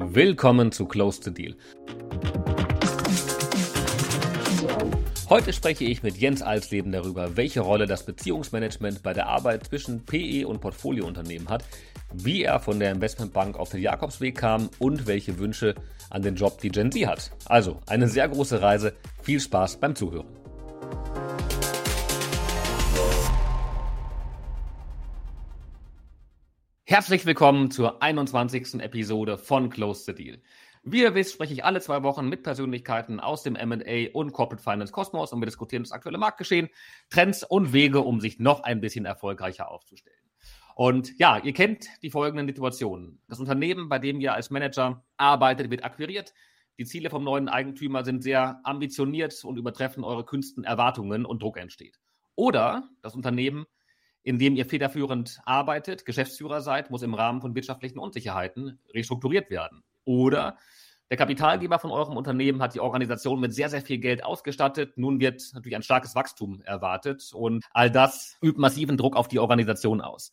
Willkommen 0.00 0.70
zu 0.70 0.86
Close 0.86 1.20
the 1.24 1.34
Deal. 1.34 1.56
Heute 5.28 5.52
spreche 5.52 5.84
ich 5.84 6.04
mit 6.04 6.16
Jens 6.16 6.40
Alsleben 6.40 6.92
darüber, 6.92 7.36
welche 7.36 7.60
Rolle 7.60 7.86
das 7.86 8.04
Beziehungsmanagement 8.06 9.02
bei 9.02 9.12
der 9.12 9.26
Arbeit 9.26 9.64
zwischen 9.64 10.04
PE 10.04 10.46
und 10.46 10.60
Portfoliounternehmen 10.60 11.48
hat, 11.48 11.64
wie 12.14 12.44
er 12.44 12.60
von 12.60 12.78
der 12.78 12.92
Investmentbank 12.92 13.58
auf 13.58 13.70
den 13.70 13.82
Jakobsweg 13.82 14.36
kam 14.36 14.70
und 14.78 15.08
welche 15.08 15.36
Wünsche 15.40 15.74
an 16.10 16.22
den 16.22 16.36
Job 16.36 16.60
die 16.60 16.70
Gen 16.70 16.92
Z 16.92 17.04
hat. 17.08 17.32
Also 17.46 17.80
eine 17.88 18.06
sehr 18.06 18.28
große 18.28 18.62
Reise. 18.62 18.92
Viel 19.22 19.40
Spaß 19.40 19.78
beim 19.78 19.96
Zuhören. 19.96 20.28
Herzlich 26.90 27.26
willkommen 27.26 27.70
zur 27.70 28.02
21. 28.02 28.80
Episode 28.80 29.36
von 29.36 29.68
Close 29.68 30.04
the 30.06 30.14
Deal. 30.14 30.40
Wie 30.82 31.02
ihr 31.02 31.14
wisst, 31.14 31.34
spreche 31.34 31.52
ich 31.52 31.62
alle 31.62 31.82
zwei 31.82 32.02
Wochen 32.02 32.30
mit 32.30 32.42
Persönlichkeiten 32.42 33.20
aus 33.20 33.42
dem 33.42 33.56
M&A 33.56 34.10
und 34.14 34.32
Corporate 34.32 34.62
Finance 34.62 34.90
Kosmos 34.90 35.34
und 35.34 35.40
wir 35.42 35.44
diskutieren 35.44 35.82
das 35.82 35.92
aktuelle 35.92 36.16
Marktgeschehen, 36.16 36.70
Trends 37.10 37.44
und 37.44 37.74
Wege, 37.74 38.00
um 38.00 38.22
sich 38.22 38.38
noch 38.38 38.62
ein 38.62 38.80
bisschen 38.80 39.04
erfolgreicher 39.04 39.70
aufzustellen. 39.70 40.16
Und 40.76 41.12
ja, 41.18 41.36
ihr 41.36 41.52
kennt 41.52 41.88
die 42.00 42.08
folgenden 42.08 42.46
Situationen. 42.46 43.20
Das 43.28 43.38
Unternehmen, 43.38 43.90
bei 43.90 43.98
dem 43.98 44.18
ihr 44.18 44.32
als 44.32 44.48
Manager 44.48 45.04
arbeitet, 45.18 45.70
wird 45.70 45.84
akquiriert. 45.84 46.32
Die 46.78 46.86
Ziele 46.86 47.10
vom 47.10 47.22
neuen 47.22 47.50
Eigentümer 47.50 48.02
sind 48.02 48.22
sehr 48.22 48.62
ambitioniert 48.64 49.44
und 49.44 49.58
übertreffen 49.58 50.04
eure 50.04 50.24
kühnsten 50.24 50.64
Erwartungen 50.64 51.26
und 51.26 51.42
Druck 51.42 51.58
entsteht. 51.58 52.00
Oder 52.34 52.88
das 53.02 53.14
Unternehmen 53.14 53.66
in 54.22 54.38
dem 54.38 54.56
ihr 54.56 54.66
federführend 54.66 55.40
arbeitet, 55.44 56.04
Geschäftsführer 56.04 56.60
seid, 56.60 56.90
muss 56.90 57.02
im 57.02 57.14
Rahmen 57.14 57.40
von 57.40 57.54
wirtschaftlichen 57.54 57.98
Unsicherheiten 57.98 58.78
restrukturiert 58.92 59.50
werden. 59.50 59.82
Oder 60.04 60.58
der 61.10 61.16
Kapitalgeber 61.16 61.78
von 61.78 61.90
eurem 61.90 62.16
Unternehmen 62.16 62.60
hat 62.60 62.74
die 62.74 62.80
Organisation 62.80 63.40
mit 63.40 63.54
sehr, 63.54 63.70
sehr 63.70 63.80
viel 63.80 63.98
Geld 63.98 64.22
ausgestattet. 64.22 64.98
Nun 64.98 65.20
wird 65.20 65.42
natürlich 65.54 65.76
ein 65.76 65.82
starkes 65.82 66.14
Wachstum 66.14 66.60
erwartet 66.62 67.30
und 67.32 67.64
all 67.72 67.90
das 67.90 68.36
übt 68.42 68.60
massiven 68.60 68.98
Druck 68.98 69.16
auf 69.16 69.28
die 69.28 69.38
Organisation 69.38 70.02
aus. 70.02 70.32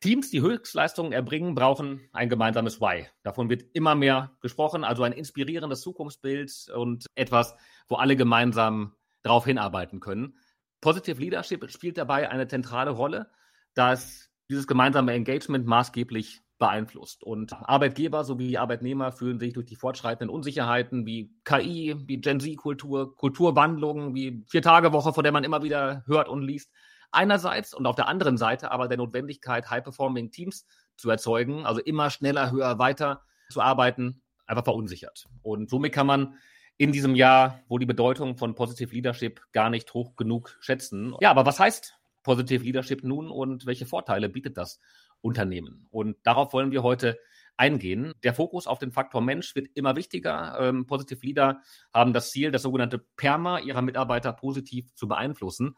Teams, 0.00 0.30
die 0.30 0.40
Höchstleistungen 0.40 1.12
erbringen, 1.12 1.54
brauchen 1.54 2.08
ein 2.12 2.28
gemeinsames 2.28 2.80
Why. 2.80 3.06
Davon 3.22 3.48
wird 3.48 3.64
immer 3.74 3.94
mehr 3.94 4.32
gesprochen, 4.40 4.84
also 4.84 5.02
ein 5.02 5.12
inspirierendes 5.12 5.80
Zukunftsbild 5.80 6.70
und 6.74 7.06
etwas, 7.14 7.56
wo 7.88 7.96
alle 7.96 8.16
gemeinsam 8.16 8.94
darauf 9.22 9.44
hinarbeiten 9.44 10.00
können. 10.00 10.36
Positive 10.80 11.20
Leadership 11.20 11.70
spielt 11.70 11.98
dabei 11.98 12.30
eine 12.30 12.48
zentrale 12.48 12.90
Rolle, 12.90 13.30
dass 13.74 14.30
dieses 14.48 14.66
gemeinsame 14.66 15.12
Engagement 15.12 15.66
maßgeblich 15.66 16.42
beeinflusst. 16.58 17.22
Und 17.22 17.52
Arbeitgeber 17.52 18.24
sowie 18.24 18.58
Arbeitnehmer 18.58 19.12
fühlen 19.12 19.38
sich 19.38 19.52
durch 19.52 19.66
die 19.66 19.76
fortschreitenden 19.76 20.34
Unsicherheiten 20.34 21.06
wie 21.06 21.32
KI, 21.44 21.94
wie 22.06 22.20
Gen 22.20 22.40
Z-Kultur, 22.40 23.14
Kulturwandlungen, 23.14 24.14
wie 24.14 24.44
Vier-Tage-Woche, 24.48 25.12
von 25.12 25.22
der 25.22 25.32
man 25.32 25.44
immer 25.44 25.62
wieder 25.62 26.02
hört 26.06 26.28
und 26.28 26.42
liest, 26.42 26.72
einerseits 27.10 27.74
und 27.74 27.86
auf 27.86 27.96
der 27.96 28.08
anderen 28.08 28.36
Seite 28.36 28.70
aber 28.70 28.88
der 28.88 28.98
Notwendigkeit, 28.98 29.70
High-Performing 29.70 30.30
Teams 30.30 30.66
zu 30.96 31.08
erzeugen, 31.10 31.64
also 31.64 31.80
immer 31.80 32.10
schneller, 32.10 32.50
höher, 32.50 32.78
weiter 32.78 33.22
zu 33.50 33.60
arbeiten, 33.60 34.22
einfach 34.46 34.64
verunsichert. 34.64 35.26
Und 35.42 35.70
somit 35.70 35.92
kann 35.92 36.06
man 36.06 36.38
in 36.78 36.92
diesem 36.92 37.16
Jahr, 37.16 37.60
wo 37.68 37.78
die 37.78 37.86
Bedeutung 37.86 38.36
von 38.36 38.54
Positive 38.54 38.94
Leadership 38.94 39.42
gar 39.52 39.68
nicht 39.68 39.92
hoch 39.94 40.14
genug 40.16 40.56
schätzen. 40.60 41.14
Ja, 41.20 41.30
aber 41.30 41.44
was 41.44 41.58
heißt 41.58 41.94
Positive 42.22 42.62
Leadership 42.64 43.02
nun 43.02 43.30
und 43.30 43.66
welche 43.66 43.84
Vorteile 43.84 44.28
bietet 44.28 44.56
das 44.56 44.80
Unternehmen? 45.20 45.88
Und 45.90 46.16
darauf 46.22 46.52
wollen 46.52 46.70
wir 46.70 46.84
heute 46.84 47.18
eingehen. 47.56 48.12
Der 48.22 48.32
Fokus 48.32 48.68
auf 48.68 48.78
den 48.78 48.92
Faktor 48.92 49.20
Mensch 49.20 49.56
wird 49.56 49.68
immer 49.74 49.96
wichtiger. 49.96 50.56
Ähm, 50.60 50.86
Positive 50.86 51.26
Leader 51.26 51.60
haben 51.92 52.12
das 52.12 52.30
Ziel, 52.30 52.52
das 52.52 52.62
sogenannte 52.62 52.98
PERMA 53.16 53.58
ihrer 53.58 53.82
Mitarbeiter 53.82 54.32
positiv 54.32 54.94
zu 54.94 55.08
beeinflussen. 55.08 55.76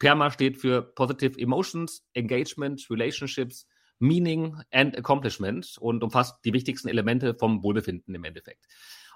PERMA 0.00 0.32
steht 0.32 0.56
für 0.56 0.82
Positive 0.82 1.38
Emotions, 1.38 2.04
Engagement, 2.14 2.84
Relationships, 2.90 3.68
Meaning 4.00 4.56
and 4.72 4.96
Accomplishment 4.98 5.76
und 5.78 6.02
umfasst 6.02 6.44
die 6.44 6.52
wichtigsten 6.52 6.88
Elemente 6.88 7.34
vom 7.34 7.62
Wohlbefinden 7.62 8.14
im 8.14 8.24
Endeffekt. 8.24 8.66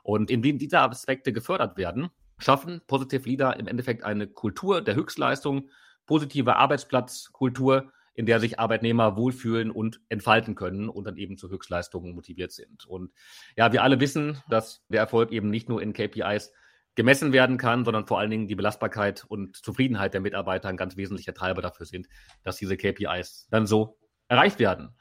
Und 0.04 0.30
indem 0.30 0.58
diese 0.58 0.80
Aspekte 0.80 1.32
gefördert 1.32 1.78
werden, 1.78 2.10
schaffen 2.38 2.82
Positive 2.86 3.26
Leader 3.26 3.58
im 3.58 3.66
Endeffekt 3.66 4.04
eine 4.04 4.26
Kultur 4.26 4.82
der 4.82 4.94
Höchstleistung, 4.94 5.70
positive 6.04 6.56
Arbeitsplatzkultur, 6.56 7.90
in 8.12 8.26
der 8.26 8.38
sich 8.38 8.60
Arbeitnehmer 8.60 9.16
wohlfühlen 9.16 9.70
und 9.70 10.00
entfalten 10.10 10.54
können 10.54 10.90
und 10.90 11.04
dann 11.04 11.16
eben 11.16 11.38
zu 11.38 11.48
Höchstleistungen 11.48 12.14
motiviert 12.14 12.52
sind. 12.52 12.84
Und 12.86 13.12
ja, 13.56 13.72
wir 13.72 13.82
alle 13.82 13.98
wissen, 13.98 14.42
dass 14.50 14.84
der 14.88 15.00
Erfolg 15.00 15.32
eben 15.32 15.48
nicht 15.48 15.70
nur 15.70 15.80
in 15.82 15.94
KPIs 15.94 16.52
gemessen 16.96 17.32
werden 17.32 17.56
kann, 17.56 17.86
sondern 17.86 18.06
vor 18.06 18.20
allen 18.20 18.30
Dingen 18.30 18.46
die 18.46 18.54
Belastbarkeit 18.54 19.24
und 19.26 19.56
Zufriedenheit 19.56 20.12
der 20.12 20.20
Mitarbeiter 20.20 20.68
ein 20.68 20.76
ganz 20.76 20.98
wesentlicher 20.98 21.32
Treiber 21.32 21.62
dafür 21.62 21.86
sind, 21.86 22.08
dass 22.42 22.56
diese 22.56 22.76
KPIs 22.76 23.48
dann 23.50 23.66
so 23.66 23.98
erreicht 24.28 24.58
werden. 24.58 24.94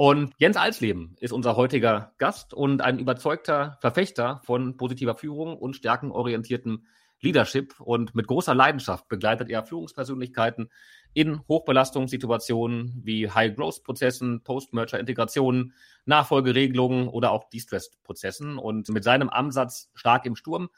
Und 0.00 0.32
Jens 0.38 0.56
Alsleben 0.56 1.14
ist 1.20 1.30
unser 1.30 1.56
heutiger 1.56 2.14
Gast 2.16 2.54
und 2.54 2.80
ein 2.80 2.98
überzeugter 2.98 3.76
Verfechter 3.82 4.40
von 4.44 4.78
positiver 4.78 5.14
Führung 5.14 5.58
und 5.58 5.76
stärkenorientiertem 5.76 6.86
Leadership. 7.20 7.78
Und 7.80 8.14
mit 8.14 8.26
großer 8.26 8.54
Leidenschaft 8.54 9.08
begleitet 9.08 9.50
er 9.50 9.62
Führungspersönlichkeiten 9.62 10.70
in 11.12 11.46
Hochbelastungssituationen 11.46 13.02
wie 13.04 13.28
High-Growth-Prozessen, 13.28 14.42
Post-Merger-Integrationen, 14.42 15.74
Nachfolgeregelungen 16.06 17.06
oder 17.06 17.30
auch 17.30 17.50
De-Stress-Prozessen. 17.50 18.56
Und 18.56 18.88
mit 18.88 19.04
seinem 19.04 19.28
Ansatz 19.28 19.90
stark 19.92 20.24
im 20.24 20.34
Sturm 20.34 20.70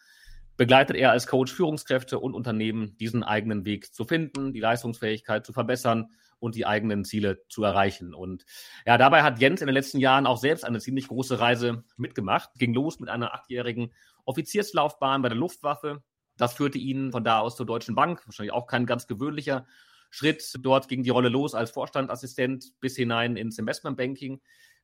begleitet 0.56 0.96
er 0.96 1.12
als 1.12 1.28
Coach 1.28 1.52
Führungskräfte 1.52 2.18
und 2.18 2.34
Unternehmen, 2.34 2.96
diesen 2.96 3.22
eigenen 3.22 3.64
Weg 3.66 3.94
zu 3.94 4.04
finden, 4.04 4.52
die 4.52 4.58
Leistungsfähigkeit 4.58 5.46
zu 5.46 5.52
verbessern 5.52 6.10
und 6.42 6.56
die 6.56 6.66
eigenen 6.66 7.04
Ziele 7.04 7.46
zu 7.48 7.62
erreichen. 7.62 8.14
Und 8.14 8.44
ja, 8.84 8.98
dabei 8.98 9.22
hat 9.22 9.38
Jens 9.38 9.60
in 9.60 9.68
den 9.68 9.74
letzten 9.74 10.00
Jahren 10.00 10.26
auch 10.26 10.38
selbst 10.38 10.64
eine 10.64 10.80
ziemlich 10.80 11.06
große 11.06 11.38
Reise 11.38 11.84
mitgemacht. 11.96 12.50
Ging 12.58 12.74
los 12.74 12.98
mit 12.98 13.08
einer 13.08 13.32
achtjährigen 13.32 13.94
Offizierslaufbahn 14.24 15.22
bei 15.22 15.28
der 15.28 15.38
Luftwaffe. 15.38 16.02
Das 16.36 16.54
führte 16.54 16.78
ihn 16.78 17.12
von 17.12 17.22
da 17.22 17.38
aus 17.38 17.54
zur 17.54 17.66
Deutschen 17.66 17.94
Bank. 17.94 18.26
Wahrscheinlich 18.26 18.52
auch 18.52 18.66
kein 18.66 18.86
ganz 18.86 19.06
gewöhnlicher 19.06 19.66
Schritt. 20.10 20.58
Dort 20.60 20.88
ging 20.88 21.04
die 21.04 21.10
Rolle 21.10 21.28
los 21.28 21.54
als 21.54 21.70
Vorstandassistent 21.70 22.72
bis 22.80 22.96
hinein 22.96 23.36
ins 23.36 23.58
Investmentbanking. 23.58 24.40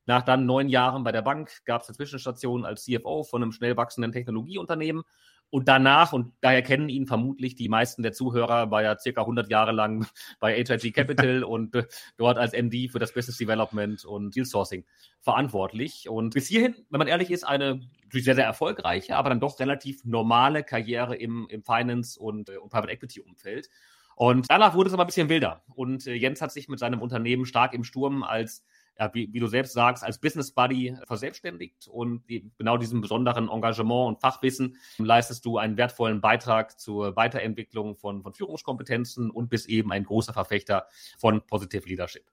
Nach 0.06 0.22
dann 0.22 0.46
neun 0.46 0.68
Jahren 0.68 1.02
bei 1.02 1.10
der 1.10 1.22
Bank 1.22 1.64
gab 1.64 1.82
es 1.82 1.88
eine 1.88 1.96
Zwischenstation 1.96 2.64
als 2.64 2.84
CFO 2.84 3.24
von 3.24 3.42
einem 3.42 3.52
schnell 3.52 3.76
wachsenden 3.76 4.12
Technologieunternehmen 4.12 5.02
und 5.50 5.66
danach, 5.66 6.12
und 6.12 6.34
daher 6.40 6.62
kennen 6.62 6.88
ihn 6.88 7.06
vermutlich 7.06 7.54
die 7.54 7.68
meisten 7.68 8.02
der 8.02 8.12
Zuhörer, 8.12 8.70
war 8.70 8.82
er 8.82 8.98
circa 8.98 9.22
100 9.22 9.50
Jahre 9.50 9.72
lang 9.72 10.06
bei 10.40 10.54
HIG 10.54 10.92
Capital 10.92 11.42
und 11.44 11.74
äh, 11.74 11.86
dort 12.16 12.38
als 12.38 12.52
MD 12.52 12.90
für 12.90 12.98
das 12.98 13.12
Business 13.14 13.38
Development 13.38 14.04
und 14.04 14.36
Deal 14.36 14.44
Sourcing 14.44 14.84
verantwortlich. 15.20 16.08
Und 16.08 16.34
bis 16.34 16.48
hierhin, 16.48 16.74
wenn 16.90 16.98
man 16.98 17.08
ehrlich 17.08 17.30
ist, 17.30 17.44
eine 17.44 17.80
sehr, 18.12 18.34
sehr 18.34 18.44
erfolgreiche, 18.44 19.16
aber 19.16 19.30
dann 19.30 19.40
doch 19.40 19.58
relativ 19.58 20.04
normale 20.04 20.64
Karriere 20.64 21.16
im, 21.16 21.46
im 21.48 21.62
Finance- 21.62 22.20
und, 22.20 22.50
äh, 22.50 22.58
und 22.58 22.70
Private 22.70 22.92
Equity-Umfeld. 22.92 23.70
Und 24.16 24.46
danach 24.48 24.74
wurde 24.74 24.88
es 24.88 24.94
aber 24.94 25.04
ein 25.04 25.06
bisschen 25.06 25.28
wilder. 25.28 25.62
Und 25.74 26.06
äh, 26.06 26.14
Jens 26.14 26.42
hat 26.42 26.52
sich 26.52 26.68
mit 26.68 26.80
seinem 26.80 27.00
Unternehmen 27.00 27.46
stark 27.46 27.72
im 27.72 27.84
Sturm 27.84 28.22
als 28.22 28.64
ja, 28.98 29.14
wie, 29.14 29.32
wie, 29.32 29.38
du 29.38 29.46
selbst 29.46 29.72
sagst, 29.72 30.02
als 30.02 30.18
Business 30.18 30.52
Buddy 30.52 30.96
verselbstständigt 31.04 31.86
und 31.88 32.28
die, 32.28 32.50
genau 32.58 32.76
diesem 32.76 33.00
besonderen 33.00 33.48
Engagement 33.48 34.08
und 34.08 34.20
Fachwissen 34.20 34.76
leistest 34.98 35.44
du 35.44 35.58
einen 35.58 35.76
wertvollen 35.76 36.20
Beitrag 36.20 36.80
zur 36.80 37.14
Weiterentwicklung 37.14 37.94
von, 37.96 38.22
von 38.22 38.34
Führungskompetenzen 38.34 39.30
und 39.30 39.50
bist 39.50 39.68
eben 39.68 39.92
ein 39.92 40.04
großer 40.04 40.32
Verfechter 40.32 40.86
von 41.18 41.42
Positive 41.46 41.88
Leadership. 41.88 42.24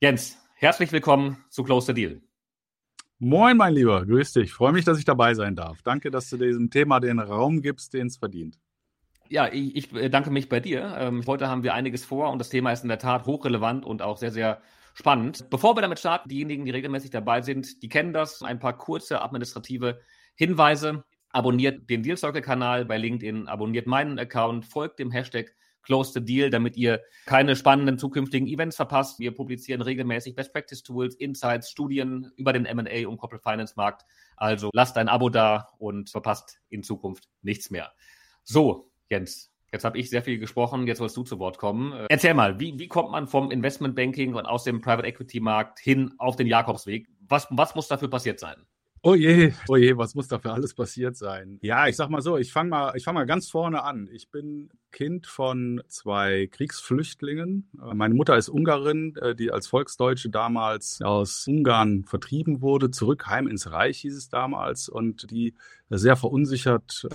Jens, 0.00 0.38
herzlich 0.54 0.90
willkommen 0.90 1.44
zu 1.50 1.62
Close 1.62 1.86
the 1.86 1.94
Deal. 1.94 2.20
Moin, 3.18 3.56
mein 3.56 3.74
Lieber, 3.74 4.04
grüß 4.04 4.32
dich. 4.32 4.44
Ich 4.44 4.52
freue 4.52 4.72
mich, 4.72 4.84
dass 4.84 4.98
ich 4.98 5.04
dabei 5.04 5.34
sein 5.34 5.54
darf. 5.54 5.82
Danke, 5.82 6.10
dass 6.10 6.30
du 6.30 6.36
diesem 6.36 6.70
Thema 6.70 6.98
den 7.00 7.20
Raum 7.20 7.62
gibst, 7.62 7.94
den 7.94 8.08
es 8.08 8.16
verdient. 8.16 8.58
Ja, 9.28 9.48
ich, 9.52 9.92
ich 9.94 10.10
danke 10.10 10.30
mich 10.30 10.48
bei 10.48 10.60
dir. 10.60 10.96
Ähm, 10.98 11.22
heute 11.26 11.48
haben 11.48 11.62
wir 11.62 11.74
einiges 11.74 12.04
vor 12.04 12.30
und 12.30 12.38
das 12.38 12.50
Thema 12.50 12.72
ist 12.72 12.82
in 12.82 12.88
der 12.88 12.98
Tat 12.98 13.26
hochrelevant 13.26 13.84
und 13.84 14.02
auch 14.02 14.16
sehr, 14.18 14.30
sehr 14.30 14.60
spannend. 14.94 15.50
Bevor 15.50 15.76
wir 15.76 15.82
damit 15.82 15.98
starten, 15.98 16.28
diejenigen, 16.28 16.64
die 16.64 16.70
regelmäßig 16.70 17.10
dabei 17.10 17.42
sind, 17.42 17.82
die 17.82 17.88
kennen 17.88 18.12
das. 18.12 18.42
Ein 18.42 18.58
paar 18.58 18.78
kurze 18.78 19.20
administrative 19.20 20.00
Hinweise. 20.34 21.04
Abonniert 21.30 21.90
den 21.90 22.02
Deal 22.02 22.16
Circle 22.16 22.42
Kanal 22.42 22.84
bei 22.84 22.96
LinkedIn, 22.96 23.48
abonniert 23.48 23.88
meinen 23.88 24.18
Account, 24.20 24.64
folgt 24.64 25.00
dem 25.00 25.10
Hashtag 25.10 25.52
Close 25.82 26.12
the 26.12 26.24
Deal, 26.24 26.50
damit 26.50 26.76
ihr 26.76 27.02
keine 27.26 27.56
spannenden 27.56 27.98
zukünftigen 27.98 28.48
Events 28.48 28.76
verpasst. 28.76 29.18
Wir 29.18 29.34
publizieren 29.34 29.82
regelmäßig 29.82 30.34
Best 30.34 30.52
Practice 30.52 30.82
Tools, 30.82 31.14
Insights, 31.16 31.70
Studien 31.70 32.30
über 32.36 32.52
den 32.52 32.66
M&A 32.66 33.06
und 33.08 33.18
Corporate 33.18 33.42
Finance 33.42 33.74
Markt. 33.76 34.04
Also 34.36 34.70
lasst 34.72 34.96
ein 34.96 35.08
Abo 35.08 35.28
da 35.28 35.68
und 35.78 36.10
verpasst 36.10 36.58
in 36.68 36.82
Zukunft 36.82 37.28
nichts 37.42 37.70
mehr. 37.70 37.92
So, 38.44 38.90
Jens, 39.10 39.53
Jetzt 39.74 39.84
habe 39.84 39.98
ich 39.98 40.08
sehr 40.08 40.22
viel 40.22 40.38
gesprochen, 40.38 40.86
jetzt 40.86 40.98
sollst 40.98 41.16
du 41.16 41.24
zu 41.24 41.40
Wort 41.40 41.58
kommen. 41.58 41.92
Äh, 41.92 42.06
erzähl 42.08 42.32
mal, 42.32 42.60
wie, 42.60 42.78
wie 42.78 42.86
kommt 42.86 43.10
man 43.10 43.26
vom 43.26 43.50
Investmentbanking 43.50 44.34
und 44.34 44.46
aus 44.46 44.62
dem 44.62 44.80
Private 44.80 45.08
Equity 45.08 45.40
Markt 45.40 45.80
hin 45.80 46.14
auf 46.18 46.36
den 46.36 46.46
Jakobsweg? 46.46 47.08
Was, 47.26 47.48
was 47.50 47.74
muss 47.74 47.88
dafür 47.88 48.08
passiert 48.08 48.38
sein? 48.38 48.54
Oh 49.02 49.16
je, 49.16 49.52
oh 49.66 49.74
je, 49.74 49.96
was 49.96 50.14
muss 50.14 50.28
da 50.28 50.38
für 50.38 50.52
alles 50.52 50.74
passiert 50.74 51.16
sein? 51.16 51.58
Ja, 51.60 51.88
ich 51.88 51.96
sag 51.96 52.08
mal 52.08 52.22
so, 52.22 52.38
ich 52.38 52.52
fange 52.52 52.70
mal, 52.70 52.92
ich 52.94 53.02
fange 53.02 53.18
mal 53.18 53.26
ganz 53.26 53.50
vorne 53.50 53.82
an. 53.82 54.08
Ich 54.12 54.30
bin 54.30 54.70
Kind 54.94 55.26
von 55.26 55.82
zwei 55.88 56.48
Kriegsflüchtlingen. 56.50 57.68
Äh, 57.82 57.94
meine 57.94 58.14
Mutter 58.14 58.38
ist 58.38 58.48
Ungarin, 58.48 59.16
äh, 59.16 59.34
die 59.34 59.50
als 59.50 59.66
Volksdeutsche 59.66 60.30
damals 60.30 61.02
aus 61.02 61.48
Ungarn 61.48 62.04
vertrieben 62.04 62.62
wurde, 62.62 62.92
zurück 62.92 63.26
heim 63.26 63.48
ins 63.48 63.72
Reich 63.72 63.98
hieß 63.98 64.16
es 64.16 64.28
damals 64.28 64.88
und 64.88 65.30
die 65.32 65.54
sehr 65.90 66.16
verunsichert 66.16 67.06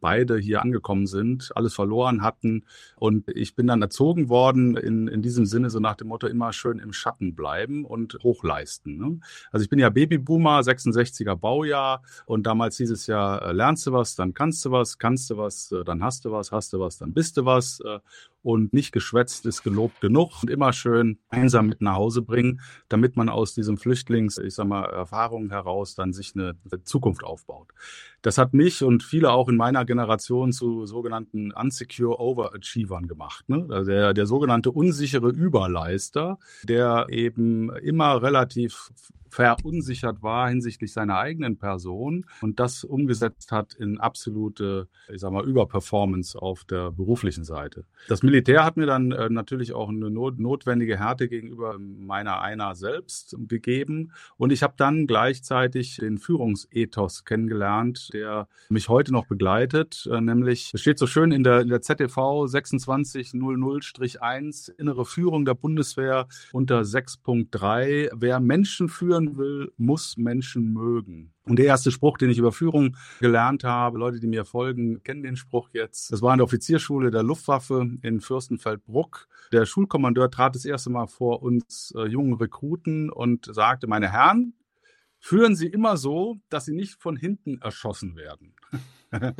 beide 0.00 0.38
hier 0.38 0.62
angekommen 0.62 1.06
sind, 1.06 1.52
alles 1.54 1.74
verloren 1.74 2.22
hatten 2.22 2.64
und 2.96 3.28
ich 3.28 3.54
bin 3.54 3.66
dann 3.66 3.82
erzogen 3.82 4.28
worden 4.28 4.76
in, 4.76 5.06
in 5.06 5.22
diesem 5.22 5.44
Sinne 5.44 5.70
so 5.70 5.80
nach 5.80 5.96
dem 5.96 6.08
Motto 6.08 6.26
immer 6.26 6.52
schön 6.52 6.78
im 6.78 6.92
Schatten 6.92 7.34
bleiben 7.34 7.84
und 7.84 8.18
hochleisten. 8.22 8.96
Ne? 8.96 9.20
Also 9.52 9.64
ich 9.64 9.70
bin 9.70 9.78
ja 9.78 9.90
Babyboomer, 9.90 10.60
66er 10.60 11.36
Baujahr 11.36 12.02
und 12.24 12.46
damals 12.46 12.78
hieß 12.78 12.90
es 12.90 13.06
ja, 13.06 13.38
äh, 13.38 13.52
lernst 13.52 13.86
du 13.86 13.92
was, 13.92 14.16
dann 14.16 14.32
kannst 14.32 14.64
du 14.64 14.70
was, 14.70 14.98
kannst 14.98 15.30
du 15.30 15.36
was, 15.36 15.72
dann 15.84 16.02
hast 16.02 16.24
du 16.24 16.32
was, 16.32 16.52
hast 16.52 16.72
du 16.72 16.80
was, 16.80 16.98
dann 16.98 17.12
bist 17.16 17.36
du 17.38 17.44
was 17.44 17.80
äh, 17.80 17.98
und 18.42 18.72
nicht 18.72 18.92
geschwätzt 18.92 19.44
ist 19.46 19.64
gelobt 19.64 20.00
genug 20.00 20.42
und 20.42 20.50
immer 20.50 20.72
schön 20.72 21.18
einsam 21.30 21.66
mit 21.66 21.80
nach 21.80 21.96
Hause 21.96 22.22
bringen, 22.22 22.60
damit 22.88 23.16
man 23.16 23.28
aus 23.28 23.54
diesem 23.54 23.76
Flüchtlings, 23.76 24.38
ich 24.38 24.54
sag 24.54 24.68
mal, 24.68 24.84
Erfahrungen 24.84 25.50
heraus 25.50 25.96
dann 25.96 26.12
sich 26.12 26.34
eine 26.36 26.54
Zukunft 26.84 27.24
aufbaut. 27.24 27.72
Das 28.22 28.38
hat 28.38 28.54
mich 28.54 28.84
und 28.84 29.02
viele 29.02 29.32
auch 29.32 29.48
in 29.48 29.56
meiner 29.56 29.84
Generation 29.84 30.52
zu 30.52 30.86
sogenannten 30.86 31.50
unsecure 31.52 32.20
Overachievern 32.20 33.08
gemacht. 33.08 33.48
Ne? 33.48 33.66
Also 33.68 33.90
der, 33.90 34.14
der 34.14 34.26
sogenannte 34.26 34.70
unsichere 34.70 35.30
Überleister, 35.30 36.38
der 36.62 37.06
eben 37.08 37.74
immer 37.76 38.22
relativ 38.22 38.92
verunsichert 39.30 40.22
war 40.22 40.48
hinsichtlich 40.48 40.92
seiner 40.92 41.18
eigenen 41.18 41.58
Person 41.58 42.26
und 42.40 42.60
das 42.60 42.84
umgesetzt 42.84 43.52
hat 43.52 43.74
in 43.74 43.98
absolute, 43.98 44.88
ich 45.12 45.20
sag 45.20 45.32
mal, 45.32 45.46
Überperformance 45.46 46.40
auf 46.40 46.64
der 46.64 46.92
beruflichen 46.92 47.44
Seite. 47.44 47.84
Das 48.08 48.22
Militär 48.22 48.64
hat 48.64 48.76
mir 48.76 48.86
dann 48.86 49.12
äh, 49.12 49.28
natürlich 49.30 49.72
auch 49.72 49.88
eine 49.88 50.10
not 50.10 50.38
notwendige 50.38 50.98
Härte 50.98 51.28
gegenüber 51.28 51.78
meiner 51.78 52.40
einer 52.40 52.74
selbst 52.74 53.36
gegeben 53.48 54.12
und 54.36 54.52
ich 54.52 54.62
habe 54.62 54.74
dann 54.76 55.06
gleichzeitig 55.06 55.96
den 55.96 56.18
Führungsethos 56.18 57.24
kennengelernt, 57.24 58.10
der 58.12 58.48
mich 58.68 58.88
heute 58.88 59.12
noch 59.12 59.26
begleitet, 59.26 60.08
äh, 60.10 60.20
nämlich 60.20 60.70
es 60.74 60.80
steht 60.80 60.98
so 60.98 61.06
schön 61.06 61.32
in 61.32 61.42
der, 61.42 61.60
in 61.60 61.68
der 61.68 61.82
ZTV 61.82 62.46
2600-1 62.46 64.70
innere 64.78 65.04
Führung 65.04 65.44
der 65.44 65.54
Bundeswehr 65.54 66.28
unter 66.52 66.80
6.3 66.80 68.10
wer 68.14 68.40
Menschen 68.40 68.88
führen 68.88 69.15
führen 69.16 69.36
will, 69.36 69.72
muss 69.76 70.16
Menschen 70.16 70.72
mögen. 70.72 71.32
Und 71.44 71.58
der 71.58 71.66
erste 71.66 71.90
Spruch, 71.90 72.18
den 72.18 72.30
ich 72.30 72.38
über 72.38 72.52
Führung 72.52 72.96
gelernt 73.20 73.64
habe, 73.64 73.98
Leute, 73.98 74.20
die 74.20 74.26
mir 74.26 74.44
folgen, 74.44 75.02
kennen 75.02 75.22
den 75.22 75.36
Spruch 75.36 75.70
jetzt. 75.72 76.12
Das 76.12 76.22
war 76.22 76.32
in 76.32 76.38
der 76.38 76.44
Offizierschule 76.44 77.10
der 77.10 77.22
Luftwaffe 77.22 77.88
in 78.02 78.20
Fürstenfeldbruck. 78.20 79.28
Der 79.52 79.64
Schulkommandeur 79.64 80.30
trat 80.30 80.54
das 80.54 80.64
erste 80.64 80.90
Mal 80.90 81.06
vor 81.06 81.42
uns 81.42 81.94
äh, 81.96 82.06
jungen 82.06 82.34
Rekruten 82.34 83.10
und 83.10 83.46
sagte, 83.52 83.86
meine 83.86 84.10
Herren, 84.10 84.54
führen 85.18 85.54
Sie 85.54 85.68
immer 85.68 85.96
so, 85.96 86.36
dass 86.48 86.64
Sie 86.64 86.74
nicht 86.74 87.00
von 87.00 87.16
hinten 87.16 87.60
erschossen 87.62 88.16
werden. 88.16 88.54
Äh, 89.12 89.32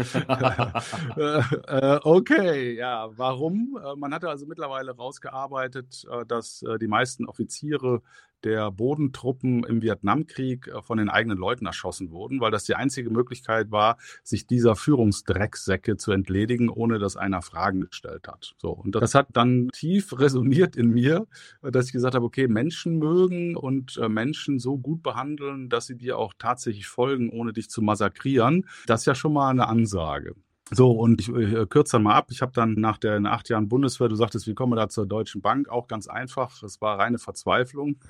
äh, 1.66 2.00
okay, 2.02 2.76
ja, 2.76 3.08
warum? 3.16 3.78
Äh, 3.82 3.96
man 3.96 4.14
hatte 4.14 4.28
also 4.28 4.46
mittlerweile 4.46 4.92
rausgearbeitet, 4.92 6.06
dass 6.28 6.64
die 6.80 6.88
meisten 6.88 7.26
Offiziere 7.26 8.02
der 8.44 8.70
Bodentruppen 8.70 9.64
im 9.64 9.82
Vietnamkrieg 9.82 10.68
äh, 10.68 10.82
von 10.82 10.98
den 10.98 11.08
eigenen 11.08 11.38
Leuten 11.38 11.66
erschossen 11.66 12.10
wurden, 12.10 12.40
weil 12.40 12.50
das 12.50 12.64
die 12.64 12.74
einzige 12.74 13.10
Möglichkeit 13.10 13.70
war, 13.70 13.96
sich 14.22 14.46
dieser 14.46 14.76
Führungsdrecksäcke 14.76 15.96
zu 15.96 16.12
entledigen, 16.12 16.68
ohne 16.68 16.98
dass 16.98 17.16
einer 17.16 17.42
Fragen 17.42 17.80
gestellt 17.80 18.28
hat. 18.28 18.54
So. 18.58 18.70
Und 18.70 18.94
das 18.94 19.14
hat 19.14 19.28
dann 19.32 19.70
tief 19.72 20.18
resoniert 20.18 20.76
in 20.76 20.90
mir, 20.90 21.26
dass 21.62 21.86
ich 21.86 21.92
gesagt 21.92 22.14
habe, 22.14 22.24
okay, 22.24 22.46
Menschen 22.46 22.98
mögen 22.98 23.56
und 23.56 23.96
äh, 23.96 24.08
Menschen 24.08 24.58
so 24.58 24.78
gut 24.78 25.02
behandeln, 25.02 25.68
dass 25.68 25.86
sie 25.86 25.96
dir 25.96 26.18
auch 26.18 26.32
tatsächlich 26.38 26.86
folgen, 26.86 27.30
ohne 27.30 27.52
dich 27.52 27.68
zu 27.68 27.82
massakrieren. 27.82 28.66
Das 28.86 29.00
ist 29.00 29.06
ja 29.06 29.14
schon 29.14 29.32
mal 29.32 29.54
eine 29.61 29.69
Ansage. 29.69 30.35
So, 30.72 30.90
und 30.90 31.20
ich 31.20 31.28
äh, 31.28 31.64
kürze 31.66 31.92
dann 31.92 32.02
mal 32.02 32.16
ab. 32.16 32.26
Ich 32.32 32.42
habe 32.42 32.50
dann 32.52 32.72
nach 32.72 32.98
den 32.98 33.26
acht 33.26 33.48
Jahren 33.48 33.68
Bundeswehr, 33.68 34.08
du 34.08 34.16
sagtest, 34.16 34.48
wie 34.48 34.54
kommen 34.54 34.72
wir 34.72 34.76
da 34.76 34.88
zur 34.88 35.06
Deutschen 35.06 35.40
Bank? 35.40 35.68
Auch 35.68 35.86
ganz 35.86 36.08
einfach. 36.08 36.60
Es 36.64 36.80
war 36.80 36.98
reine 36.98 37.18
Verzweiflung. 37.18 38.00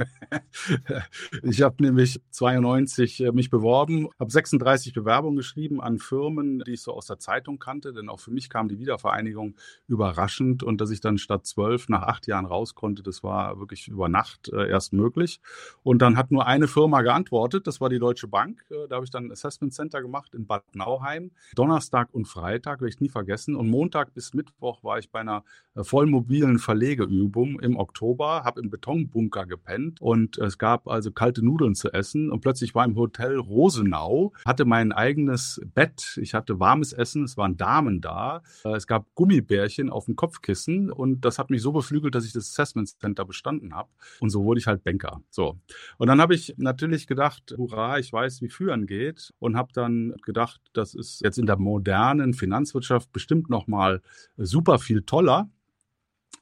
ich 1.42 1.60
habe 1.60 1.82
nämlich 1.82 2.18
92 2.30 3.24
äh, 3.24 3.32
mich 3.32 3.50
beworben, 3.50 4.08
habe 4.18 4.30
36 4.30 4.94
Bewerbungen 4.94 5.36
geschrieben 5.36 5.82
an 5.82 5.98
Firmen, 5.98 6.60
die 6.60 6.72
ich 6.72 6.80
so 6.80 6.94
aus 6.94 7.04
der 7.04 7.18
Zeitung 7.18 7.58
kannte, 7.58 7.92
denn 7.92 8.08
auch 8.08 8.20
für 8.20 8.30
mich 8.30 8.48
kam 8.48 8.68
die 8.68 8.78
Wiedervereinigung 8.78 9.54
überraschend 9.86 10.62
und 10.62 10.80
dass 10.80 10.90
ich 10.90 11.02
dann 11.02 11.18
statt 11.18 11.44
zwölf 11.44 11.90
nach 11.90 12.04
acht 12.04 12.26
Jahren 12.26 12.46
raus 12.46 12.74
konnte, 12.74 13.02
das 13.02 13.22
war 13.22 13.60
wirklich 13.60 13.86
über 13.86 14.08
Nacht 14.08 14.48
äh, 14.48 14.66
erst 14.66 14.94
möglich. 14.94 15.40
Und 15.82 16.00
dann 16.00 16.16
hat 16.16 16.30
nur 16.30 16.46
eine 16.46 16.68
Firma 16.68 17.02
geantwortet, 17.02 17.66
das 17.66 17.82
war 17.82 17.90
die 17.90 17.98
Deutsche 17.98 18.28
Bank. 18.28 18.64
Da 18.88 18.96
habe 18.96 19.04
ich 19.04 19.10
dann 19.10 19.26
ein 19.26 19.32
Assessment 19.32 19.74
Center 19.74 20.00
gemacht 20.00 20.34
in 20.34 20.46
Bad 20.46 20.74
Nauheim. 20.74 21.32
Donnerstag 21.54 22.08
und 22.12 22.24
Freitag 22.24 22.45
Freitag, 22.46 22.80
werde 22.80 22.90
ich 22.90 23.00
nie 23.00 23.08
vergessen. 23.08 23.56
Und 23.56 23.68
Montag 23.68 24.14
bis 24.14 24.32
Mittwoch 24.32 24.84
war 24.84 25.00
ich 25.00 25.10
bei 25.10 25.18
einer 25.18 25.42
äh, 25.74 25.82
vollmobilen 25.82 26.60
Verlegeübung 26.60 27.58
im 27.58 27.76
Oktober, 27.76 28.44
habe 28.44 28.60
im 28.60 28.70
Betonbunker 28.70 29.46
gepennt 29.46 30.00
und 30.00 30.38
es 30.38 30.56
gab 30.56 30.86
also 30.86 31.10
kalte 31.10 31.44
Nudeln 31.44 31.74
zu 31.74 31.92
essen. 31.92 32.30
Und 32.30 32.42
plötzlich 32.42 32.72
war 32.76 32.84
im 32.84 32.94
Hotel 32.94 33.36
Rosenau, 33.36 34.32
hatte 34.44 34.64
mein 34.64 34.92
eigenes 34.92 35.60
Bett, 35.74 36.16
ich 36.22 36.34
hatte 36.34 36.60
warmes 36.60 36.92
Essen, 36.92 37.24
es 37.24 37.36
waren 37.36 37.56
Damen 37.56 38.00
da, 38.00 38.42
äh, 38.64 38.76
es 38.76 38.86
gab 38.86 39.12
Gummibärchen 39.16 39.90
auf 39.90 40.04
dem 40.04 40.14
Kopfkissen 40.14 40.92
und 40.92 41.24
das 41.24 41.40
hat 41.40 41.50
mich 41.50 41.62
so 41.62 41.72
beflügelt, 41.72 42.14
dass 42.14 42.24
ich 42.24 42.32
das 42.32 42.50
Assessment 42.50 42.88
Center 42.88 43.24
bestanden 43.24 43.74
habe. 43.74 43.88
Und 44.20 44.30
so 44.30 44.44
wurde 44.44 44.60
ich 44.60 44.68
halt 44.68 44.84
Banker. 44.84 45.20
So. 45.30 45.58
Und 45.98 46.06
dann 46.06 46.20
habe 46.20 46.36
ich 46.36 46.54
natürlich 46.58 47.08
gedacht, 47.08 47.52
hurra, 47.56 47.98
ich 47.98 48.12
weiß, 48.12 48.40
wie 48.40 48.48
führen 48.48 48.86
geht 48.86 49.34
und 49.40 49.56
habe 49.56 49.72
dann 49.72 50.14
gedacht, 50.22 50.60
das 50.74 50.94
ist 50.94 51.22
jetzt 51.22 51.38
in 51.38 51.46
der 51.46 51.56
modernen 51.56 52.35
Finanzwirtschaft 52.36 53.12
bestimmt 53.12 53.50
noch 53.50 53.66
mal 53.66 54.02
super 54.36 54.78
viel 54.78 55.02
toller 55.02 55.50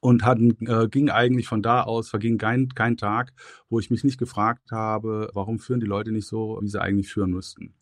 und 0.01 0.25
hatten, 0.25 0.67
äh, 0.67 0.89
ging 0.89 1.09
eigentlich 1.09 1.49
von 1.49 1.63
da 1.63 1.83
aus, 1.83 2.11
verging 2.11 2.37
kein, 2.37 2.69
kein 2.69 2.99
Tag, 2.99 3.33
wo 3.71 3.81
ich 3.81 3.91
mich 3.91 4.05
nicht 4.05 4.19
gefragt 4.19 4.71
habe, 4.71 5.31
warum 5.33 5.59
führen 5.59 5.81
die 5.81 5.87
Leute 5.87 6.13
nicht 6.13 6.27
so, 6.27 6.59
wie 6.61 6.69
sie 6.69 6.81
eigentlich 6.81 7.11
führen 7.11 7.31
müssten. 7.31 7.75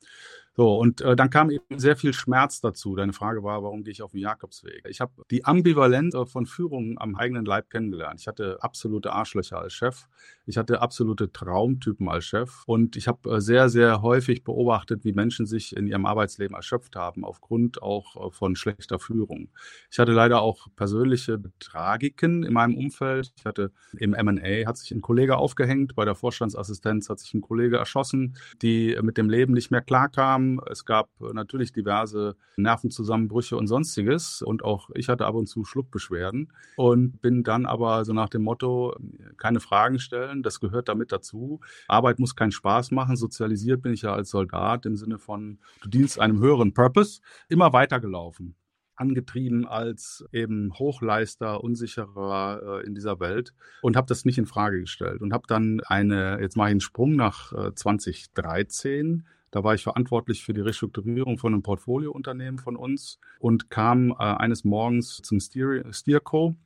So, 0.55 0.77
und 0.77 1.01
äh, 1.01 1.17
dann 1.17 1.31
kam 1.31 1.51
eben 1.51 1.79
sehr 1.79 1.97
viel 1.97 2.13
Schmerz 2.13 2.61
dazu. 2.61 2.95
Deine 2.95 3.15
Frage 3.15 3.43
war, 3.43 3.63
warum 3.63 3.85
gehe 3.85 3.93
ich 3.93 4.03
auf 4.03 4.11
den 4.11 4.21
Jakobsweg? 4.21 4.87
Ich 4.87 5.01
habe 5.01 5.13
die 5.31 5.47
Ambivalenz 5.47 6.15
äh, 6.15 6.27
von 6.27 6.45
Führung 6.45 6.99
am 6.99 7.15
eigenen 7.17 7.47
Leib 7.47 7.71
kennengelernt. 7.71 8.21
Ich 8.21 8.27
hatte 8.27 8.59
absolute 8.61 9.13
Arschlöcher 9.13 9.59
als 9.59 9.73
Chef. 9.73 10.09
Ich 10.45 10.59
hatte 10.59 10.83
absolute 10.83 11.33
Traumtypen 11.33 12.07
als 12.07 12.27
Chef. 12.27 12.65
Und 12.67 12.97
ich 12.97 13.09
habe 13.09 13.37
äh, 13.37 13.41
sehr, 13.41 13.71
sehr 13.71 14.03
häufig 14.03 14.45
beobachtet, 14.45 15.07
wie 15.07 15.15
Menschen 15.15 15.47
sich 15.47 15.75
in 15.75 15.87
ihrem 15.87 16.05
Arbeitsleben 16.05 16.55
erschöpft 16.55 16.97
haben, 16.97 17.25
aufgrund 17.25 17.81
auch 17.81 18.29
äh, 18.29 18.31
von 18.31 18.55
schlechter 18.55 18.99
Führung. 18.99 19.49
Ich 19.91 19.99
hatte 19.99 20.13
leider 20.13 20.43
auch 20.43 20.67
persönliche 20.77 21.41
Tragiken 21.61 22.43
in 22.43 22.53
meinem 22.53 22.77
Umfeld. 22.77 23.33
Ich 23.39 23.47
hatte 23.47 23.73
im 23.97 24.13
M&A 24.13 24.67
hat 24.67 24.77
sich 24.77 24.91
ein 24.91 25.01
Kollege 25.01 25.39
aufgehängt, 25.39 25.95
bei 25.95 26.05
der 26.05 26.15
Vorstandsassistenz 26.15 27.09
hat 27.09 27.21
sich 27.21 27.33
ein 27.33 27.41
Kollege 27.41 27.79
erschossen, 27.79 28.37
die 28.61 28.99
mit 29.01 29.17
dem 29.17 29.31
Leben 29.31 29.55
nicht 29.55 29.71
mehr 29.71 29.81
klarkam 29.81 30.42
haben. 30.43 30.61
Es 30.71 30.85
gab 30.85 31.09
natürlich 31.21 31.73
diverse 31.73 32.37
Nervenzusammenbrüche 32.57 33.57
und 33.57 33.67
sonstiges. 33.67 34.43
Und 34.43 34.65
auch 34.65 34.91
ich 34.95 35.09
hatte 35.09 35.27
ab 35.27 35.35
und 35.35 35.47
zu 35.47 35.65
Schluckbeschwerden 35.65 36.53
und 36.77 37.21
bin 37.23 37.43
dann 37.43 37.67
aber 37.67 38.05
so 38.05 38.13
nach 38.13 38.29
dem 38.29 38.43
Motto, 38.43 38.97
keine 39.37 39.61
Fragen 39.61 39.99
stellen, 39.99 40.43
das 40.43 40.61
gehört 40.61 40.89
damit 40.89 41.13
dazu. 41.13 41.61
Arbeit 41.89 42.19
muss 42.19 42.37
keinen 42.37 42.53
Spaß 42.53 42.91
machen. 42.91 43.17
Sozialisiert 43.17 43.83
bin 43.83 43.93
ich 43.93 44.03
ja 44.03 44.15
als 44.15 44.31
Soldat 44.31 44.87
im 44.87 44.97
Sinne 44.97 45.19
von, 45.19 45.59
du 45.83 45.89
dienst 45.89 46.19
einem 46.21 46.41
höheren 46.41 46.75
Purpose, 46.75 47.21
immer 47.49 47.73
weitergelaufen 47.73 48.55
angetrieben 48.95 49.67
als 49.67 50.25
eben 50.33 50.73
Hochleister, 50.79 51.65
unsicherer 51.65 52.81
äh, 52.81 52.87
in 52.87 52.95
dieser 52.95 53.21
Welt 53.21 53.53
und 53.81 53.97
habe 53.97 54.07
das 54.07 54.25
nicht 54.25 54.39
in 54.39 54.47
Frage 54.47 54.81
gestellt 54.81 55.23
und 55.23 55.33
habe 55.33 55.47
dann 55.49 55.81
eine, 55.87 56.39
jetzt 56.41 56.57
mache 56.57 56.69
ich 56.69 56.73
einen 56.73 56.81
Sprung 56.81 57.17
nach 57.17 57.53
äh, 57.53 57.75
2013, 57.75 59.27
da 59.53 59.63
war 59.63 59.75
ich 59.75 59.85
verantwortlich 59.85 60.43
für 60.43 60.55
die 60.55 60.63
Restrukturierung 60.63 61.39
von 61.39 61.53
einem 61.53 61.63
Portfoliounternehmen 61.63 62.59
von 62.59 62.75
uns 62.75 63.21
und 63.39 63.71
kam 63.71 64.11
äh, 64.11 64.15
eines 64.15 64.65
Morgens 64.65 65.19
zum 65.23 65.39
Steer 65.39 65.85
Steerco. 65.93 66.57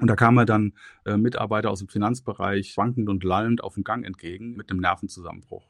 Und 0.00 0.06
da 0.06 0.16
kam 0.16 0.34
mir 0.34 0.46
dann 0.46 0.74
äh, 1.04 1.16
Mitarbeiter 1.16 1.70
aus 1.70 1.80
dem 1.80 1.88
Finanzbereich 1.88 2.76
wankend 2.76 3.08
und 3.08 3.24
lallend 3.24 3.62
auf 3.62 3.74
den 3.74 3.84
Gang 3.84 4.06
entgegen 4.06 4.56
mit 4.56 4.70
einem 4.70 4.80
Nervenzusammenbruch. 4.80 5.64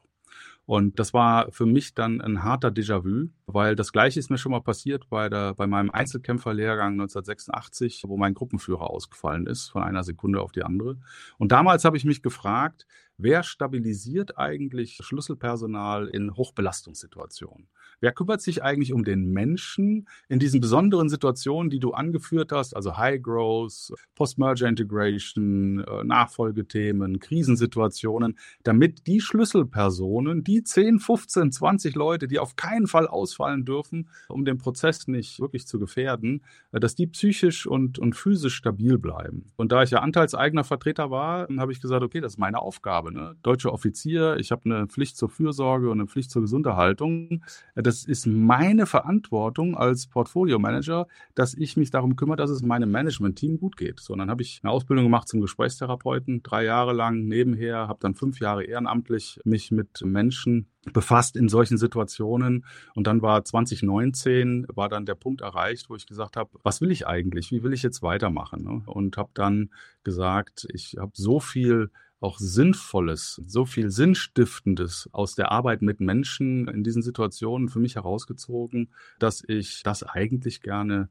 Und 0.65 0.99
das 0.99 1.13
war 1.13 1.51
für 1.51 1.65
mich 1.65 1.95
dann 1.95 2.21
ein 2.21 2.43
harter 2.43 2.69
Déjà-vu, 2.69 3.29
weil 3.47 3.75
das 3.75 3.91
Gleiche 3.91 4.19
ist 4.19 4.29
mir 4.29 4.37
schon 4.37 4.51
mal 4.51 4.61
passiert 4.61 5.09
bei, 5.09 5.27
der, 5.27 5.55
bei 5.55 5.65
meinem 5.65 5.89
Einzelkämpferlehrgang 5.89 6.91
1986, 6.93 8.03
wo 8.07 8.17
mein 8.17 8.35
Gruppenführer 8.35 8.87
ausgefallen 8.89 9.47
ist 9.47 9.69
von 9.69 9.81
einer 9.81 10.03
Sekunde 10.03 10.41
auf 10.41 10.51
die 10.51 10.63
andere. 10.63 10.97
Und 11.39 11.51
damals 11.51 11.85
habe 11.85 11.97
ich 11.97 12.05
mich 12.05 12.21
gefragt, 12.21 12.85
wer 13.19 13.43
stabilisiert 13.43 14.37
eigentlich 14.37 14.97
Schlüsselpersonal 15.01 16.07
in 16.07 16.35
Hochbelastungssituationen? 16.35 17.67
Wer 17.99 18.13
kümmert 18.13 18.41
sich 18.41 18.63
eigentlich 18.63 18.93
um 18.93 19.03
den 19.03 19.31
Menschen 19.31 20.07
in 20.29 20.39
diesen 20.39 20.61
besonderen 20.61 21.09
Situationen, 21.09 21.69
die 21.69 21.79
du 21.79 21.91
angeführt 21.91 22.51
hast, 22.51 22.75
also 22.75 22.97
High 22.97 23.21
Growth, 23.21 23.91
Post-Merger 24.15 24.67
Integration, 24.67 25.83
äh, 25.83 26.03
Nachfolgethemen, 26.05 27.19
Krisensituationen, 27.19 28.37
damit 28.63 29.05
die 29.07 29.19
Schlüsselpersonen, 29.19 30.43
die 30.43 30.63
10, 30.63 30.99
15, 30.99 31.51
20 31.51 31.95
Leute, 31.95 32.27
die 32.27 32.39
auf 32.39 32.55
keinen 32.55 32.87
Fall 32.87 33.07
ausfallen 33.07 33.65
dürfen, 33.65 34.09
um 34.29 34.45
den 34.45 34.57
Prozess 34.57 35.07
nicht 35.07 35.39
wirklich 35.39 35.67
zu 35.67 35.77
gefährden, 35.77 36.41
äh, 36.71 36.79
dass 36.79 36.95
die 36.95 37.07
psychisch 37.07 37.67
und, 37.67 37.99
und 37.99 38.15
physisch 38.15 38.55
stabil 38.55 38.97
bleiben. 38.97 39.47
Und 39.57 39.73
da 39.73 39.83
ich 39.83 39.91
ja 39.91 39.99
anteilseigener 39.99 40.63
Vertreter 40.63 41.11
war, 41.11 41.47
habe 41.57 41.71
ich 41.71 41.81
gesagt, 41.81 42.03
okay, 42.03 42.21
das 42.21 42.33
ist 42.33 42.39
meine 42.39 42.61
Aufgabe. 42.61 43.08
Ne? 43.11 43.35
Deutscher 43.41 43.73
Offizier, 43.73 44.37
ich 44.37 44.51
habe 44.51 44.65
eine 44.65 44.87
Pflicht 44.87 45.17
zur 45.17 45.29
Fürsorge 45.29 45.89
und 45.89 45.99
eine 45.99 46.07
Pflicht 46.07 46.31
zur 46.31 46.41
Gesunderhaltung. 46.41 47.43
Äh, 47.75 47.83
das 47.83 48.05
ist 48.05 48.27
meine 48.27 48.85
Verantwortung 48.85 49.75
als 49.75 50.07
Portfolio-Manager, 50.07 51.07
dass 51.35 51.53
ich 51.53 51.77
mich 51.77 51.91
darum 51.91 52.15
kümmere, 52.15 52.37
dass 52.37 52.49
es 52.49 52.61
meinem 52.61 52.91
Management-Team 52.91 53.59
gut 53.59 53.77
geht. 53.77 53.99
So, 53.99 54.15
dann 54.15 54.29
habe 54.29 54.41
ich 54.41 54.61
eine 54.63 54.71
Ausbildung 54.71 55.05
gemacht 55.05 55.27
zum 55.27 55.41
Gesprächstherapeuten, 55.41 56.43
drei 56.43 56.63
Jahre 56.65 56.93
lang 56.93 57.25
nebenher, 57.25 57.87
habe 57.87 57.99
dann 58.01 58.15
fünf 58.15 58.39
Jahre 58.39 58.63
ehrenamtlich 58.63 59.39
mich 59.43 59.71
mit 59.71 60.01
Menschen 60.03 60.67
befasst 60.93 61.35
in 61.35 61.49
solchen 61.49 61.77
Situationen. 61.77 62.65
Und 62.95 63.07
dann 63.07 63.21
war 63.21 63.43
2019, 63.43 64.67
war 64.73 64.89
dann 64.89 65.05
der 65.05 65.15
Punkt 65.15 65.41
erreicht, 65.41 65.89
wo 65.89 65.95
ich 65.95 66.07
gesagt 66.07 66.37
habe, 66.37 66.49
was 66.63 66.81
will 66.81 66.91
ich 66.91 67.07
eigentlich? 67.07 67.51
Wie 67.51 67.63
will 67.63 67.73
ich 67.73 67.83
jetzt 67.83 68.01
weitermachen? 68.01 68.63
Ne? 68.63 68.81
Und 68.85 69.17
habe 69.17 69.29
dann 69.33 69.71
gesagt, 70.03 70.67
ich 70.73 70.95
habe 70.97 71.11
so 71.15 71.39
viel 71.39 71.91
auch 72.19 72.37
Sinnvolles, 72.39 73.41
so 73.45 73.65
viel 73.65 73.89
Sinnstiftendes 73.89 75.09
aus 75.11 75.35
der 75.35 75.51
Arbeit 75.51 75.81
mit 75.81 76.01
Menschen 76.01 76.67
in 76.67 76.83
diesen 76.83 77.01
Situationen 77.01 77.69
für 77.69 77.79
mich 77.79 77.95
herausgezogen, 77.95 78.91
dass 79.19 79.43
ich 79.47 79.83
das 79.83 80.03
eigentlich 80.03 80.61
gerne 80.61 81.09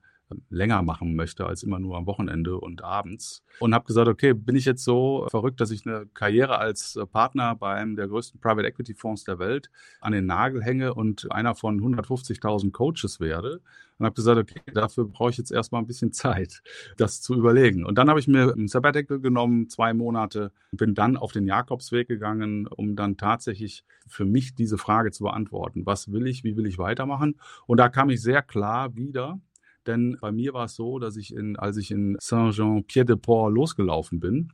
länger 0.50 0.82
machen 0.82 1.14
möchte 1.14 1.46
als 1.46 1.62
immer 1.62 1.78
nur 1.78 1.96
am 1.96 2.06
Wochenende 2.06 2.58
und 2.58 2.82
abends. 2.82 3.42
Und 3.60 3.74
habe 3.74 3.86
gesagt, 3.86 4.08
okay, 4.08 4.34
bin 4.34 4.56
ich 4.56 4.64
jetzt 4.64 4.84
so 4.84 5.26
verrückt, 5.30 5.60
dass 5.60 5.70
ich 5.70 5.86
eine 5.86 6.06
Karriere 6.14 6.58
als 6.58 6.98
Partner 7.12 7.56
bei 7.56 7.74
einem 7.74 7.96
der 7.96 8.08
größten 8.08 8.40
Private 8.40 8.68
Equity 8.68 8.94
Fonds 8.94 9.24
der 9.24 9.38
Welt 9.38 9.70
an 10.00 10.12
den 10.12 10.26
Nagel 10.26 10.62
hänge 10.62 10.94
und 10.94 11.30
einer 11.32 11.54
von 11.54 11.80
150.000 11.80 12.72
Coaches 12.72 13.20
werde. 13.20 13.60
Und 13.98 14.06
habe 14.06 14.14
gesagt, 14.14 14.38
okay, 14.38 14.60
dafür 14.72 15.06
brauche 15.06 15.30
ich 15.30 15.38
jetzt 15.38 15.50
erstmal 15.50 15.82
ein 15.82 15.86
bisschen 15.88 16.12
Zeit, 16.12 16.62
das 16.98 17.20
zu 17.20 17.34
überlegen. 17.34 17.84
Und 17.84 17.98
dann 17.98 18.08
habe 18.08 18.20
ich 18.20 18.28
mir 18.28 18.54
ein 18.54 18.68
Sabbatical 18.68 19.18
genommen, 19.18 19.68
zwei 19.68 19.92
Monate, 19.92 20.52
bin 20.70 20.94
dann 20.94 21.16
auf 21.16 21.32
den 21.32 21.46
Jakobsweg 21.46 22.06
gegangen, 22.06 22.68
um 22.68 22.94
dann 22.94 23.16
tatsächlich 23.16 23.84
für 24.06 24.24
mich 24.24 24.54
diese 24.54 24.78
Frage 24.78 25.10
zu 25.10 25.24
beantworten. 25.24 25.84
Was 25.84 26.12
will 26.12 26.28
ich, 26.28 26.44
wie 26.44 26.56
will 26.56 26.66
ich 26.66 26.78
weitermachen? 26.78 27.40
Und 27.66 27.78
da 27.78 27.88
kam 27.88 28.08
ich 28.10 28.22
sehr 28.22 28.42
klar 28.42 28.94
wieder 28.94 29.40
denn 29.88 30.16
bei 30.20 30.30
mir 30.30 30.52
war 30.52 30.66
es 30.66 30.76
so, 30.76 30.98
dass 30.98 31.16
ich 31.16 31.34
in, 31.34 31.56
als 31.56 31.76
ich 31.76 31.90
in 31.90 32.16
Saint-Jean-Pied-de-Port 32.20 33.52
losgelaufen 33.52 34.20
bin, 34.20 34.52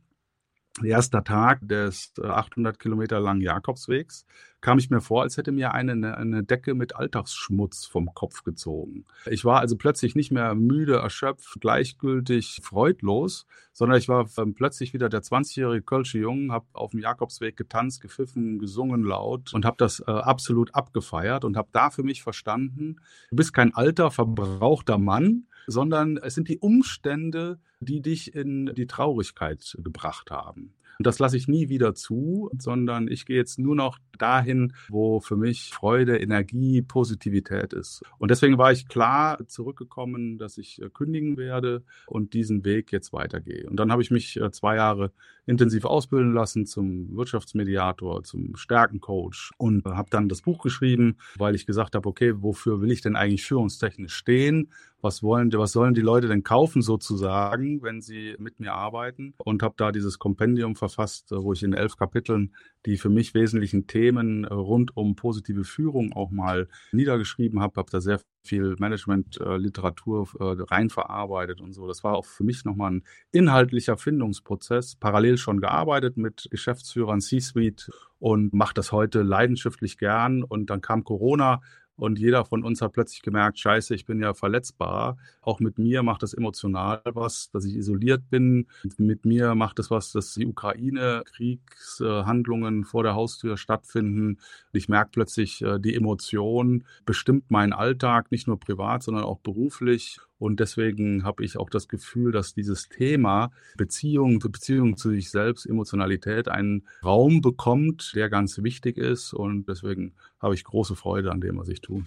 erster 0.83 1.23
Tag 1.23 1.67
des 1.67 2.13
800 2.21 2.75
äh, 2.75 2.77
Kilometer 2.77 3.19
langen 3.19 3.41
Jakobswegs, 3.41 4.25
kam 4.61 4.79
ich 4.79 4.89
mir 4.89 4.99
vor, 4.99 5.21
als 5.21 5.37
hätte 5.37 5.51
mir 5.51 5.73
eine, 5.73 6.17
eine 6.17 6.43
Decke 6.43 6.73
mit 6.73 6.95
Alltagsschmutz 6.95 7.85
vom 7.85 8.13
Kopf 8.13 8.43
gezogen. 8.43 9.05
Ich 9.27 9.45
war 9.45 9.59
also 9.59 9.77
plötzlich 9.77 10.15
nicht 10.15 10.31
mehr 10.31 10.55
müde, 10.55 10.95
erschöpft, 10.95 11.61
gleichgültig, 11.61 12.61
freudlos, 12.63 13.45
sondern 13.73 13.99
ich 13.99 14.09
war 14.09 14.27
ähm, 14.37 14.55
plötzlich 14.55 14.93
wieder 14.93 15.07
der 15.07 15.21
20-jährige 15.21 15.83
Kölsche 15.83 16.17
Jungen, 16.17 16.51
habe 16.51 16.65
auf 16.73 16.91
dem 16.91 16.99
Jakobsweg 16.99 17.55
getanzt, 17.55 18.01
gepfiffen, 18.01 18.57
gesungen 18.57 19.03
laut 19.03 19.53
und 19.53 19.65
habe 19.65 19.77
das 19.77 19.99
äh, 19.99 20.11
absolut 20.11 20.73
abgefeiert 20.73 21.45
und 21.45 21.57
habe 21.57 21.69
da 21.71 21.91
für 21.91 22.03
mich 22.03 22.23
verstanden, 22.23 22.97
du 23.29 23.35
bist 23.35 23.53
kein 23.53 23.73
alter, 23.75 24.09
verbrauchter 24.09 24.97
Mann, 24.97 25.45
sondern 25.67 26.17
es 26.17 26.35
sind 26.35 26.49
die 26.49 26.59
Umstände, 26.59 27.59
die 27.79 28.01
dich 28.01 28.33
in 28.33 28.73
die 28.75 28.87
Traurigkeit 28.87 29.77
gebracht 29.83 30.31
haben. 30.31 30.73
Und 30.97 31.07
das 31.07 31.19
lasse 31.19 31.37
ich 31.37 31.47
nie 31.47 31.69
wieder 31.69 31.93
zu, 31.93 32.49
sondern 32.57 33.07
ich 33.07 33.25
gehe 33.25 33.35
jetzt 33.35 33.59
nur 33.59 33.75
noch 33.75 33.99
dahin, 34.17 34.73
wo 34.89 35.19
für 35.19 35.35
mich 35.35 35.71
Freude, 35.73 36.17
Energie, 36.17 36.81
Positivität 36.81 37.73
ist. 37.73 38.01
Und 38.17 38.31
deswegen 38.31 38.57
war 38.57 38.71
ich 38.71 38.87
klar 38.87 39.45
zurückgekommen, 39.47 40.37
dass 40.37 40.57
ich 40.57 40.81
äh, 40.81 40.89
kündigen 40.89 41.37
werde 41.37 41.83
und 42.07 42.33
diesen 42.33 42.63
Weg 42.63 42.91
jetzt 42.91 43.11
weitergehe. 43.11 43.69
Und 43.69 43.77
dann 43.77 43.91
habe 43.91 44.01
ich 44.01 44.11
mich 44.11 44.39
äh, 44.39 44.51
zwei 44.51 44.77
Jahre 44.77 45.11
intensiv 45.45 45.85
ausbilden 45.85 46.33
lassen 46.33 46.65
zum 46.65 47.15
Wirtschaftsmediator, 47.15 48.23
zum 48.23 48.55
Stärkencoach 48.55 49.51
und 49.57 49.85
habe 49.85 50.09
dann 50.09 50.29
das 50.29 50.41
Buch 50.41 50.63
geschrieben, 50.63 51.17
weil 51.37 51.55
ich 51.55 51.65
gesagt 51.65 51.95
habe, 51.95 52.07
okay, 52.07 52.33
wofür 52.41 52.81
will 52.81 52.91
ich 52.91 53.01
denn 53.01 53.15
eigentlich 53.15 53.45
führungstechnisch 53.45 54.15
stehen? 54.15 54.69
Was 55.05 55.23
wollen, 55.23 55.53
was 55.53 55.71
sollen 55.71 55.93
die 55.93 56.01
Leute 56.01 56.27
denn 56.27 56.43
kaufen 56.43 56.81
sozusagen, 56.81 57.81
wenn 57.81 58.01
sie 58.01 58.35
mit 58.39 58.59
mir 58.59 58.73
arbeiten? 58.73 59.35
Und 59.37 59.63
habe 59.63 59.75
da 59.77 59.91
dieses 59.91 60.19
Kompendium 60.19 60.75
verfasst, 60.75 61.31
wo 61.31 61.53
ich 61.53 61.63
in 61.63 61.73
elf 61.73 61.95
Kapiteln 61.95 62.53
die 62.85 62.97
für 62.97 63.09
mich 63.09 63.33
wesentlichen 63.33 63.87
Themen 63.87 64.45
rund 64.45 64.95
um 64.95 65.15
positive 65.15 65.63
Führung 65.63 66.13
auch 66.13 66.29
mal 66.29 66.67
niedergeschrieben 66.91 67.59
habe, 67.59 67.77
habe 67.77 67.89
da 67.91 67.99
sehr 67.99 68.19
viel 68.43 68.75
Management-Literatur 68.77 70.27
äh, 70.39 70.63
reinverarbeitet 70.71 71.61
und 71.61 71.73
so. 71.73 71.87
Das 71.87 72.03
war 72.03 72.15
auch 72.15 72.25
für 72.25 72.43
mich 72.43 72.63
nochmal 72.63 72.91
ein 72.91 73.03
inhaltlicher 73.31 73.97
Findungsprozess. 73.97 74.95
Parallel 74.95 75.37
schon 75.37 75.61
gearbeitet 75.61 76.17
mit 76.17 76.47
Geschäftsführern 76.51 77.21
C-Suite 77.21 77.89
und 78.19 78.53
mache 78.53 78.75
das 78.75 78.91
heute 78.91 79.23
leidenschaftlich 79.23 79.97
gern. 79.97 80.43
Und 80.43 80.69
dann 80.69 80.81
kam 80.81 81.03
Corona 81.03 81.61
und 81.97 82.19
jeder 82.19 82.43
von 82.43 82.63
uns 82.63 82.81
hat 82.81 82.91
plötzlich 82.93 83.21
gemerkt, 83.21 83.59
scheiße, 83.59 83.93
ich 83.95 84.05
bin 84.05 84.21
ja 84.21 84.33
verletzbar. 84.33 85.15
Auch 85.41 85.61
mit 85.61 85.79
mir 85.79 86.03
macht 86.03 86.23
das 86.23 86.33
emotional 86.33 87.01
was, 87.05 87.49
dass 87.51 87.63
ich 87.65 87.75
isoliert 87.75 88.29
bin. 88.29 88.67
Mit 88.97 89.25
mir 89.25 89.55
macht 89.55 89.79
es 89.79 89.89
was, 89.91 90.11
dass 90.11 90.33
die 90.33 90.45
Ukraine-Kriegshandlungen 90.45 92.83
vor 92.83 93.03
der 93.03 93.15
Haustür 93.15 93.55
stattfinden. 93.57 94.39
Ich 94.73 94.89
merke 94.89 95.11
plötzlich, 95.11 95.61
äh, 95.61 95.79
die 95.79 95.95
Emotion 95.95 96.83
bestimmt 97.05 97.49
meinen 97.49 97.71
Alltag, 97.71 98.29
nicht 98.31 98.47
nur 98.47 98.59
privat, 98.59 99.03
sondern 99.03 99.23
auch 99.23 99.39
beruflich. 99.39 100.19
Und 100.37 100.59
deswegen 100.59 101.23
habe 101.23 101.43
ich 101.43 101.57
auch 101.57 101.69
das 101.69 101.87
Gefühl, 101.87 102.31
dass 102.31 102.53
dieses 102.53 102.89
Thema 102.89 103.51
Beziehung, 103.77 104.39
Beziehung 104.39 104.97
zu 104.97 105.09
sich 105.09 105.31
selbst, 105.31 105.65
Emotionalität 105.65 106.49
einen 106.49 106.87
Raum 107.03 107.41
bekommt, 107.41 108.11
der 108.15 108.29
ganz 108.29 108.61
wichtig 108.61 108.97
ist. 108.97 109.33
Und 109.33 109.69
deswegen 109.69 110.13
habe 110.39 110.55
ich 110.55 110.63
große 110.63 110.95
Freude 110.95 111.31
an 111.31 111.41
dem, 111.41 111.57
was 111.57 111.69
ich 111.69 111.81
tue. 111.81 112.03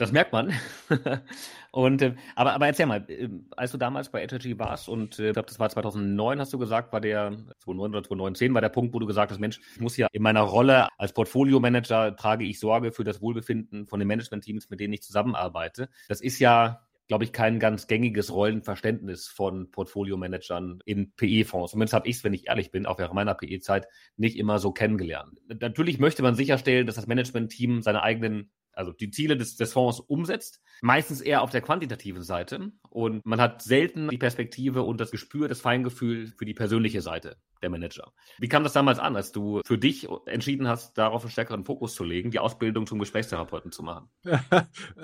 Das 0.00 0.12
merkt 0.12 0.32
man. 0.32 0.50
und, 1.72 2.00
äh, 2.00 2.14
aber, 2.34 2.54
aber 2.54 2.66
erzähl 2.66 2.86
mal, 2.86 3.04
äh, 3.08 3.28
als 3.54 3.72
du 3.72 3.76
damals 3.76 4.08
bei 4.08 4.26
HRG 4.26 4.58
warst 4.58 4.88
und 4.88 5.18
äh, 5.18 5.26
ich 5.28 5.32
glaube, 5.34 5.48
das 5.48 5.58
war 5.58 5.68
2009, 5.68 6.40
hast 6.40 6.54
du 6.54 6.58
gesagt, 6.58 6.90
war 6.94 7.02
der 7.02 7.32
2009 7.58 7.90
oder 7.90 8.02
2019 8.02 8.54
war 8.54 8.62
der 8.62 8.70
Punkt, 8.70 8.94
wo 8.94 8.98
du 8.98 9.04
gesagt 9.04 9.30
hast, 9.30 9.40
Mensch, 9.40 9.60
ich 9.74 9.80
muss 9.80 9.98
ja 9.98 10.08
in 10.12 10.22
meiner 10.22 10.40
Rolle 10.40 10.88
als 10.96 11.12
Portfolio-Manager 11.12 12.16
trage 12.16 12.46
ich 12.46 12.58
Sorge 12.58 12.92
für 12.92 13.04
das 13.04 13.20
Wohlbefinden 13.20 13.86
von 13.86 13.98
den 13.98 14.08
Management-Teams, 14.08 14.70
mit 14.70 14.80
denen 14.80 14.94
ich 14.94 15.02
zusammenarbeite. 15.02 15.90
Das 16.08 16.22
ist 16.22 16.38
ja 16.38 16.80
glaube 17.10 17.24
ich, 17.24 17.32
kein 17.32 17.58
ganz 17.58 17.88
gängiges 17.88 18.32
Rollenverständnis 18.32 19.26
von 19.26 19.68
Portfolio-Managern 19.72 20.78
in 20.84 21.10
PE-Fonds. 21.16 21.72
Zumindest 21.72 21.92
habe 21.92 22.06
ich 22.06 22.18
es, 22.18 22.22
wenn 22.22 22.32
ich 22.32 22.46
ehrlich 22.46 22.70
bin, 22.70 22.86
auch 22.86 23.00
während 23.00 23.14
meiner 23.14 23.34
PE-Zeit 23.34 23.88
nicht 24.16 24.38
immer 24.38 24.60
so 24.60 24.70
kennengelernt. 24.70 25.40
Natürlich 25.48 25.98
möchte 25.98 26.22
man 26.22 26.36
sicherstellen, 26.36 26.86
dass 26.86 26.94
das 26.94 27.08
Management-Team 27.08 27.82
seine 27.82 28.04
eigenen 28.04 28.52
also 28.72 28.92
die 28.92 29.10
Ziele 29.10 29.36
des, 29.36 29.56
des 29.56 29.72
Fonds 29.72 29.98
umsetzt, 29.98 30.62
meistens 30.82 31.20
eher 31.20 31.42
auf 31.42 31.50
der 31.50 31.62
quantitativen 31.62 32.22
Seite. 32.22 32.70
Und 32.88 33.26
man 33.26 33.40
hat 33.40 33.60
selten 33.60 34.08
die 34.08 34.16
Perspektive 34.16 34.84
und 34.84 35.00
das 35.00 35.10
Gespür, 35.10 35.48
das 35.48 35.60
Feingefühl 35.60 36.28
für 36.38 36.44
die 36.44 36.54
persönliche 36.54 37.00
Seite 37.00 37.38
der 37.60 37.70
Manager. 37.70 38.12
Wie 38.38 38.48
kam 38.48 38.62
das 38.62 38.72
damals 38.72 39.00
an, 39.00 39.16
als 39.16 39.32
du 39.32 39.62
für 39.66 39.78
dich 39.78 40.06
entschieden 40.26 40.68
hast, 40.68 40.96
darauf 40.96 41.22
einen 41.22 41.32
stärkeren 41.32 41.64
Fokus 41.64 41.96
zu 41.96 42.04
legen, 42.04 42.30
die 42.30 42.38
Ausbildung 42.38 42.86
zum 42.86 43.00
Gesprächstherapeuten 43.00 43.72
zu 43.72 43.82
machen? 43.82 44.08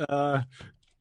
Äh, 0.09 0.41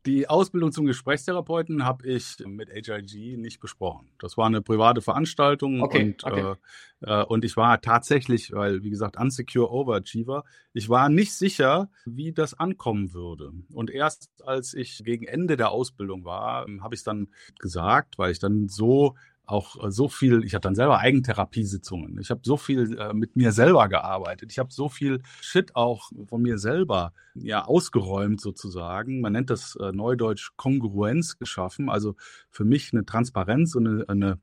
die 0.06 0.28
Ausbildung 0.30 0.72
zum 0.72 0.86
Gesprächstherapeuten 0.86 1.84
habe 1.84 2.08
ich 2.08 2.38
mit 2.46 2.70
HIG 2.70 3.38
nicht 3.38 3.60
besprochen. 3.60 4.10
Das 4.20 4.38
war 4.38 4.46
eine 4.46 4.62
private 4.62 5.02
Veranstaltung 5.02 5.82
okay, 5.82 6.04
und, 6.04 6.24
okay. 6.24 6.56
Äh, 7.02 7.22
äh, 7.22 7.24
und 7.26 7.44
ich 7.44 7.58
war 7.58 7.82
tatsächlich, 7.82 8.52
weil 8.52 8.84
wie 8.84 8.90
gesagt, 8.90 9.18
Unsecure 9.18 9.72
Overachiever, 9.72 10.44
ich 10.74 10.90
war 10.90 11.10
nicht 11.10 11.34
sicher, 11.34 11.90
wie 12.06 12.34
das 12.34 12.54
ankommen 12.54 13.14
würde. 13.14 13.52
Und 13.74 13.90
erst 13.90 14.30
als 14.46 14.74
ich 14.74 15.04
gegen 15.04 15.26
Ende 15.26 15.58
der 15.58 15.72
Ausbildung 15.72 16.24
war, 16.24 16.66
habe 16.82 16.96
ich 16.96 17.00
es 17.00 17.04
dann 17.04 17.30
gesagt, 17.60 18.18
weil 18.18 18.32
ich 18.32 18.40
dann 18.40 18.68
so 18.68 19.16
auch 19.48 19.84
äh, 19.84 19.92
so 19.92 20.08
viel, 20.08 20.44
ich 20.44 20.54
habe 20.54 20.62
dann 20.62 20.76
selber 20.76 21.00
Eigentherapiesitzungen. 21.00 22.20
Ich 22.20 22.30
habe 22.30 22.42
so 22.44 22.58
viel 22.58 22.98
äh, 22.98 23.14
mit 23.14 23.36
mir 23.36 23.52
selber 23.52 23.88
gearbeitet. 23.90 24.52
Ich 24.52 24.60
habe 24.60 24.72
so 24.72 24.90
viel 24.90 25.22
Shit 25.42 25.76
auch 25.76 26.12
von 26.28 26.42
mir 26.42 26.58
selber 26.58 27.14
ja 27.36 27.66
ausgeräumt 27.66 28.42
sozusagen. 28.42 29.22
Man 29.22 29.34
nennt 29.34 29.50
das 29.50 29.76
äh, 29.76 29.92
neudeutsch 29.92 30.52
Kongruenz 30.56 31.38
geschaffen. 31.38 31.90
Also 31.90 32.16
für 32.50 32.66
mich 32.66 32.92
eine 32.94 33.06
Transparenz 33.06 33.76
und 33.76 33.88
eine, 33.88 34.10
eine 34.10 34.40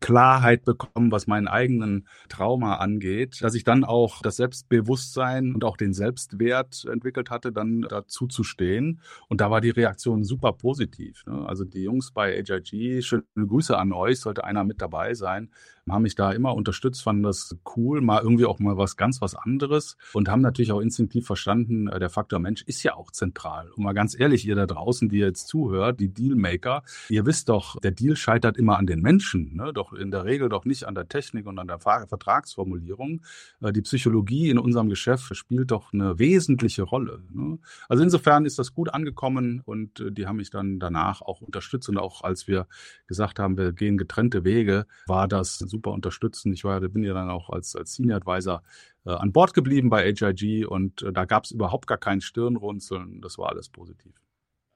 Klarheit 0.00 0.64
bekommen, 0.64 1.12
was 1.12 1.26
meinen 1.26 1.48
eigenen 1.48 2.06
Trauma 2.28 2.76
angeht, 2.76 3.42
dass 3.42 3.54
ich 3.54 3.64
dann 3.64 3.84
auch 3.84 4.22
das 4.22 4.36
Selbstbewusstsein 4.36 5.54
und 5.54 5.64
auch 5.64 5.76
den 5.76 5.92
Selbstwert 5.92 6.84
entwickelt 6.90 7.30
hatte, 7.30 7.52
dann 7.52 7.82
dazu 7.82 8.26
zu 8.26 8.44
stehen. 8.44 9.00
Und 9.28 9.40
da 9.40 9.50
war 9.50 9.60
die 9.60 9.70
Reaktion 9.70 10.24
super 10.24 10.52
positiv. 10.52 11.24
Ne? 11.26 11.46
Also 11.46 11.64
die 11.64 11.82
Jungs 11.82 12.12
bei 12.12 12.42
HIG, 12.42 13.02
schöne 13.02 13.24
Grüße 13.34 13.76
an 13.76 13.92
euch, 13.92 14.20
sollte 14.20 14.44
einer 14.44 14.64
mit 14.64 14.80
dabei 14.80 15.14
sein, 15.14 15.50
haben 15.90 16.02
mich 16.02 16.14
da 16.14 16.32
immer 16.32 16.54
unterstützt, 16.54 17.02
fanden 17.02 17.22
das 17.24 17.56
cool, 17.76 18.00
mal 18.00 18.22
irgendwie 18.22 18.44
auch 18.44 18.58
mal 18.58 18.76
was 18.76 18.96
ganz 18.96 19.20
was 19.20 19.34
anderes 19.34 19.96
und 20.12 20.28
haben 20.28 20.40
natürlich 20.40 20.72
auch 20.72 20.80
instinktiv 20.80 21.26
verstanden, 21.26 21.88
äh, 21.88 21.98
der 21.98 22.10
Faktor 22.10 22.38
Mensch 22.38 22.62
ist 22.62 22.82
ja 22.82 22.94
auch 22.94 23.10
zentral. 23.10 23.70
Und 23.70 23.82
mal 23.82 23.92
ganz 23.92 24.18
ehrlich, 24.18 24.46
ihr 24.46 24.54
da 24.54 24.66
draußen, 24.66 25.08
die 25.08 25.18
jetzt 25.18 25.48
zuhört, 25.48 25.98
die 25.98 26.08
Dealmaker, 26.08 26.82
ihr 27.08 27.26
wisst 27.26 27.48
doch, 27.48 27.80
der 27.80 27.90
Deal 27.90 28.16
scheitert 28.16 28.56
immer 28.56 28.78
an 28.78 28.86
den 28.86 29.00
Menschen, 29.00 29.56
ne? 29.56 29.72
doch 29.72 29.92
in 29.92 30.10
der 30.10 30.24
Regel 30.24 30.48
doch 30.48 30.64
nicht 30.64 30.84
an 30.84 30.94
der 30.94 31.08
Technik 31.08 31.46
und 31.46 31.58
an 31.58 31.66
der 31.66 31.80
Vertragsformulierung. 31.80 33.22
Äh, 33.60 33.72
die 33.72 33.82
Psychologie 33.82 34.50
in 34.50 34.58
unserem 34.58 34.88
Geschäft 34.88 35.34
spielt 35.34 35.70
doch 35.72 35.92
eine 35.92 36.18
wesentliche 36.18 36.82
Rolle. 36.82 37.22
Ne? 37.32 37.58
Also 37.88 38.04
insofern 38.04 38.44
ist 38.44 38.58
das 38.58 38.72
gut 38.74 38.92
angekommen 38.94 39.62
und 39.64 40.00
äh, 40.00 40.12
die 40.12 40.26
haben 40.26 40.36
mich 40.36 40.50
dann 40.50 40.78
danach 40.78 41.22
auch 41.22 41.40
unterstützt 41.40 41.88
und 41.88 41.98
auch 41.98 42.22
als 42.22 42.46
wir 42.46 42.66
gesagt 43.06 43.38
haben, 43.38 43.56
wir 43.56 43.72
gehen 43.72 43.98
getrennte 43.98 44.44
Wege, 44.44 44.86
war 45.06 45.26
das 45.26 45.58
super 45.72 45.90
unterstützen. 45.90 46.52
Ich 46.52 46.62
war, 46.62 46.80
bin 46.80 47.02
ja 47.02 47.14
dann 47.14 47.28
auch 47.28 47.50
als, 47.50 47.74
als 47.74 47.94
Senior 47.94 48.18
Advisor 48.18 48.62
äh, 49.04 49.10
an 49.10 49.32
Bord 49.32 49.54
geblieben 49.54 49.90
bei 49.90 50.04
HIG 50.04 50.66
und 50.68 51.02
äh, 51.02 51.12
da 51.12 51.24
gab 51.24 51.44
es 51.44 51.50
überhaupt 51.50 51.88
gar 51.88 51.98
kein 51.98 52.20
Stirnrunzeln. 52.20 53.20
Das 53.20 53.38
war 53.38 53.48
alles 53.48 53.68
positiv. 53.68 54.14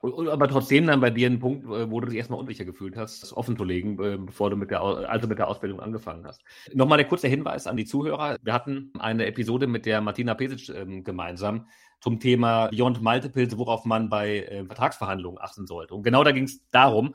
Aber 0.03 0.47
trotzdem 0.47 0.87
dann 0.87 1.01
bei 1.01 1.11
dir 1.11 1.29
ein 1.29 1.41
Punkt, 1.41 1.65
äh, 1.65 1.91
wo 1.91 2.01
du 2.01 2.09
dich 2.09 2.17
erstmal 2.17 2.39
unsicher 2.39 2.65
gefühlt 2.65 2.97
hast, 2.97 3.23
das 3.23 3.37
offen 3.37 3.57
zu 3.57 3.65
legen, 3.65 3.99
äh, 4.03 4.19
bevor 4.19 4.51
du 4.51 4.57
mit 4.57 4.71
der, 4.71 4.83
also 4.83 5.27
mit 5.27 5.39
der 5.39 5.49
Ausbildung 5.49 5.81
angefangen 5.81 6.25
hast. 6.27 6.43
Nochmal 6.75 6.99
der 6.99 7.09
kurze 7.09 7.29
Hinweis 7.29 7.67
an 7.67 7.77
die 7.77 7.87
Zuhörer. 7.87 8.37
Wir 8.43 8.53
hatten 8.53 8.93
eine 8.99 9.27
Episode 9.27 9.67
mit 9.67 9.87
der 9.87 10.01
Martina 10.01 10.35
Pesic 10.35 10.69
ähm, 10.69 11.03
gemeinsam 11.03 11.67
zum 12.01 12.21
Thema 12.21 12.69
Beyond 12.69 13.03
Multiples, 13.03 13.57
worauf 13.57 13.85
man 13.85 14.09
bei 14.09 14.41
äh, 14.43 14.65
Vertragsverhandlungen 14.65 15.41
achten 15.41 15.67
sollte. 15.67 15.95
Und 15.95 16.03
genau 16.03 16.25
da 16.25 16.33
ging 16.33 16.45
es 16.45 16.69
darum, 16.71 17.15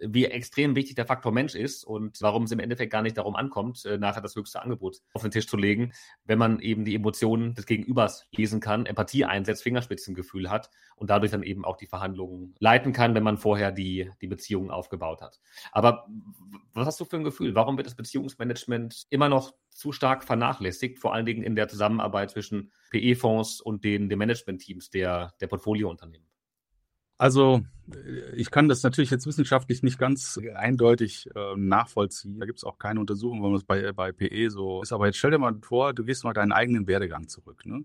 wie 0.00 0.26
extrem 0.26 0.74
wichtig 0.74 0.96
der 0.96 1.06
Faktor 1.06 1.32
Mensch 1.32 1.54
ist 1.54 1.84
und 1.84 2.20
warum 2.20 2.44
es 2.44 2.52
im 2.52 2.58
Endeffekt 2.58 2.92
gar 2.92 3.02
nicht 3.02 3.16
darum 3.18 3.36
ankommt, 3.36 3.84
äh, 3.84 3.98
nachher 3.98 4.20
das 4.20 4.34
höchste 4.36 4.62
Angebot 4.62 4.98
auf 5.14 5.22
den 5.22 5.30
Tisch 5.30 5.46
zu 5.46 5.56
legen, 5.56 5.92
wenn 6.24 6.38
man 6.38 6.60
eben 6.60 6.84
die 6.84 6.94
Emotionen 6.94 7.54
des 7.54 7.66
Gegenübers 7.66 8.26
lesen 8.32 8.60
kann, 8.60 8.86
Empathie 8.86 9.24
einsetzt, 9.24 9.62
Fingerspitzengefühl 9.62 10.50
hat 10.50 10.70
und 10.96 11.10
dadurch 11.10 11.32
dann 11.32 11.42
eben 11.42 11.64
auch 11.64 11.76
die 11.76 11.86
Verhandlungen 11.86 12.54
leiten 12.58 12.92
kann, 12.92 13.14
wenn 13.14 13.22
man 13.22 13.38
vorher 13.38 13.72
die, 13.72 14.10
die 14.20 14.26
Beziehungen 14.28 14.70
aufgebaut 14.70 15.20
hat. 15.20 15.40
Aber 15.72 16.06
was 16.72 16.86
hast 16.86 17.00
du 17.00 17.04
für 17.04 17.16
ein 17.16 17.24
Gefühl? 17.24 17.54
Warum 17.54 17.76
wird 17.76 17.86
das 17.86 17.96
Beziehungsmanagement 17.96 19.06
immer 19.10 19.28
noch 19.28 19.52
zu 19.70 19.92
stark 19.92 20.24
vernachlässigt, 20.24 20.98
vor 20.98 21.14
allen 21.14 21.26
Dingen 21.26 21.42
in 21.42 21.56
der 21.56 21.68
Zusammenarbeit 21.68 22.30
zwischen 22.30 22.72
PE-Fonds 22.90 23.60
und 23.60 23.84
den, 23.84 24.08
den 24.08 24.18
Management-Teams 24.18 24.90
der, 24.90 25.34
der 25.40 25.46
Portfoliounternehmen? 25.46 26.31
Also 27.22 27.62
ich 28.34 28.50
kann 28.50 28.68
das 28.68 28.82
natürlich 28.82 29.12
jetzt 29.12 29.28
wissenschaftlich 29.28 29.84
nicht 29.84 29.96
ganz 29.96 30.40
eindeutig 30.56 31.28
äh, 31.36 31.54
nachvollziehen. 31.56 32.40
Da 32.40 32.46
gibt 32.46 32.58
es 32.58 32.64
auch 32.64 32.80
keine 32.80 32.98
Untersuchung, 32.98 33.42
warum 33.42 33.54
es 33.54 33.62
bei, 33.62 33.92
bei 33.92 34.10
PE 34.10 34.50
so 34.50 34.82
ist. 34.82 34.92
Aber 34.92 35.06
jetzt 35.06 35.18
stell 35.18 35.30
dir 35.30 35.38
mal 35.38 35.56
vor, 35.62 35.92
du 35.92 36.02
gehst 36.02 36.24
mal 36.24 36.32
deinen 36.32 36.50
eigenen 36.50 36.88
Werdegang 36.88 37.28
zurück. 37.28 37.64
Ne? 37.64 37.84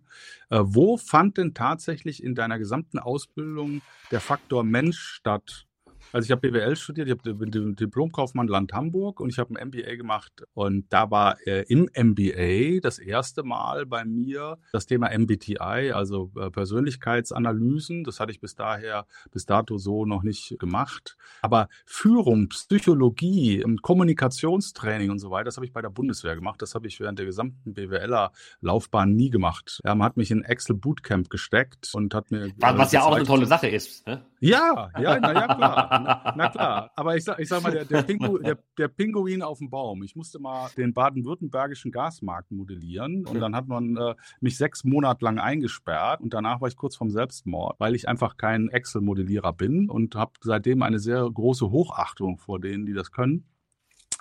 Äh, 0.49 0.61
wo 0.63 0.97
fand 0.97 1.37
denn 1.37 1.53
tatsächlich 1.53 2.23
in 2.23 2.33
deiner 2.33 2.57
gesamten 2.57 2.97
Ausbildung 2.97 3.83
der 4.09 4.21
Faktor 4.21 4.63
Mensch 4.63 4.97
statt? 4.97 5.67
Also 6.11 6.25
ich 6.25 6.31
habe 6.31 6.49
BWL 6.49 6.75
studiert, 6.75 7.07
ich 7.07 7.17
habe 7.17 7.49
den 7.49 7.75
Diplomkaufmann 7.75 8.47
Land 8.47 8.73
Hamburg 8.73 9.19
und 9.19 9.29
ich 9.29 9.39
habe 9.39 9.55
ein 9.55 9.67
MBA 9.67 9.95
gemacht. 9.95 10.43
Und 10.53 10.85
da 10.89 11.11
war 11.11 11.37
äh, 11.45 11.63
im 11.67 11.89
MBA 11.95 12.79
das 12.81 12.99
erste 12.99 13.43
Mal 13.43 13.85
bei 13.85 14.05
mir 14.05 14.57
das 14.71 14.85
Thema 14.85 15.09
MBTI, 15.17 15.91
also 15.93 16.31
äh, 16.37 16.49
Persönlichkeitsanalysen. 16.49 18.03
Das 18.03 18.19
hatte 18.19 18.31
ich 18.31 18.39
bis 18.39 18.55
daher, 18.55 19.05
bis 19.31 19.45
dato 19.45 19.77
so 19.77 20.05
noch 20.05 20.23
nicht 20.23 20.57
gemacht. 20.59 21.17
Aber 21.41 21.67
Führung, 21.85 22.49
Psychologie, 22.49 23.63
Kommunikationstraining 23.81 25.11
und 25.11 25.19
so 25.19 25.31
weiter, 25.31 25.45
das 25.45 25.57
habe 25.57 25.65
ich 25.65 25.73
bei 25.73 25.81
der 25.81 25.89
Bundeswehr 25.89 26.35
gemacht. 26.35 26.61
Das 26.61 26.75
habe 26.75 26.87
ich 26.87 26.99
während 26.99 27.19
der 27.19 27.25
gesamten 27.25 27.73
BWLer 27.73 28.31
Laufbahn 28.61 29.13
nie 29.13 29.29
gemacht. 29.29 29.81
Ja, 29.83 29.95
man 29.95 30.05
hat 30.05 30.17
mich 30.17 30.31
in 30.31 30.43
Excel 30.43 30.75
Bootcamp 30.75 31.29
gesteckt 31.29 31.89
und 31.93 32.13
hat 32.13 32.31
mir. 32.31 32.51
Was 32.57 32.91
ja 32.91 33.03
auch 33.03 33.15
eine 33.15 33.25
tolle 33.25 33.45
Sache 33.45 33.67
ist. 33.67 34.05
Ne? 34.07 34.25
Ja, 34.39 34.89
ja, 34.99 35.19
na 35.19 35.33
ja, 35.33 35.55
klar. 35.55 35.96
Na, 36.03 36.33
na, 36.35 36.49
klar, 36.49 36.91
aber 36.95 37.15
ich 37.15 37.23
sag, 37.23 37.39
ich 37.39 37.47
sag 37.47 37.63
mal, 37.63 37.71
der, 37.71 37.85
der, 37.85 38.03
Pingu, 38.03 38.37
der, 38.37 38.57
der, 38.77 38.87
Pinguin 38.87 39.41
auf 39.41 39.59
dem 39.59 39.69
Baum. 39.69 40.03
Ich 40.03 40.15
musste 40.15 40.39
mal 40.39 40.69
den 40.77 40.93
baden-württembergischen 40.93 41.91
Gasmarkt 41.91 42.51
modellieren 42.51 43.25
und 43.25 43.39
dann 43.39 43.55
hat 43.55 43.67
man 43.67 43.97
äh, 43.97 44.15
mich 44.39 44.57
sechs 44.57 44.83
Monate 44.83 45.25
lang 45.25 45.39
eingesperrt 45.39 46.21
und 46.21 46.33
danach 46.33 46.61
war 46.61 46.67
ich 46.67 46.75
kurz 46.75 46.95
vorm 46.95 47.09
Selbstmord, 47.09 47.79
weil 47.79 47.95
ich 47.95 48.07
einfach 48.07 48.37
kein 48.37 48.69
Excel-Modellierer 48.69 49.53
bin 49.53 49.89
und 49.89 50.15
habe 50.15 50.33
seitdem 50.41 50.81
eine 50.81 50.99
sehr 50.99 51.29
große 51.29 51.69
Hochachtung 51.69 52.37
vor 52.37 52.59
denen, 52.59 52.85
die 52.85 52.93
das 52.93 53.11
können. 53.11 53.45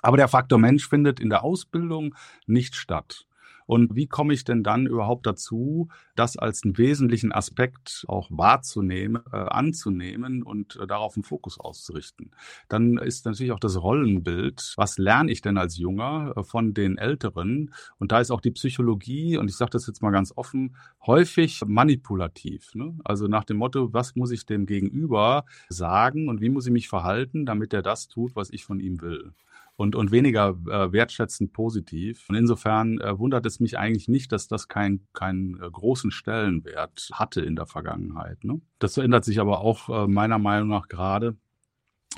Aber 0.03 0.17
der 0.17 0.29
Faktor 0.29 0.59
Mensch 0.59 0.89
findet 0.89 1.21
in 1.21 1.31
der 1.31 1.43
Ausbildung 1.43 2.15
nicht 2.47 2.77
statt. 2.77 3.27
Und 3.67 3.95
wie 3.95 4.07
komme 4.07 4.33
ich 4.33 4.45
denn 4.45 4.63
dann 4.63 4.87
überhaupt 4.87 5.27
dazu, 5.27 5.89
das 6.15 6.37
als 6.37 6.63
einen 6.65 6.79
wesentlichen 6.79 7.33
Aspekt 7.33 8.05
auch 8.09 8.29
wahrzunehmen, 8.31 9.23
äh, 9.33 9.37
anzunehmen 9.37 10.43
und 10.43 10.77
äh, 10.77 10.87
darauf 10.87 11.17
einen 11.17 11.25
Fokus 11.25 11.59
auszurichten? 11.59 12.31
Dann 12.69 12.97
ist 12.97 13.27
natürlich 13.27 13.53
auch 13.53 13.61
das 13.61 13.83
Rollenbild. 13.83 14.75
Was 14.77 14.99
lerne 14.99 15.31
ich 15.31 15.43
denn 15.43 15.59
als 15.59 15.77
Junger 15.77 16.33
äh, 16.37 16.45
von 16.45 16.75
den 16.75 16.97
Älteren? 16.97 17.75
Und 17.99 18.13
da 18.13 18.21
ist 18.21 18.31
auch 18.31 18.41
die 18.41 18.53
Psychologie, 18.53 19.37
und 19.37 19.49
ich 19.49 19.57
sage 19.57 19.71
das 19.73 19.87
jetzt 19.87 20.03
mal 20.03 20.13
ganz 20.13 20.33
offen, 20.37 20.77
häufig 21.05 21.63
manipulativ. 21.67 22.75
Ne? 22.75 22.97
Also 23.05 23.27
nach 23.27 23.45
dem 23.45 23.59
Motto, 23.59 23.93
was 23.93 24.15
muss 24.15 24.31
ich 24.31 24.47
dem 24.47 24.67
Gegenüber 24.67 25.45
sagen 25.69 26.29
und 26.29 26.41
wie 26.41 26.49
muss 26.51 26.67
ich 26.67 26.73
mich 26.73 26.89
verhalten, 26.89 27.47
damit 27.47 27.75
er 27.75 27.83
das 27.83 28.09
tut, 28.09 28.37
was 28.37 28.51
ich 28.51 28.65
von 28.65 28.81
ihm 28.81 29.01
will 29.01 29.33
und, 29.77 29.95
und 29.95 30.11
weniger 30.11 30.57
äh, 30.69 30.93
wertschätzend 30.93 31.53
positiv. 31.53 32.27
Und 32.29 32.35
insofern 32.35 33.01
äh, 33.01 33.19
wundert 33.19 33.47
es 33.47 33.61
mich 33.61 33.79
eigentlich 33.79 34.09
nicht, 34.09 34.33
dass 34.33 34.49
das 34.49 34.69
keinen 34.69 35.07
keinen 35.13 35.61
äh, 35.63 35.71
großen 35.71 36.11
Stellenwert 36.11 37.11
hatte 37.13 37.43
in 37.43 37.57
der 37.57 37.67
Vergangenheit. 37.67 38.43
Ne? 38.45 38.61
Das 38.79 38.97
ändert 38.97 39.25
sich 39.25 39.41
aber 39.41 39.61
auch 39.61 39.89
äh, 39.89 40.09
meiner 40.09 40.39
Meinung 40.39 40.69
nach 40.69 40.89
gerade 40.89 41.37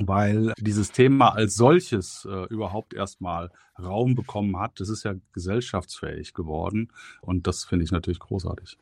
weil 0.00 0.52
dieses 0.58 0.92
Thema 0.92 1.30
als 1.30 1.56
solches 1.56 2.26
äh, 2.30 2.44
überhaupt 2.50 2.94
erstmal 2.94 3.50
Raum 3.80 4.14
bekommen 4.14 4.58
hat. 4.58 4.78
Das 4.80 4.88
ist 4.88 5.04
ja 5.04 5.14
gesellschaftsfähig 5.32 6.34
geworden 6.34 6.92
und 7.20 7.46
das 7.46 7.64
finde 7.64 7.84
ich 7.84 7.90
natürlich 7.90 8.20
großartig. 8.20 8.78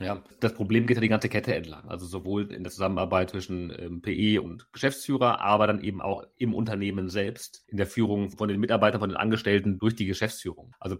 Ja, 0.00 0.22
das 0.40 0.54
Problem 0.54 0.86
geht 0.86 0.96
ja 0.96 1.00
die 1.00 1.08
ganze 1.08 1.28
Kette 1.28 1.54
entlang. 1.54 1.88
Also 1.88 2.06
sowohl 2.06 2.52
in 2.52 2.62
der 2.62 2.72
Zusammenarbeit 2.72 3.30
zwischen 3.30 3.72
ähm, 3.76 4.00
PE 4.00 4.40
und 4.40 4.72
Geschäftsführer, 4.72 5.40
aber 5.40 5.66
dann 5.66 5.82
eben 5.82 6.00
auch 6.00 6.24
im 6.36 6.54
Unternehmen 6.54 7.08
selbst, 7.08 7.64
in 7.66 7.76
der 7.78 7.86
Führung 7.86 8.30
von 8.30 8.48
den 8.48 8.60
Mitarbeitern, 8.60 9.00
von 9.00 9.10
den 9.10 9.16
Angestellten 9.16 9.78
durch 9.78 9.96
die 9.96 10.06
Geschäftsführung. 10.06 10.74
Also 10.78 10.98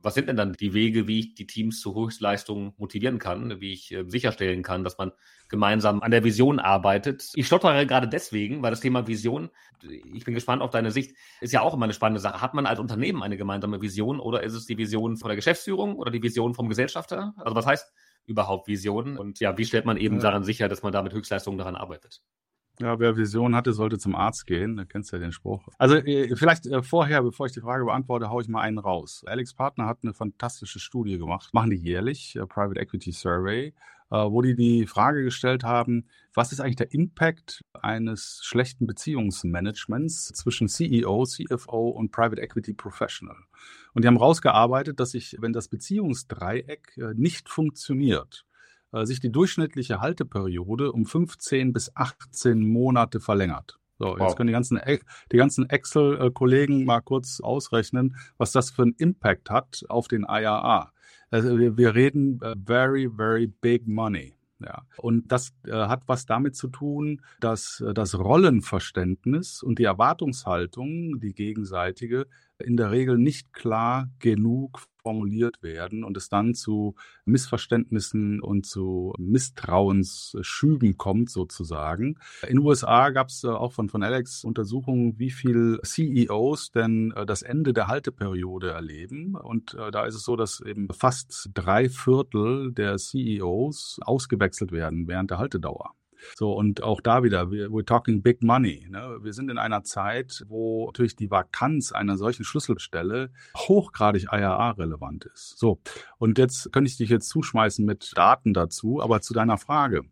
was 0.00 0.14
sind 0.14 0.28
denn 0.28 0.36
dann 0.36 0.52
die 0.52 0.74
Wege, 0.74 1.06
wie 1.08 1.20
ich 1.20 1.34
die 1.34 1.46
Teams 1.46 1.80
zu 1.80 1.94
Höchstleistungen 1.94 2.72
motivieren 2.78 3.18
kann, 3.18 3.60
wie 3.60 3.72
ich 3.72 3.92
äh, 3.92 4.04
sicherstellen 4.06 4.62
kann, 4.62 4.84
dass 4.84 4.98
man 4.98 5.12
gemeinsam 5.48 6.02
an 6.02 6.10
der 6.10 6.24
Vision 6.24 6.58
arbeitet? 6.58 7.30
Ich 7.34 7.46
stottere 7.46 7.86
gerade 7.86 8.08
deswegen, 8.08 8.62
weil 8.62 8.70
das 8.70 8.80
Thema 8.80 9.06
Vision, 9.06 9.50
ich 9.82 10.24
bin 10.24 10.34
gespannt 10.34 10.62
auf 10.62 10.70
deine 10.70 10.90
Sicht, 10.90 11.16
ist 11.40 11.52
ja 11.52 11.62
auch 11.62 11.74
immer 11.74 11.84
eine 11.84 11.92
spannende 11.92 12.20
Sache. 12.20 12.40
Hat 12.40 12.54
man 12.54 12.66
als 12.66 12.80
Unternehmen 12.80 13.22
eine 13.22 13.36
gemeinsame 13.36 13.80
Vision 13.80 14.20
oder 14.20 14.42
ist 14.42 14.54
es 14.54 14.66
die 14.66 14.78
Vision 14.78 15.16
von 15.16 15.28
der 15.28 15.36
Geschäftsführung 15.36 15.96
oder 15.96 16.10
die 16.10 16.22
Vision 16.22 16.54
vom 16.54 16.68
Gesellschafter? 16.68 17.34
Also 17.36 17.54
was 17.54 17.66
heißt 17.66 17.92
überhaupt 18.28 18.68
Visionen? 18.68 19.18
Und 19.18 19.40
ja, 19.40 19.56
wie 19.58 19.64
stellt 19.64 19.84
man 19.84 19.96
eben 19.96 20.16
ja. 20.16 20.22
daran 20.22 20.44
sicher, 20.44 20.68
dass 20.68 20.82
man 20.82 20.92
da 20.92 21.02
mit 21.02 21.12
Höchstleistungen 21.12 21.58
daran 21.58 21.76
arbeitet? 21.76 22.22
Ja, 22.80 23.00
wer 23.00 23.16
Vision 23.16 23.56
hatte, 23.56 23.72
sollte 23.72 23.98
zum 23.98 24.14
Arzt 24.14 24.46
gehen. 24.46 24.76
Da 24.76 24.84
kennst 24.84 25.10
du 25.10 25.16
ja 25.16 25.20
den 25.20 25.32
Spruch. 25.32 25.66
Also 25.78 25.96
äh, 25.96 26.36
vielleicht 26.36 26.66
äh, 26.66 26.82
vorher, 26.82 27.22
bevor 27.22 27.46
ich 27.46 27.52
die 27.52 27.60
Frage 27.60 27.84
beantworte, 27.84 28.30
haue 28.30 28.42
ich 28.42 28.48
mal 28.48 28.60
einen 28.60 28.78
raus. 28.78 29.24
Alex 29.26 29.54
Partner 29.54 29.86
hat 29.86 29.98
eine 30.02 30.14
fantastische 30.14 30.78
Studie 30.78 31.18
gemacht. 31.18 31.52
Machen 31.52 31.70
die 31.70 31.76
jährlich, 31.76 32.36
äh, 32.36 32.46
Private 32.46 32.78
Equity 32.78 33.10
Survey, 33.10 33.74
wo 34.10 34.42
die 34.42 34.54
die 34.54 34.86
Frage 34.86 35.22
gestellt 35.22 35.64
haben, 35.64 36.08
was 36.34 36.52
ist 36.52 36.60
eigentlich 36.60 36.76
der 36.76 36.92
Impact 36.92 37.64
eines 37.74 38.40
schlechten 38.42 38.86
Beziehungsmanagements 38.86 40.28
zwischen 40.28 40.68
CEO, 40.68 41.24
CFO 41.24 41.88
und 41.90 42.10
Private 42.10 42.40
Equity 42.40 42.72
Professional? 42.72 43.36
Und 43.92 44.04
die 44.04 44.08
haben 44.08 44.16
rausgearbeitet, 44.16 45.00
dass 45.00 45.10
sich, 45.10 45.36
wenn 45.40 45.52
das 45.52 45.68
Beziehungsdreieck 45.68 46.96
äh, 46.96 47.14
nicht 47.14 47.48
funktioniert, 47.48 48.46
äh, 48.92 49.04
sich 49.04 49.20
die 49.20 49.32
durchschnittliche 49.32 50.00
Halteperiode 50.00 50.92
um 50.92 51.04
15 51.04 51.72
bis 51.72 51.94
18 51.96 52.60
Monate 52.60 53.20
verlängert. 53.20 53.78
So, 53.98 54.06
wow. 54.06 54.20
jetzt 54.20 54.36
können 54.36 54.46
die 54.46 54.52
ganzen, 54.52 54.80
die 55.32 55.36
ganzen 55.36 55.68
Excel-Kollegen 55.68 56.84
mal 56.84 57.00
kurz 57.00 57.40
ausrechnen, 57.40 58.16
was 58.36 58.52
das 58.52 58.70
für 58.70 58.82
einen 58.82 58.94
Impact 58.96 59.50
hat 59.50 59.84
auf 59.88 60.06
den 60.06 60.22
IAA. 60.22 60.92
Also 61.30 61.58
wir, 61.58 61.94
reden 61.94 62.40
uh, 62.42 62.54
very, 62.56 63.08
very 63.08 63.46
big 63.46 63.86
money. 63.86 64.34
Ja. 64.60 64.82
Und 64.96 65.30
das 65.30 65.52
äh, 65.66 65.72
hat 65.72 66.02
was 66.06 66.26
damit 66.26 66.56
zu 66.56 66.68
tun, 66.68 67.22
dass 67.40 67.80
äh, 67.80 67.94
das 67.94 68.18
Rollenverständnis 68.18 69.62
und 69.62 69.78
die 69.78 69.84
Erwartungshaltung, 69.84 71.20
die 71.20 71.32
gegenseitige, 71.32 72.26
in 72.58 72.76
der 72.76 72.90
Regel 72.90 73.18
nicht 73.18 73.52
klar 73.52 74.08
genug 74.18 74.80
formuliert 75.08 75.62
werden 75.62 76.04
und 76.04 76.16
es 76.16 76.28
dann 76.28 76.54
zu 76.54 76.94
Missverständnissen 77.24 78.42
und 78.42 78.66
zu 78.66 79.14
Misstrauensschüben 79.18 80.98
kommt 80.98 81.30
sozusagen. 81.30 82.18
In 82.42 82.56
den 82.56 82.66
USA 82.66 83.10
gab 83.10 83.28
es 83.28 83.44
äh, 83.44 83.48
auch 83.48 83.72
von, 83.72 83.88
von 83.88 84.02
Alex 84.02 84.44
Untersuchungen, 84.44 85.18
wie 85.18 85.30
viel 85.30 85.80
CEOs 85.82 86.72
denn 86.72 87.12
äh, 87.16 87.24
das 87.24 87.42
Ende 87.42 87.72
der 87.72 87.86
Halteperiode 87.86 88.70
erleben. 88.70 89.34
Und 89.34 89.74
äh, 89.74 89.90
da 89.90 90.04
ist 90.04 90.14
es 90.14 90.24
so, 90.24 90.36
dass 90.36 90.60
eben 90.60 90.88
fast 90.92 91.50
drei 91.54 91.88
Viertel 91.88 92.72
der 92.72 92.96
CEOs 92.96 94.00
ausgewechselt 94.02 94.72
werden 94.72 95.08
während 95.08 95.30
der 95.30 95.38
Haltedauer. 95.38 95.94
So, 96.36 96.52
und 96.52 96.82
auch 96.82 97.00
da 97.00 97.22
wieder, 97.22 97.44
we're 97.44 97.84
talking 97.84 98.22
big 98.22 98.42
money. 98.42 98.86
Ne? 98.88 99.18
Wir 99.22 99.32
sind 99.32 99.50
in 99.50 99.58
einer 99.58 99.84
Zeit, 99.84 100.44
wo 100.48 100.86
natürlich 100.86 101.16
die 101.16 101.30
Vakanz 101.30 101.92
einer 101.92 102.16
solchen 102.16 102.44
Schlüsselstelle 102.44 103.30
hochgradig 103.56 104.24
IRA-relevant 104.32 105.26
ist. 105.26 105.58
So, 105.58 105.80
und 106.18 106.38
jetzt 106.38 106.72
könnte 106.72 106.90
ich 106.90 106.96
dich 106.96 107.10
jetzt 107.10 107.28
zuschmeißen 107.28 107.84
mit 107.84 108.12
Daten 108.16 108.54
dazu, 108.54 109.00
aber 109.02 109.20
zu 109.20 109.34
deiner 109.34 109.58
Frage, 109.58 110.02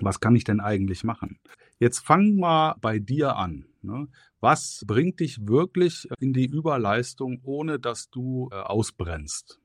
was 0.00 0.20
kann 0.20 0.36
ich 0.36 0.44
denn 0.44 0.60
eigentlich 0.60 1.04
machen? 1.04 1.38
Jetzt 1.78 2.00
fang 2.00 2.36
mal 2.36 2.76
bei 2.80 2.98
dir 2.98 3.36
an. 3.36 3.66
Ne? 3.82 4.08
Was 4.40 4.84
bringt 4.86 5.20
dich 5.20 5.46
wirklich 5.46 6.08
in 6.20 6.32
die 6.32 6.46
Überleistung, 6.46 7.40
ohne 7.42 7.78
dass 7.78 8.10
du 8.10 8.48
äh, 8.52 8.56
ausbrennst? 8.56 9.58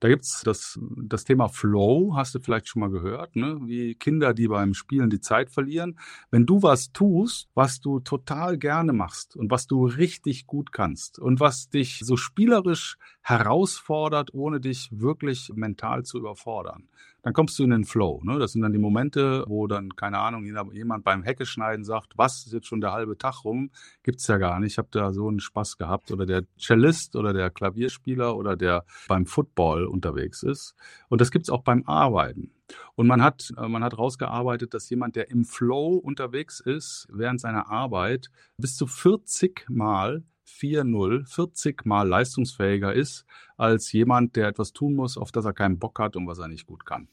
Da 0.00 0.08
gibt's 0.08 0.42
das, 0.44 0.78
das 0.96 1.24
Thema 1.24 1.48
Flow, 1.48 2.14
hast 2.14 2.34
du 2.34 2.40
vielleicht 2.40 2.68
schon 2.68 2.80
mal 2.80 2.90
gehört, 2.90 3.34
ne? 3.34 3.58
wie 3.64 3.96
Kinder, 3.96 4.32
die 4.32 4.46
beim 4.46 4.74
Spielen 4.74 5.10
die 5.10 5.20
Zeit 5.20 5.50
verlieren. 5.50 5.98
Wenn 6.30 6.46
du 6.46 6.62
was 6.62 6.92
tust, 6.92 7.48
was 7.54 7.80
du 7.80 7.98
total 7.98 8.58
gerne 8.58 8.92
machst 8.92 9.34
und 9.34 9.50
was 9.50 9.66
du 9.66 9.86
richtig 9.86 10.46
gut 10.46 10.70
kannst 10.72 11.18
und 11.18 11.40
was 11.40 11.68
dich 11.68 12.00
so 12.04 12.16
spielerisch 12.16 12.96
herausfordert, 13.22 14.32
ohne 14.34 14.60
dich 14.60 14.88
wirklich 14.92 15.50
mental 15.54 16.04
zu 16.04 16.18
überfordern, 16.18 16.88
dann 17.22 17.32
kommst 17.32 17.58
du 17.58 17.64
in 17.64 17.70
den 17.70 17.84
Flow. 17.84 18.20
Ne? 18.22 18.38
Das 18.38 18.52
sind 18.52 18.62
dann 18.62 18.72
die 18.72 18.78
Momente, 18.78 19.44
wo 19.48 19.66
dann, 19.66 19.94
keine 19.96 20.18
Ahnung, 20.18 20.44
jemand 20.72 21.04
beim 21.04 21.22
Heckeschneiden 21.22 21.84
sagt, 21.84 22.12
was, 22.16 22.46
ist 22.46 22.52
jetzt 22.52 22.66
schon 22.66 22.80
der 22.80 22.92
halbe 22.92 23.18
Tag 23.18 23.44
rum? 23.44 23.70
Gibt's 24.02 24.26
ja 24.28 24.38
gar 24.38 24.60
nicht. 24.60 24.72
Ich 24.72 24.78
habe 24.78 24.88
da 24.90 25.12
so 25.12 25.28
einen 25.28 25.40
Spaß 25.40 25.78
gehabt. 25.78 26.10
Oder 26.10 26.26
der 26.26 26.44
Cellist 26.58 27.16
oder 27.16 27.32
der 27.32 27.50
Klavierspieler 27.50 28.36
oder 28.36 28.56
der 28.56 28.84
beim 29.08 29.26
Football 29.26 29.87
unterwegs 29.90 30.42
ist. 30.42 30.74
Und 31.08 31.20
das 31.20 31.30
gibt's 31.30 31.50
auch 31.50 31.62
beim 31.62 31.84
Arbeiten. 31.86 32.50
Und 32.94 33.06
man 33.06 33.22
hat, 33.22 33.52
äh, 33.56 33.68
man 33.68 33.82
hat 33.82 33.98
rausgearbeitet, 33.98 34.74
dass 34.74 34.90
jemand, 34.90 35.16
der 35.16 35.30
im 35.30 35.44
Flow 35.44 35.96
unterwegs 35.96 36.60
ist, 36.60 37.08
während 37.10 37.40
seiner 37.40 37.70
Arbeit 37.70 38.30
bis 38.58 38.76
zu 38.76 38.86
40 38.86 39.66
Mal 39.68 40.22
4-0 40.48 41.26
40 41.26 41.84
Mal 41.84 42.08
leistungsfähiger 42.08 42.92
ist 42.92 43.26
als 43.56 43.92
jemand, 43.92 44.36
der 44.36 44.48
etwas 44.48 44.72
tun 44.72 44.94
muss, 44.94 45.18
auf 45.18 45.30
das 45.30 45.44
er 45.44 45.52
keinen 45.52 45.78
Bock 45.78 45.98
hat 45.98 46.16
und 46.16 46.26
was 46.26 46.38
er 46.38 46.48
nicht 46.48 46.66
gut 46.66 46.86
kann. 46.86 47.08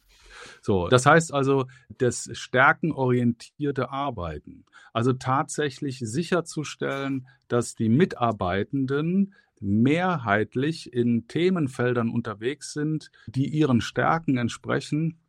So, 0.61 0.88
das 0.88 1.05
heißt 1.05 1.33
also, 1.33 1.67
das 1.97 2.29
stärkenorientierte 2.33 3.89
Arbeiten. 3.89 4.65
Also 4.93 5.13
tatsächlich 5.13 5.99
sicherzustellen, 5.99 7.27
dass 7.47 7.75
die 7.75 7.89
Mitarbeitenden 7.89 9.33
mehrheitlich 9.65 10.93
in 10.93 11.28
Themenfeldern 11.28 12.10
unterwegs 12.10 12.73
sind, 12.73 13.12
die 13.25 13.47
ihren 13.47 13.82
Stärken 13.82 14.38
entsprechen 14.38 15.19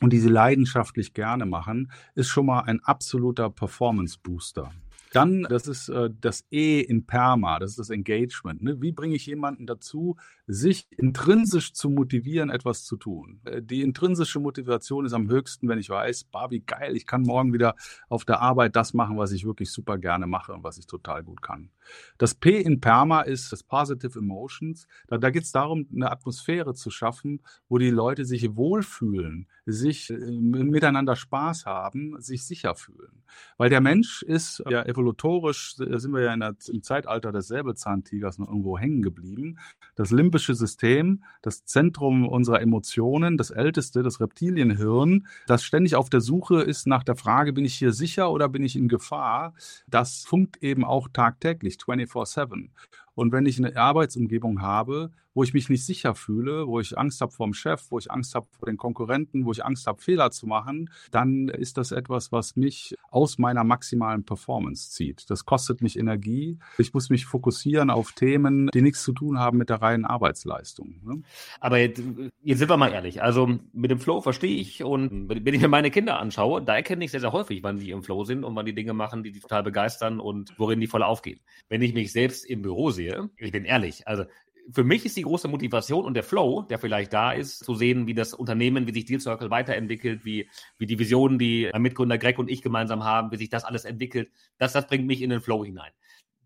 und 0.00 0.12
die 0.12 0.20
sie 0.20 0.28
leidenschaftlich 0.28 1.14
gerne 1.14 1.46
machen, 1.46 1.90
ist 2.14 2.28
schon 2.28 2.46
mal 2.46 2.60
ein 2.60 2.80
absoluter 2.80 3.50
Performance 3.50 4.18
Booster. 4.22 4.70
Dann, 5.12 5.42
das 5.42 5.66
ist 5.66 5.88
äh, 5.88 6.08
das 6.20 6.44
E 6.52 6.80
in 6.80 7.04
Perma, 7.04 7.58
das 7.58 7.70
ist 7.70 7.78
das 7.80 7.90
Engagement. 7.90 8.62
Ne? 8.62 8.80
Wie 8.80 8.92
bringe 8.92 9.16
ich 9.16 9.26
jemanden 9.26 9.66
dazu, 9.66 10.16
sich 10.46 10.86
intrinsisch 10.96 11.72
zu 11.72 11.90
motivieren, 11.90 12.48
etwas 12.48 12.84
zu 12.84 12.96
tun? 12.96 13.40
Äh, 13.44 13.60
die 13.60 13.82
intrinsische 13.82 14.38
Motivation 14.38 15.04
ist 15.04 15.12
am 15.12 15.28
höchsten, 15.28 15.68
wenn 15.68 15.80
ich 15.80 15.90
weiß, 15.90 16.24
bah, 16.24 16.50
wie 16.50 16.60
geil, 16.60 16.96
ich 16.96 17.06
kann 17.06 17.22
morgen 17.22 17.52
wieder 17.52 17.74
auf 18.08 18.24
der 18.24 18.40
Arbeit 18.40 18.76
das 18.76 18.94
machen, 18.94 19.18
was 19.18 19.32
ich 19.32 19.44
wirklich 19.44 19.72
super 19.72 19.98
gerne 19.98 20.28
mache 20.28 20.52
und 20.52 20.62
was 20.62 20.78
ich 20.78 20.86
total 20.86 21.24
gut 21.24 21.42
kann. 21.42 21.70
Das 22.18 22.34
P 22.34 22.60
in 22.60 22.80
Perma 22.80 23.22
ist 23.22 23.52
das 23.52 23.62
Positive 23.62 24.18
Emotions. 24.18 24.86
Da, 25.08 25.18
da 25.18 25.30
geht 25.30 25.44
es 25.44 25.52
darum, 25.52 25.86
eine 25.94 26.10
Atmosphäre 26.10 26.74
zu 26.74 26.90
schaffen, 26.90 27.40
wo 27.68 27.78
die 27.78 27.90
Leute 27.90 28.24
sich 28.24 28.56
wohlfühlen, 28.56 29.46
sich 29.66 30.10
äh, 30.10 30.14
miteinander 30.14 31.16
Spaß 31.16 31.66
haben, 31.66 32.20
sich 32.20 32.44
sicher 32.44 32.74
fühlen. 32.74 33.22
Weil 33.56 33.70
der 33.70 33.80
Mensch 33.80 34.22
ist 34.22 34.62
ja 34.68 34.84
evolutorisch, 34.84 35.76
äh, 35.80 35.98
sind 35.98 36.12
wir 36.12 36.22
ja 36.22 36.36
der, 36.36 36.56
im 36.68 36.82
Zeitalter 36.82 37.32
des 37.32 37.48
Säbelzahntigers 37.48 38.38
noch 38.38 38.48
irgendwo 38.48 38.78
hängen 38.78 39.02
geblieben. 39.02 39.58
Das 39.96 40.10
limbische 40.10 40.54
System, 40.54 41.24
das 41.42 41.64
Zentrum 41.64 42.26
unserer 42.26 42.60
Emotionen, 42.60 43.36
das 43.36 43.50
älteste, 43.50 44.02
das 44.02 44.20
Reptilienhirn, 44.20 45.26
das 45.46 45.64
ständig 45.64 45.96
auf 45.96 46.10
der 46.10 46.20
Suche 46.20 46.62
ist 46.62 46.86
nach 46.86 47.04
der 47.04 47.16
Frage, 47.16 47.52
bin 47.52 47.64
ich 47.64 47.74
hier 47.74 47.92
sicher 47.92 48.30
oder 48.30 48.48
bin 48.48 48.62
ich 48.62 48.76
in 48.76 48.88
Gefahr, 48.88 49.54
das 49.86 50.24
funkt 50.24 50.62
eben 50.62 50.84
auch 50.84 51.08
tagtäglich, 51.12 51.78
24-7. 51.86 52.68
Und 53.14 53.32
wenn 53.32 53.46
ich 53.46 53.58
eine 53.58 53.76
Arbeitsumgebung 53.76 54.62
habe, 54.62 55.10
wo 55.34 55.44
ich 55.44 55.54
mich 55.54 55.68
nicht 55.68 55.84
sicher 55.84 56.14
fühle, 56.14 56.66
wo 56.66 56.80
ich 56.80 56.98
Angst 56.98 57.20
habe 57.20 57.32
vor 57.32 57.46
dem 57.46 57.54
Chef, 57.54 57.86
wo 57.90 57.98
ich 57.98 58.10
Angst 58.10 58.34
habe 58.34 58.46
vor 58.58 58.66
den 58.66 58.76
Konkurrenten, 58.76 59.44
wo 59.44 59.52
ich 59.52 59.64
Angst 59.64 59.86
habe, 59.86 60.02
Fehler 60.02 60.30
zu 60.30 60.46
machen, 60.46 60.90
dann 61.10 61.48
ist 61.48 61.78
das 61.78 61.92
etwas, 61.92 62.32
was 62.32 62.56
mich 62.56 62.94
aus 63.10 63.38
meiner 63.38 63.64
maximalen 63.64 64.24
Performance 64.24 64.90
zieht. 64.90 65.30
Das 65.30 65.44
kostet 65.44 65.82
mich 65.82 65.98
Energie. 65.98 66.58
Ich 66.78 66.92
muss 66.92 67.10
mich 67.10 67.26
fokussieren 67.26 67.90
auf 67.90 68.12
Themen, 68.12 68.68
die 68.74 68.82
nichts 68.82 69.02
zu 69.02 69.12
tun 69.12 69.38
haben 69.38 69.58
mit 69.58 69.70
der 69.70 69.80
reinen 69.80 70.04
Arbeitsleistung. 70.04 71.00
Ne? 71.04 71.22
Aber 71.60 71.78
jetzt, 71.78 72.02
jetzt 72.42 72.58
sind 72.58 72.68
wir 72.68 72.76
mal 72.76 72.92
ehrlich. 72.92 73.22
Also 73.22 73.58
mit 73.72 73.90
dem 73.90 74.00
Flow 74.00 74.20
verstehe 74.20 74.56
ich 74.56 74.82
und 74.82 75.28
wenn 75.28 75.54
ich 75.54 75.60
mir 75.60 75.68
meine 75.68 75.90
Kinder 75.90 76.18
anschaue, 76.18 76.62
da 76.62 76.76
erkenne 76.76 77.04
ich 77.04 77.12
sehr, 77.12 77.20
sehr 77.20 77.32
häufig, 77.32 77.62
wann 77.62 77.78
die 77.78 77.90
im 77.90 78.02
Flow 78.02 78.24
sind 78.24 78.44
und 78.44 78.54
wann 78.56 78.66
die 78.66 78.74
Dinge 78.74 78.94
machen, 78.94 79.22
die 79.22 79.30
die 79.30 79.40
total 79.40 79.62
begeistern 79.62 80.18
und 80.20 80.52
worin 80.58 80.80
die 80.80 80.86
voll 80.86 81.02
aufgehen. 81.02 81.40
Wenn 81.68 81.82
ich 81.82 81.94
mich 81.94 82.12
selbst 82.12 82.44
im 82.44 82.62
Büro 82.62 82.90
sehe, 82.90 83.09
ich 83.36 83.52
bin 83.52 83.64
ehrlich, 83.64 84.06
also 84.06 84.24
für 84.72 84.84
mich 84.84 85.04
ist 85.04 85.16
die 85.16 85.22
große 85.22 85.48
Motivation 85.48 86.04
und 86.04 86.14
der 86.14 86.22
Flow, 86.22 86.62
der 86.62 86.78
vielleicht 86.78 87.12
da 87.12 87.32
ist, 87.32 87.64
zu 87.64 87.74
sehen, 87.74 88.06
wie 88.06 88.14
das 88.14 88.34
Unternehmen, 88.34 88.86
wie 88.86 88.92
sich 88.92 89.04
Deal 89.04 89.20
Circle 89.20 89.50
weiterentwickelt, 89.50 90.24
wie, 90.24 90.48
wie 90.78 90.86
die 90.86 90.98
Visionen, 90.98 91.38
die 91.38 91.68
mein 91.72 91.82
Mitgründer 91.82 92.18
Greg 92.18 92.38
und 92.38 92.50
ich 92.50 92.62
gemeinsam 92.62 93.04
haben, 93.04 93.32
wie 93.32 93.36
sich 93.36 93.48
das 93.48 93.64
alles 93.64 93.84
entwickelt, 93.84 94.30
das, 94.58 94.72
das 94.72 94.86
bringt 94.86 95.06
mich 95.06 95.22
in 95.22 95.30
den 95.30 95.40
Flow 95.40 95.64
hinein. 95.64 95.92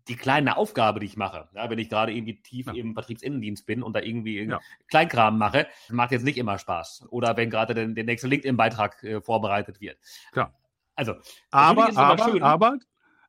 Die 0.07 0.15
kleine 0.15 0.57
Aufgabe, 0.57 0.99
die 0.99 1.07
ich 1.07 1.17
mache, 1.17 1.49
ja, 1.55 1.69
wenn 1.69 1.79
ich 1.79 1.89
gerade 1.89 2.13
irgendwie 2.13 2.39
tief 2.41 2.67
ja. 2.67 2.73
im 2.73 2.93
Vertriebsinnendienst 2.93 3.65
bin 3.65 3.81
und 3.81 3.95
da 3.95 4.01
irgendwie 4.01 4.43
ja. 4.43 4.59
Kleinkram 4.87 5.37
mache, 5.37 5.67
macht 5.89 6.11
jetzt 6.11 6.23
nicht 6.23 6.37
immer 6.37 6.59
Spaß. 6.59 7.07
Oder 7.09 7.35
wenn 7.37 7.49
gerade 7.49 7.73
der, 7.73 7.87
der 7.87 8.03
nächste 8.03 8.27
LinkedIn-Beitrag 8.27 9.03
äh, 9.03 9.21
vorbereitet 9.21 9.81
wird. 9.81 9.97
Klar. 10.31 10.53
Also, 10.95 11.15
aber, 11.51 11.97
aber, 11.97 12.41
aber, 12.43 12.77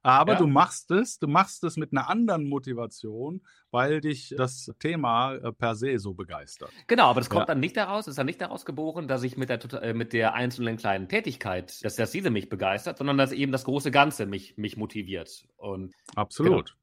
aber 0.07 0.35
ja. 0.35 0.39
du 0.39 0.47
machst 0.47 0.91
es, 0.93 1.19
du 1.19 1.27
machst 1.27 1.65
es 1.65 1.77
mit 1.77 1.91
einer 1.93 2.09
anderen 2.09 2.49
Motivation, 2.49 3.43
weil 3.73 4.01
dich 4.01 4.33
das 4.37 4.73
Thema 4.79 5.35
äh, 5.35 5.53
per 5.53 5.75
se 5.75 5.99
so 5.99 6.15
begeistert. 6.15 6.71
Genau, 6.87 7.09
aber 7.09 7.21
das 7.21 7.29
kommt 7.29 7.43
ja. 7.43 7.47
dann 7.47 7.61
nicht 7.61 7.77
daraus, 7.77 8.07
ist 8.07 8.17
dann 8.17 8.27
nicht 8.27 8.41
daraus 8.41 8.65
geboren, 8.65 9.09
dass 9.09 9.25
ich 9.25 9.37
mit 9.37 9.49
der, 9.49 9.61
äh, 9.83 9.95
mit 9.95 10.13
der 10.13 10.35
einzelnen 10.35 10.77
kleinen 10.77 11.09
Tätigkeit, 11.09 11.85
dass, 11.85 11.97
dass 11.97 12.13
diese 12.13 12.31
mich 12.31 12.49
begeistert, 12.49 12.99
sondern 12.99 13.19
dass 13.19 13.33
eben 13.33 13.51
das 13.51 13.65
große 13.65 13.91
Ganze 13.91 14.27
mich, 14.27 14.57
mich 14.57 14.77
motiviert. 14.77 15.45
Und, 15.57 15.93
Absolut. 16.15 16.67
Genau. 16.67 16.81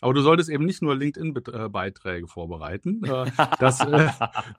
Aber 0.00 0.12
du 0.12 0.22
solltest 0.22 0.50
eben 0.50 0.64
nicht 0.64 0.82
nur 0.82 0.96
LinkedIn-Beiträge 0.96 2.26
vorbereiten. 2.26 3.04
Äh, 3.04 3.30
das, 3.60 3.80
äh, 3.80 4.10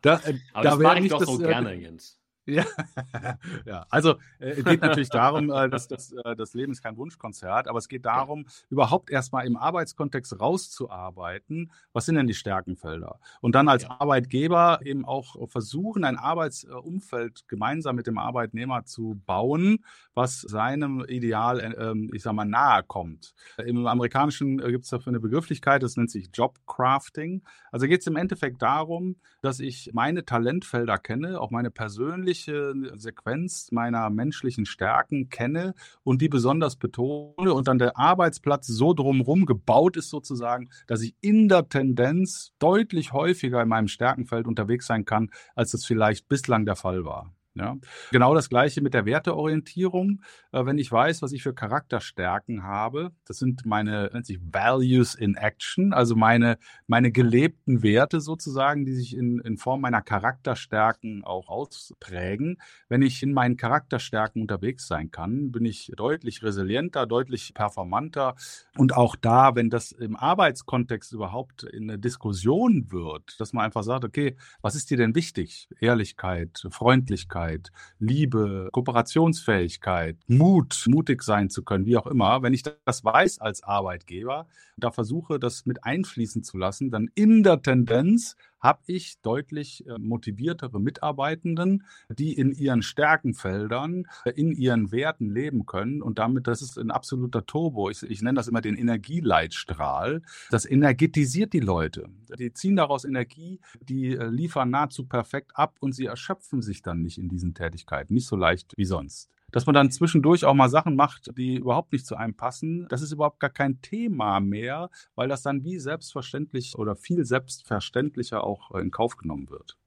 da, 0.02 0.22
Aber 0.22 0.22
da 0.54 0.62
das 0.62 0.80
mache 0.80 1.00
ich 1.00 1.10
doch 1.10 1.20
das, 1.20 1.28
so 1.28 1.38
gerne, 1.38 1.74
Jens. 1.74 2.20
Ja, 2.48 2.64
ja. 3.66 3.86
also 3.90 4.16
äh, 4.40 4.52
es 4.52 4.64
geht 4.64 4.82
natürlich 4.82 5.10
darum, 5.10 5.50
äh, 5.50 5.68
dass 5.68 5.88
das, 5.88 6.12
äh, 6.12 6.36
das 6.36 6.54
Leben 6.54 6.72
ist 6.72 6.84
kein 6.84 6.96
Wunschkonzert, 6.96 7.68
aber 7.68 7.80
es 7.80 7.88
geht 7.88 8.06
darum, 8.06 8.46
überhaupt 8.70 9.10
erstmal 9.10 9.48
im 9.48 9.58
Arbeitskontext 9.58 10.40
rauszuarbeiten, 10.40 11.72
was 11.92 12.06
sind 12.06 12.16
denn 12.16 12.28
die 12.28 12.36
Stärkenfelder? 12.36 13.20
Und 13.42 13.56
dann 13.56 13.68
als 13.68 13.84
ja. 13.84 14.00
Arbeitgeber 14.00 14.80
eben 14.84 15.06
auch 15.06 15.50
versuchen, 15.50 16.04
ein 16.04 16.18
Arbeitsumfeld 16.18 17.48
gemeinsam 17.48 17.96
mit 17.96 18.06
dem 18.06 18.20
Arbeitnehmer 18.20 18.86
zu 18.86 19.20
bauen, 19.26 19.84
was 20.14 20.42
seinem 20.42 21.04
Ideal, 21.08 21.60
äh, 21.60 21.74
ähm, 21.90 22.12
ich 22.14 22.22
sag 22.22 22.34
mal, 22.34 22.46
nahe 22.46 22.84
kommt. 22.84 23.34
Im 23.58 23.88
Amerikanischen 23.88 24.60
äh, 24.60 24.72
gibt 24.72 24.84
es 24.84 24.92
dafür 24.92 25.12
eine 25.12 25.20
Begrifflichkeit, 25.20 25.82
das 25.82 25.98
nennt 25.98 26.12
sich 26.12 26.30
Jobcrafting. 26.32 27.42
Also 27.72 27.88
geht 27.88 28.02
es 28.02 28.08
im 28.08 28.18
Endeffekt 28.18 28.62
darum, 28.62 29.16
dass 29.42 29.60
ich 29.60 29.92
meine 29.94 30.26
Talentfelder 30.26 31.00
kenne, 31.00 31.42
auch 31.42 31.50
meine 31.50 31.72
persönlichen 31.72 32.35
natürliche 32.36 32.98
Sequenz 32.98 33.72
meiner 33.72 34.10
menschlichen 34.10 34.66
Stärken 34.66 35.30
kenne 35.30 35.74
und 36.04 36.22
die 36.22 36.30
besonders 36.30 36.76
betone 36.76 37.54
und 37.54 37.68
dann 37.68 37.80
der 37.80 37.98
Arbeitsplatz 37.98 38.68
so 38.68 38.94
drumherum 38.94 39.46
gebaut 39.46 39.98
ist 39.98 40.10
sozusagen, 40.10 40.70
dass 40.88 41.02
ich 41.02 41.16
in 41.22 41.48
der 41.48 41.68
Tendenz 41.70 42.52
deutlich 42.60 43.14
häufiger 43.14 43.62
in 43.62 43.70
meinem 43.70 43.88
Stärkenfeld 43.88 44.48
unterwegs 44.48 44.88
sein 44.88 45.06
kann, 45.06 45.30
als 45.56 45.74
es 45.74 45.86
vielleicht 45.86 46.28
bislang 46.28 46.66
der 46.66 46.76
Fall 46.76 47.06
war. 47.06 47.35
Ja, 47.58 47.78
genau 48.12 48.36
das 48.36 48.50
gleiche 48.50 48.82
mit 48.82 48.94
der 48.94 49.06
Werteorientierung. 49.06 50.22
Äh, 50.52 50.66
wenn 50.66 50.78
ich 50.78 50.92
weiß, 50.92 51.22
was 51.22 51.32
ich 51.32 51.42
für 51.42 51.54
Charakterstärken 51.54 52.64
habe, 52.64 53.12
das 53.26 53.38
sind 53.38 53.66
meine 53.66 54.10
nennt 54.12 54.26
sich 54.26 54.40
Values 54.42 55.16
in 55.16 55.36
Action, 55.36 55.94
also 55.94 56.18
meine 56.18 56.58
meine 56.88 57.14
gelebten 57.14 57.82
Werte 57.82 58.20
sozusagen, 58.20 58.84
die 58.84 58.94
sich 58.94 59.16
in, 59.16 59.40
in 59.40 59.58
Form 59.58 59.80
meiner 59.80 60.02
Charakterstärken 60.02 61.24
auch 61.24 61.48
ausprägen. 61.48 62.58
Wenn 62.90 63.02
ich 63.02 63.24
in 63.24 63.32
meinen 63.32 63.56
Charakterstärken 63.56 64.42
unterwegs 64.42 64.86
sein 64.86 65.12
kann, 65.12 65.54
bin 65.54 65.64
ich 65.64 65.94
deutlich 65.96 66.44
resilienter, 66.44 67.06
deutlich 67.06 67.54
performanter 67.54 68.36
und 68.78 68.94
auch 68.98 69.16
da, 69.16 69.56
wenn 69.56 69.70
das 69.70 69.94
im 69.94 70.18
Arbeitskontext 70.18 71.14
überhaupt 71.14 71.64
in 71.64 71.90
eine 71.90 72.00
Diskussion 72.00 72.92
wird, 72.92 73.40
dass 73.40 73.54
man 73.54 73.64
einfach 73.64 73.84
sagt, 73.84 74.04
okay, 74.04 74.36
was 74.62 74.76
ist 74.76 74.90
dir 74.90 74.98
denn 74.98 75.16
wichtig? 75.16 75.70
Ehrlichkeit, 75.80 76.68
Freundlichkeit 76.70 77.45
Offenheit, 77.46 77.72
Liebe, 78.00 78.70
Kooperationsfähigkeit, 78.72 80.18
Mut, 80.28 80.86
mutig 80.88 81.24
sein 81.24 81.50
zu 81.50 81.64
können, 81.64 81.86
wie 81.86 81.98
auch 81.98 82.08
immer, 82.08 82.42
wenn 82.42 82.54
ich 82.54 82.64
das 82.64 83.04
weiß 83.04 83.40
als 83.40 83.64
Arbeitgeber, 83.64 84.48
da 84.78 84.92
versuche, 84.92 85.40
das 85.40 85.66
mit 85.66 85.84
einfließen 85.84 86.44
zu 86.44 86.58
lassen, 86.58 86.90
dann 86.92 87.10
in 87.16 87.44
der 87.44 87.62
Tendenz 87.62 88.36
habe 88.66 88.82
ich 88.88 89.22
deutlich 89.22 89.88
äh, 89.88 89.98
motiviertere 90.00 90.80
Mitarbeitenden, 90.82 91.84
die 92.10 92.34
in 92.34 92.52
ihren 92.52 92.82
Stärkenfeldern, 92.82 94.08
äh, 94.26 94.32
in 94.32 94.52
ihren 94.52 94.92
Werten 94.92 95.30
leben 95.30 95.66
können. 95.66 96.02
Und 96.02 96.20
damit, 96.20 96.48
das 96.48 96.62
ist 96.62 96.78
ein 96.78 96.92
absoluter 96.92 97.46
Turbo. 97.46 97.90
Ich, 97.90 98.04
ich 98.04 98.22
nenne 98.22 98.36
das 98.36 98.48
immer 98.48 98.62
den 98.62 98.76
Energieleitstrahl. 98.76 100.24
Das 100.50 100.66
energetisiert 100.66 101.54
die 101.54 101.60
Leute. 101.60 102.10
Die 102.38 102.52
ziehen 102.54 102.76
daraus 102.76 103.06
Energie, 103.06 103.60
die 103.82 104.16
äh, 104.16 104.28
liefern 104.28 104.72
nahezu 104.72 105.06
perfekt 105.06 105.52
ab 105.54 105.78
und 105.80 105.94
sie 105.94 106.06
erschöpfen 106.06 106.62
sich 106.62 106.82
dann 106.82 107.02
nicht 107.02 107.18
in 107.18 107.30
diesen 107.30 107.54
Tätigkeiten. 107.54 108.14
Nicht 108.14 108.28
so 108.28 108.36
leicht 108.36 108.74
wie 108.76 108.86
sonst 108.86 109.30
dass 109.52 109.66
man 109.66 109.76
dann 109.76 109.92
zwischendurch 109.92 110.46
auch 110.46 110.54
mal 110.54 110.70
Sachen 110.70 110.96
macht, 110.96 111.38
die 111.38 111.56
überhaupt 111.56 111.94
nicht 111.94 112.06
zu 112.06 112.16
einem 112.16 112.36
passen, 112.36 112.88
das 112.90 113.02
ist 113.02 113.12
überhaupt 113.12 113.40
gar 113.40 113.50
kein 113.50 113.82
Thema 113.82 114.40
mehr, 114.40 114.90
weil 115.16 115.28
das 115.28 115.44
dann 115.44 115.64
wie 115.64 115.80
selbstverständlich 115.80 116.78
oder 116.78 116.96
viel 116.96 117.26
selbstverständlicher 117.26 118.44
auch 118.44 118.72
in 118.72 118.92
Kauf 118.92 119.18
genommen 119.18 119.50
wird. 119.50 119.78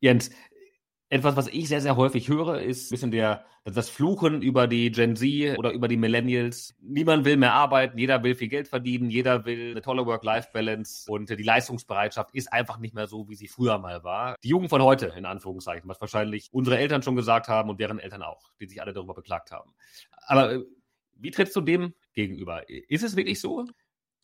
Jens, 0.00 0.30
etwas, 1.12 1.36
was 1.36 1.48
ich 1.48 1.68
sehr, 1.68 1.82
sehr 1.82 1.96
häufig 1.96 2.28
höre, 2.30 2.62
ist 2.62 2.90
ein 2.90 2.94
bisschen 2.94 3.10
der, 3.10 3.44
das 3.64 3.90
Fluchen 3.90 4.40
über 4.40 4.66
die 4.66 4.90
Gen 4.90 5.14
Z 5.14 5.58
oder 5.58 5.70
über 5.70 5.86
die 5.86 5.98
Millennials. 5.98 6.74
Niemand 6.80 7.26
will 7.26 7.36
mehr 7.36 7.52
arbeiten, 7.52 7.98
jeder 7.98 8.22
will 8.22 8.34
viel 8.34 8.48
Geld 8.48 8.66
verdienen, 8.66 9.10
jeder 9.10 9.44
will 9.44 9.72
eine 9.72 9.82
tolle 9.82 10.06
Work-Life-Balance 10.06 11.12
und 11.12 11.28
die 11.28 11.42
Leistungsbereitschaft 11.42 12.34
ist 12.34 12.50
einfach 12.50 12.78
nicht 12.78 12.94
mehr 12.94 13.08
so, 13.08 13.28
wie 13.28 13.34
sie 13.34 13.46
früher 13.46 13.76
mal 13.78 14.02
war. 14.02 14.36
Die 14.42 14.48
Jugend 14.48 14.70
von 14.70 14.80
heute, 14.80 15.12
in 15.14 15.26
Anführungszeichen, 15.26 15.86
was 15.86 16.00
wahrscheinlich 16.00 16.48
unsere 16.50 16.78
Eltern 16.78 17.02
schon 17.02 17.14
gesagt 17.14 17.46
haben 17.46 17.68
und 17.68 17.78
deren 17.78 17.98
Eltern 17.98 18.22
auch, 18.22 18.50
die 18.58 18.66
sich 18.66 18.80
alle 18.80 18.94
darüber 18.94 19.12
beklagt 19.12 19.52
haben. 19.52 19.74
Aber 20.26 20.54
äh, 20.54 20.60
wie 21.16 21.30
trittst 21.30 21.54
du 21.54 21.60
dem 21.60 21.92
gegenüber? 22.14 22.66
Ist 22.70 23.04
es 23.04 23.16
wirklich 23.16 23.38
so? 23.38 23.66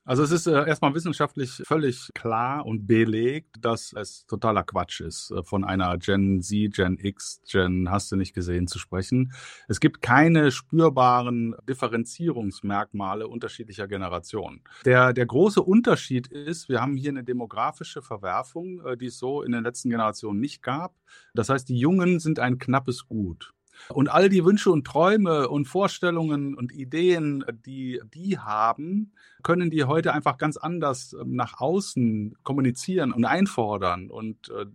Also 0.09 0.23
es 0.23 0.31
ist 0.31 0.47
äh, 0.47 0.67
erstmal 0.67 0.95
wissenschaftlich 0.95 1.61
völlig 1.67 2.09
klar 2.15 2.65
und 2.65 2.87
belegt, 2.87 3.57
dass 3.61 3.93
es 3.93 4.25
totaler 4.25 4.65
Quatsch 4.65 5.03
ist, 5.03 5.31
äh, 5.33 5.43
von 5.43 5.65
einer 5.65 5.99
Gen 5.99 6.41
Z, 6.41 6.75
Gen 6.75 6.97
X, 6.99 7.43
Gen 7.47 7.91
hast 7.91 8.11
du 8.11 8.17
nicht 8.17 8.33
gesehen 8.33 8.69
zu 8.69 8.79
sprechen. 8.79 9.35
Es 9.69 9.81
gibt 9.81 10.01
keine 10.01 10.51
spürbaren 10.51 11.55
Differenzierungsmerkmale 11.69 13.29
unterschiedlicher 13.29 13.87
Generationen. 13.87 14.63
Der, 14.87 15.13
der 15.13 15.27
große 15.27 15.63
Unterschied 15.63 16.29
ist, 16.29 16.71
wir 16.71 16.81
haben 16.81 16.97
hier 16.97 17.11
eine 17.11 17.23
demografische 17.23 18.01
Verwerfung, 18.01 18.81
äh, 18.87 18.97
die 18.97 19.09
es 19.09 19.19
so 19.19 19.43
in 19.43 19.53
den 19.53 19.63
letzten 19.63 19.91
Generationen 19.91 20.41
nicht 20.41 20.63
gab. 20.63 20.95
Das 21.35 21.51
heißt, 21.51 21.69
die 21.69 21.79
Jungen 21.79 22.19
sind 22.19 22.39
ein 22.39 22.57
knappes 22.57 23.09
Gut. 23.09 23.53
Und 23.89 24.11
all 24.11 24.29
die 24.29 24.45
Wünsche 24.45 24.71
und 24.71 24.87
Träume 24.87 25.49
und 25.49 25.67
Vorstellungen 25.67 26.55
und 26.55 26.73
Ideen, 26.73 27.45
die 27.67 28.01
die 28.13 28.39
haben, 28.39 29.13
können 29.43 29.71
die 29.71 29.85
heute 29.85 30.13
einfach 30.13 30.37
ganz 30.39 30.57
anders 30.57 31.15
ähm, 31.19 31.37
nach 31.37 31.61
außen 31.61 32.37
kommunizieren 32.43 33.13
und 33.13 33.25
einfordern 33.25 34.11
und 34.11 34.51
äh, 34.51 34.67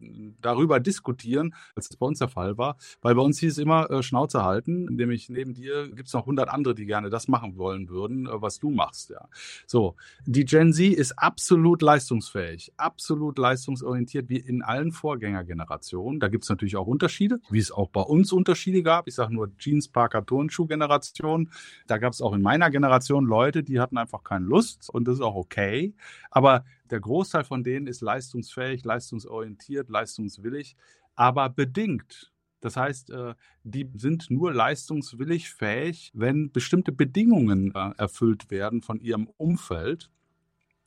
darüber 0.41 0.79
diskutieren, 0.79 1.53
als 1.75 1.89
es 1.89 1.97
bei 1.97 2.05
uns 2.05 2.19
der 2.19 2.29
Fall 2.29 2.57
war. 2.57 2.77
Weil 3.01 3.15
bei 3.15 3.21
uns 3.21 3.39
hieß 3.39 3.53
es 3.53 3.57
immer 3.57 3.89
äh, 3.89 4.03
Schnauze 4.03 4.43
halten, 4.43 4.85
nämlich 4.85 5.29
neben 5.29 5.53
dir 5.53 5.89
gibt 5.89 6.07
es 6.07 6.13
noch 6.13 6.25
hundert 6.25 6.49
andere, 6.49 6.75
die 6.75 6.85
gerne 6.85 7.09
das 7.09 7.27
machen 7.27 7.57
wollen 7.57 7.89
würden, 7.89 8.27
äh, 8.27 8.41
was 8.41 8.59
du 8.59 8.69
machst. 8.69 9.09
Ja. 9.09 9.27
So, 9.67 9.95
die 10.25 10.45
Gen 10.45 10.73
Z 10.73 10.93
ist 10.93 11.19
absolut 11.19 11.81
leistungsfähig, 11.81 12.73
absolut 12.77 13.37
leistungsorientiert, 13.37 14.29
wie 14.29 14.37
in 14.37 14.61
allen 14.61 14.91
Vorgängergenerationen. 14.91 16.19
Da 16.19 16.27
gibt 16.29 16.43
es 16.43 16.49
natürlich 16.49 16.77
auch 16.77 16.87
Unterschiede, 16.87 17.39
wie 17.49 17.59
es 17.59 17.71
auch 17.71 17.89
bei 17.89 18.01
uns 18.01 18.31
Unterschiede 18.31 18.83
gab. 18.83 19.07
Ich 19.07 19.15
sage 19.15 19.33
nur 19.33 19.55
Jeans, 19.57 19.87
Parker, 19.87 20.25
Turnschuh-Generation. 20.25 21.49
Da 21.87 21.97
gab 21.97 22.13
es 22.13 22.21
auch 22.21 22.33
in 22.33 22.41
meiner 22.41 22.69
Generation 22.69 23.25
Leute, 23.25 23.63
die 23.63 23.79
hatten 23.79 23.97
einfach 23.97 24.23
keine 24.23 24.45
Lust 24.45 24.52
und 24.89 25.07
das 25.07 25.15
ist 25.15 25.21
auch 25.21 25.35
okay. 25.35 25.93
Aber 26.31 26.65
der 26.89 26.99
Großteil 26.99 27.43
von 27.43 27.63
denen 27.63 27.87
ist 27.87 28.01
leistungsfähig, 28.01 28.83
leistungsorientiert, 28.83 29.89
leistungswillig, 29.89 30.75
aber 31.15 31.49
bedingt. 31.49 32.31
Das 32.61 32.77
heißt, 32.77 33.09
äh, 33.09 33.33
die 33.63 33.89
sind 33.95 34.31
nur 34.31 34.53
leistungswillig 34.53 35.49
fähig, 35.49 36.11
wenn 36.13 36.51
bestimmte 36.51 36.91
Bedingungen 36.91 37.73
äh, 37.75 37.91
erfüllt 37.97 38.51
werden 38.51 38.81
von 38.81 38.99
ihrem 39.01 39.27
Umfeld. 39.37 40.09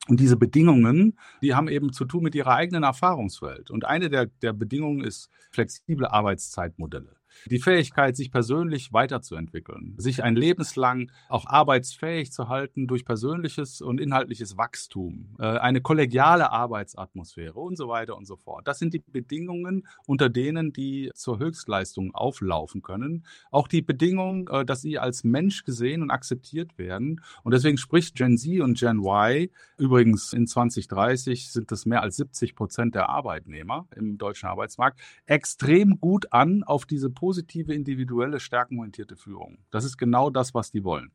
Und 0.07 0.19
diese 0.19 0.37
Bedingungen, 0.37 1.19
die 1.41 1.53
haben 1.53 1.67
eben 1.67 1.91
zu 1.91 2.05
tun 2.05 2.23
mit 2.23 2.33
ihrer 2.33 2.55
eigenen 2.55 2.83
Erfahrungswelt. 2.83 3.69
Und 3.69 3.85
eine 3.85 4.09
der, 4.09 4.27
der 4.27 4.53
Bedingungen 4.53 5.01
ist 5.01 5.29
flexible 5.51 6.07
Arbeitszeitmodelle 6.07 7.16
die 7.45 7.59
Fähigkeit, 7.59 8.15
sich 8.15 8.31
persönlich 8.31 8.93
weiterzuentwickeln, 8.93 9.95
sich 9.97 10.23
ein 10.23 10.35
lebenslang 10.35 11.11
auch 11.29 11.45
arbeitsfähig 11.45 12.31
zu 12.31 12.49
halten 12.49 12.87
durch 12.87 13.05
persönliches 13.05 13.81
und 13.81 13.99
inhaltliches 13.99 14.57
Wachstum, 14.57 15.35
äh, 15.39 15.45
eine 15.45 15.81
kollegiale 15.81 16.51
Arbeitsatmosphäre 16.51 17.59
und 17.59 17.77
so 17.77 17.87
weiter 17.87 18.17
und 18.17 18.25
so 18.25 18.35
fort. 18.35 18.67
Das 18.67 18.79
sind 18.79 18.93
die 18.93 18.99
Bedingungen, 18.99 19.87
unter 20.05 20.29
denen 20.29 20.73
die 20.73 21.11
zur 21.15 21.39
Höchstleistung 21.39 22.13
auflaufen 22.13 22.81
können. 22.81 23.25
Auch 23.51 23.67
die 23.67 23.81
Bedingung, 23.81 24.47
äh, 24.49 24.65
dass 24.65 24.81
sie 24.81 24.99
als 24.99 25.23
Mensch 25.23 25.63
gesehen 25.63 26.01
und 26.01 26.11
akzeptiert 26.11 26.77
werden. 26.77 27.21
Und 27.43 27.53
deswegen 27.53 27.77
spricht 27.77 28.15
Gen 28.15 28.37
Z 28.37 28.61
und 28.61 28.77
Gen 28.77 28.99
Y, 28.99 29.49
übrigens 29.77 30.33
in 30.33 30.47
2030 30.47 31.51
sind 31.51 31.71
es 31.71 31.85
mehr 31.85 32.01
als 32.01 32.17
70 32.17 32.55
Prozent 32.55 32.95
der 32.95 33.09
Arbeitnehmer 33.09 33.87
im 33.95 34.17
deutschen 34.17 34.47
Arbeitsmarkt, 34.47 34.99
extrem 35.25 35.99
gut 35.99 36.33
an 36.33 36.63
auf 36.63 36.85
diese 36.85 37.09
individuelle, 37.33 38.39
stärkenorientierte 38.39 39.15
Führung. 39.15 39.59
Das 39.71 39.83
ist 39.83 39.97
genau 39.97 40.29
das, 40.29 40.53
was 40.53 40.71
die 40.71 40.83
wollen. 40.83 41.11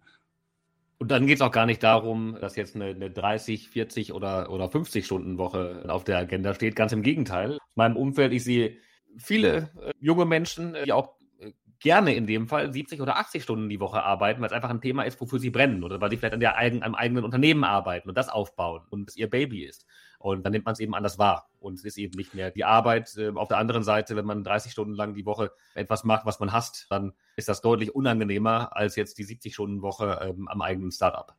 Und 1.03 1.11
dann 1.11 1.27
geht 1.27 1.39
es 1.39 1.43
auch 1.43 1.51
gar 1.51 1.67
nicht 1.67 1.83
darum, 1.83 2.37
dass 2.41 2.55
jetzt 2.55 2.77
eine, 2.77 2.87
eine 2.87 3.11
30, 3.11 3.69
40 3.71 4.13
oder, 4.13 4.51
oder 4.53 4.69
50 4.69 5.05
Stunden 5.05 5.37
Woche 5.37 5.85
auf 5.89 6.05
der 6.05 6.19
Agenda 6.19 6.55
steht. 6.55 6.77
Ganz 6.77 6.93
im 6.93 7.03
Gegenteil. 7.03 7.55
In 7.55 7.59
meinem 7.75 7.97
Umfeld, 7.97 8.33
ich 8.33 8.45
sehe 8.45 8.77
viele 9.17 9.71
äh, 9.81 9.93
junge 9.99 10.27
Menschen, 10.27 10.77
die 10.85 10.93
auch 10.93 11.17
äh, 11.41 11.51
gerne 11.81 12.15
in 12.15 12.29
dem 12.29 12.47
Fall 12.47 12.73
70 12.73 13.01
oder 13.01 13.17
80 13.17 13.43
Stunden 13.43 13.69
die 13.69 13.81
Woche 13.81 14.01
arbeiten, 14.01 14.41
weil 14.41 14.47
es 14.47 14.53
einfach 14.53 14.71
ein 14.71 14.81
Thema 14.81 15.03
ist, 15.03 15.21
wofür 15.21 15.41
sie 15.41 15.51
brennen 15.51 15.83
oder 15.83 16.01
weil 16.01 16.11
sie 16.11 16.19
vielleicht 16.19 16.35
an 16.35 16.41
der 16.41 16.57
eigen, 16.57 16.85
einem 16.85 16.95
eigenen 16.95 17.25
Unternehmen 17.25 17.65
arbeiten 17.65 18.09
und 18.09 18.17
das 18.17 18.29
aufbauen 18.29 18.83
und 18.91 19.09
es 19.09 19.17
ihr 19.17 19.29
Baby 19.29 19.65
ist. 19.65 19.85
Und 20.23 20.45
dann 20.45 20.53
nimmt 20.53 20.65
man 20.65 20.73
es 20.73 20.81
eben 20.81 20.95
anders 20.95 21.19
wahr. 21.19 21.49
Und 21.59 21.75
es 21.75 21.85
ist 21.85 21.99
eben 21.99 22.17
nicht 22.17 22.35
mehr 22.35 22.51
die 22.51 22.65
Arbeit. 22.65 23.17
Äh, 23.17 23.31
auf 23.35 23.49
der 23.49 23.59
anderen 23.59 23.83
Seite, 23.83 24.17
wenn 24.17 24.25
man 24.25 24.45
30 24.45 24.73
Stunden 24.73 24.95
lang 24.95 25.15
die 25.15 25.27
Woche 25.27 25.51
etwas 25.75 26.05
macht, 26.05 26.27
was 26.27 26.41
man 26.41 26.53
hasst, 26.53 26.87
dann 26.91 27.13
ist 27.37 27.49
das 27.49 27.61
deutlich 27.61 27.95
unangenehmer 27.95 28.77
als 28.77 28.97
jetzt 28.97 29.19
die 29.19 29.25
70-Stunden-Woche 29.25 30.21
ähm, 30.23 30.49
am 30.49 30.63
eigenen 30.63 30.93
Startup. 30.93 31.35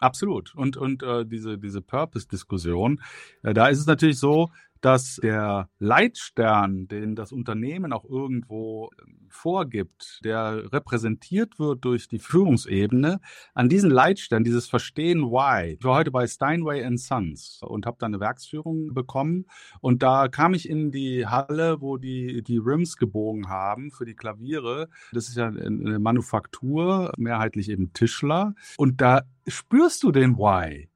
Absolut. 0.00 0.54
Und, 0.54 0.76
und 0.76 1.02
äh, 1.02 1.26
diese, 1.26 1.58
diese 1.58 1.82
Purpose-Diskussion, 1.82 3.02
äh, 3.42 3.52
da 3.52 3.66
ist 3.68 3.80
es 3.80 3.86
natürlich 3.86 4.18
so, 4.18 4.50
dass 4.80 5.16
der 5.16 5.68
Leitstern, 5.78 6.88
den 6.88 7.14
das 7.14 7.32
Unternehmen 7.32 7.92
auch 7.92 8.04
irgendwo 8.04 8.90
ähm, 9.00 9.26
vorgibt, 9.28 10.20
der 10.24 10.72
repräsentiert 10.72 11.58
wird 11.58 11.84
durch 11.84 12.08
die 12.08 12.18
Führungsebene, 12.18 13.20
an 13.54 13.68
diesen 13.68 13.90
Leitstern, 13.90 14.44
dieses 14.44 14.68
Verstehen 14.68 15.22
Why. 15.22 15.76
Ich 15.78 15.84
war 15.84 15.96
heute 15.96 16.10
bei 16.10 16.26
Steinway 16.26 16.88
Sons 16.96 17.60
und 17.62 17.86
habe 17.86 17.96
da 18.00 18.06
eine 18.06 18.20
Werksführung 18.20 18.94
bekommen 18.94 19.46
und 19.80 20.02
da 20.02 20.28
kam 20.28 20.54
ich 20.54 20.68
in 20.68 20.90
die 20.90 21.26
Halle, 21.26 21.80
wo 21.80 21.96
die 21.96 22.42
die 22.42 22.58
Rims 22.58 22.96
gebogen 22.96 23.48
haben 23.48 23.90
für 23.90 24.04
die 24.04 24.14
Klaviere. 24.14 24.88
Das 25.12 25.28
ist 25.28 25.36
ja 25.36 25.48
eine 25.48 25.98
Manufaktur, 25.98 27.12
mehrheitlich 27.16 27.68
eben 27.68 27.92
Tischler 27.92 28.54
und 28.76 29.00
da 29.00 29.22
spürst 29.46 30.02
du 30.02 30.12
den 30.12 30.36
Why. 30.36 30.88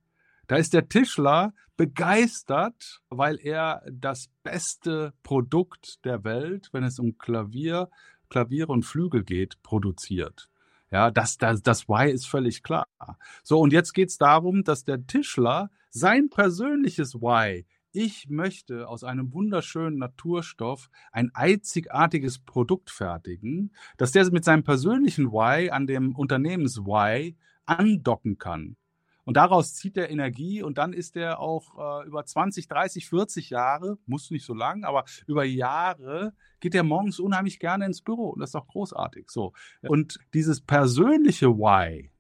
Da 0.53 0.59
ist 0.59 0.75
der 0.75 0.87
Tischler 0.87 1.55
begeistert, 1.79 3.01
weil 3.09 3.39
er 3.43 3.83
das 3.91 4.29
beste 4.43 5.15
Produkt 5.23 6.05
der 6.05 6.25
Welt, 6.25 6.69
wenn 6.73 6.85
es 6.85 6.99
um 6.99 7.17
Klavier, 7.17 7.89
Klaviere 8.29 8.71
und 8.71 8.83
Flügel 8.83 9.25
geht, 9.25 9.63
produziert. 9.63 10.51
Ja, 10.91 11.11
das, 11.11 11.39
das, 11.39 11.63
das 11.63 11.89
Why 11.89 12.11
ist 12.11 12.27
völlig 12.27 12.63
klar. 12.63 12.87
So, 13.43 13.61
und 13.61 13.73
jetzt 13.73 13.95
geht 13.95 14.11
es 14.11 14.19
darum, 14.19 14.63
dass 14.63 14.85
der 14.85 15.07
Tischler 15.07 15.71
sein 15.89 16.29
persönliches 16.29 17.15
Why 17.15 17.65
ich 17.95 18.29
möchte 18.29 18.89
aus 18.89 19.05
einem 19.05 19.33
wunderschönen 19.33 19.97
Naturstoff 19.97 20.91
ein 21.13 21.31
einzigartiges 21.35 22.41
Produkt 22.41 22.91
fertigen, 22.91 23.73
dass 23.97 24.13
der 24.13 24.31
mit 24.31 24.45
seinem 24.45 24.65
persönlichen 24.65 25.33
Why 25.33 25.71
an 25.71 25.87
dem 25.87 26.15
Unternehmens-Why 26.15 27.37
andocken 27.65 28.37
kann. 28.37 28.77
Und 29.25 29.37
daraus 29.37 29.75
zieht 29.75 29.97
er 29.97 30.11
Energie 30.11 30.63
und 30.63 30.79
dann 30.79 30.93
ist 30.93 31.17
er 31.17 31.39
auch 31.39 32.03
äh, 32.03 32.07
über 32.07 32.25
20, 32.25 32.67
30, 32.67 33.09
40 33.09 33.51
Jahre, 33.51 33.99
muss 34.07 34.31
nicht 34.31 34.45
so 34.45 34.55
lang, 34.55 34.85
aber 34.85 35.05
über 35.27 35.45
Jahre 35.45 36.35
geht 36.61 36.75
er 36.75 36.83
morgens 36.83 37.21
unheimlich 37.21 37.61
gerne 37.61 37.87
ins 37.87 38.03
Büro 38.03 38.31
und 38.31 38.41
das 38.41 38.51
ist 38.51 38.57
auch 38.57 38.67
großartig. 38.67 39.31
So. 39.31 39.53
Und 39.83 40.19
dieses 40.35 40.61
persönliche 40.61 41.49
Why, 41.49 42.11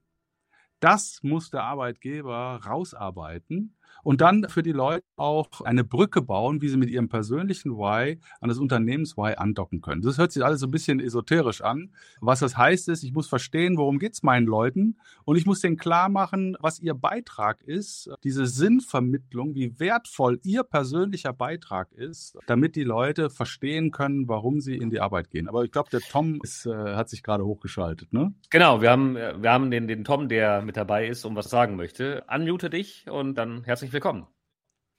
das 0.79 1.21
muss 1.23 1.51
der 1.51 1.65
Arbeitgeber 1.65 2.61
rausarbeiten 2.65 3.77
und 4.02 4.20
dann 4.20 4.48
für 4.48 4.62
die 4.62 4.72
Leute 4.72 5.05
auch 5.16 5.61
eine 5.62 5.85
Brücke 5.85 6.22
bauen, 6.22 6.62
wie 6.62 6.68
sie 6.68 6.76
mit 6.76 6.90
ihrem 6.90 7.09
persönlichen 7.09 7.76
Why 7.76 8.18
an 8.40 8.48
das 8.48 8.59
Unternehmens-Why 8.59 9.35
andocken 9.37 9.81
können. 9.81 10.02
Das 10.02 10.18
hört 10.18 10.33
sich 10.33 10.44
alles 10.44 10.61
so 10.61 10.66
ein 10.66 10.70
bisschen 10.70 11.00
esoterisch 11.00 11.62
an. 11.62 11.92
Was 12.20 12.40
das 12.40 12.57
heißt, 12.57 12.88
ist, 12.88 13.02
ich 13.02 13.12
muss 13.12 13.28
verstehen, 13.28 13.76
worum 13.76 13.98
geht's 13.98 14.22
meinen 14.22 14.46
Leuten 14.46 14.96
und 15.24 15.37
ich 15.37 15.46
muss 15.46 15.61
denen 15.61 15.76
klar 15.76 16.09
machen, 16.09 16.57
was 16.61 16.81
ihr 16.81 16.94
Beitrag 16.94 17.62
ist, 17.62 18.11
diese 18.24 18.46
Sinnvermittlung, 18.46 19.55
wie 19.55 19.78
wertvoll 19.78 20.40
ihr 20.42 20.62
persönlicher 20.62 21.33
Beitrag 21.33 21.92
ist, 21.92 22.38
damit 22.46 22.76
die 22.76 22.85
Leute 22.85 23.31
verstehen 23.31 23.90
können, 23.90 24.28
warum 24.28 24.61
sie 24.61 24.76
in 24.76 24.90
die 24.90 25.00
Arbeit 25.00 25.31
gehen. 25.31 25.48
Aber 25.48 25.64
ich 25.64 25.72
glaube, 25.72 25.90
der 25.90 26.00
Tom 26.00 26.40
ist, 26.42 26.66
äh, 26.66 26.72
hat 26.72 27.09
sich 27.09 27.22
gerade 27.22 27.44
hochgeschaltet, 27.44 28.12
ne? 28.12 28.35
Genau, 28.50 28.81
wir 28.81 28.90
haben, 28.90 29.14
wir 29.14 29.50
haben 29.50 29.70
den, 29.70 29.88
den 29.88 30.05
Tom, 30.05 30.28
der 30.28 30.62
mit 30.62 30.76
dabei 30.76 31.07
ist 31.07 31.24
und 31.24 31.37
was 31.37 31.50
sagen 31.50 31.76
möchte. 31.76 32.24
Unmute 32.33 32.70
dich 32.70 33.07
und 33.11 33.35
dann 33.37 33.64
herzlich 33.64 33.82
herzlich 33.83 33.95
willkommen. 33.95 34.29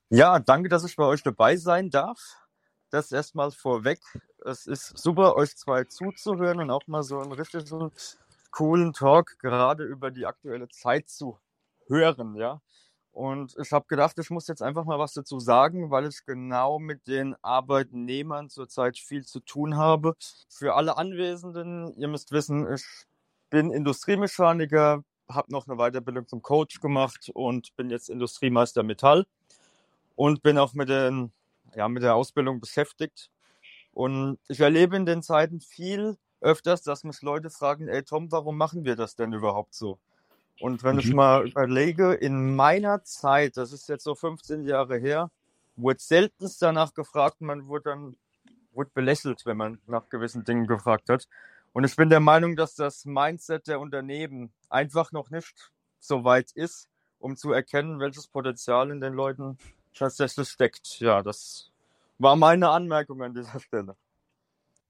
Ja, 0.10 0.40
danke, 0.40 0.68
dass 0.68 0.84
ich 0.84 0.98
bei 0.98 1.06
euch 1.06 1.24
dabei 1.24 1.56
sein 1.56 1.90
darf. 1.90 2.20
Das 2.90 3.14
erstmal 3.14 3.52
vorweg. 3.52 4.02
Es 4.44 4.68
ist 4.68 4.98
super, 4.98 5.38
euch 5.38 5.56
zwei 5.56 5.86
zuzuhören 5.86 6.60
und 6.60 6.70
auch 6.70 6.86
mal 6.88 7.02
so 7.02 7.18
einen 7.22 7.32
richtig 7.32 7.64
coolen 8.52 8.92
Talk 8.92 9.40
gerade 9.40 9.86
über 9.86 10.12
die 10.12 10.26
aktuelle 10.26 10.68
Zeit 10.68 11.08
zu 11.08 11.40
hören, 11.88 12.36
ja. 12.36 12.60
Und 13.14 13.56
ich 13.58 13.72
habe 13.72 13.86
gedacht, 13.88 14.20
ich 14.20 14.30
muss 14.30 14.50
jetzt 14.50 14.62
einfach 14.62 14.84
mal 14.84 15.00
was 15.00 15.14
dazu 15.14 15.40
sagen, 15.40 15.90
weil 15.90 16.06
ich 16.06 16.26
genau 16.26 16.78
mit 16.78 17.08
den 17.08 17.38
Arbeitnehmern 17.42 18.50
zurzeit 18.50 18.98
viel 18.98 19.24
zu 19.24 19.40
tun 19.40 19.78
habe. 19.78 20.18
Für 20.50 20.76
alle 20.76 20.98
Anwesenden, 20.98 21.94
ihr 21.96 22.10
müsst 22.10 22.34
wissen, 22.34 22.70
ich 22.74 22.84
bin 23.50 23.72
Industriemechaniker, 23.72 25.06
habe 25.30 25.52
noch 25.52 25.68
eine 25.68 25.78
Weiterbildung 25.78 26.28
zum 26.28 26.42
Coach 26.42 26.80
gemacht 26.80 27.30
und 27.34 27.76
bin 27.76 27.90
jetzt 27.90 28.10
Industriemeister 28.10 28.84
Metall 28.84 29.26
und 30.16 30.44
bin 30.44 30.58
auch 30.58 30.74
mit, 30.74 30.90
den, 30.90 31.32
ja, 31.76 31.88
mit 31.88 32.04
der 32.04 32.16
Ausbildung 32.16 32.60
beschäftigt. 32.60 33.30
Und 33.94 34.40
ich 34.48 34.60
erlebe 34.60 34.96
in 34.96 35.06
den 35.06 35.22
Zeiten 35.22 35.62
viel 35.62 36.18
öfters, 36.42 36.82
dass 36.82 37.04
mich 37.04 37.22
Leute 37.22 37.50
fragen, 37.50 37.88
ey 37.88 38.04
Tom, 38.04 38.32
warum 38.32 38.58
machen 38.58 38.86
wir 38.86 38.96
das 38.96 39.16
denn 39.16 39.34
überhaupt 39.34 39.74
so? 39.74 40.00
Und 40.60 40.84
wenn 40.84 40.96
mhm. 40.96 41.00
ich 41.00 41.14
mal 41.14 41.48
überlege, 41.48 42.14
in 42.14 42.56
meiner 42.56 43.04
Zeit, 43.04 43.58
das 43.58 43.72
ist 43.72 43.90
jetzt 43.90 44.04
so 44.04 44.16
15 44.16 44.66
Jahre 44.66 44.98
her, 44.98 45.32
wurde 45.76 46.00
seltenst 46.00 46.62
danach 46.62 46.94
gefragt, 46.94 47.42
man 47.42 47.68
wurde 47.68 47.90
dann 47.92 48.16
wurde 48.72 48.92
belächelt, 48.94 49.46
wenn 49.46 49.58
man 49.58 49.80
nach 49.88 50.10
gewissen 50.10 50.44
Dingen 50.44 50.68
gefragt 50.68 51.10
hat. 51.10 51.28
Und 51.74 51.84
ich 51.84 51.96
bin 51.96 52.10
der 52.10 52.20
Meinung, 52.20 52.56
dass 52.56 52.76
das 52.76 53.04
Mindset 53.06 53.68
der 53.68 53.80
Unternehmen 53.80 54.54
einfach 54.70 55.12
noch 55.12 55.32
nicht 55.32 55.72
so 56.00 56.24
weit 56.24 56.52
ist, 56.52 56.88
um 57.18 57.36
zu 57.36 57.52
erkennen, 57.52 58.00
welches 58.00 58.28
Potenzial 58.28 58.92
in 58.92 59.02
den 59.02 59.14
Leuten 59.14 59.58
tatsächlich 59.94 60.50
steckt. 60.50 61.00
Ja, 61.00 61.24
das 61.24 61.72
war 62.20 62.36
meine 62.36 62.70
Anmerkung 62.70 63.22
an 63.24 63.34
dieser 63.34 63.60
Stelle. 63.60 63.96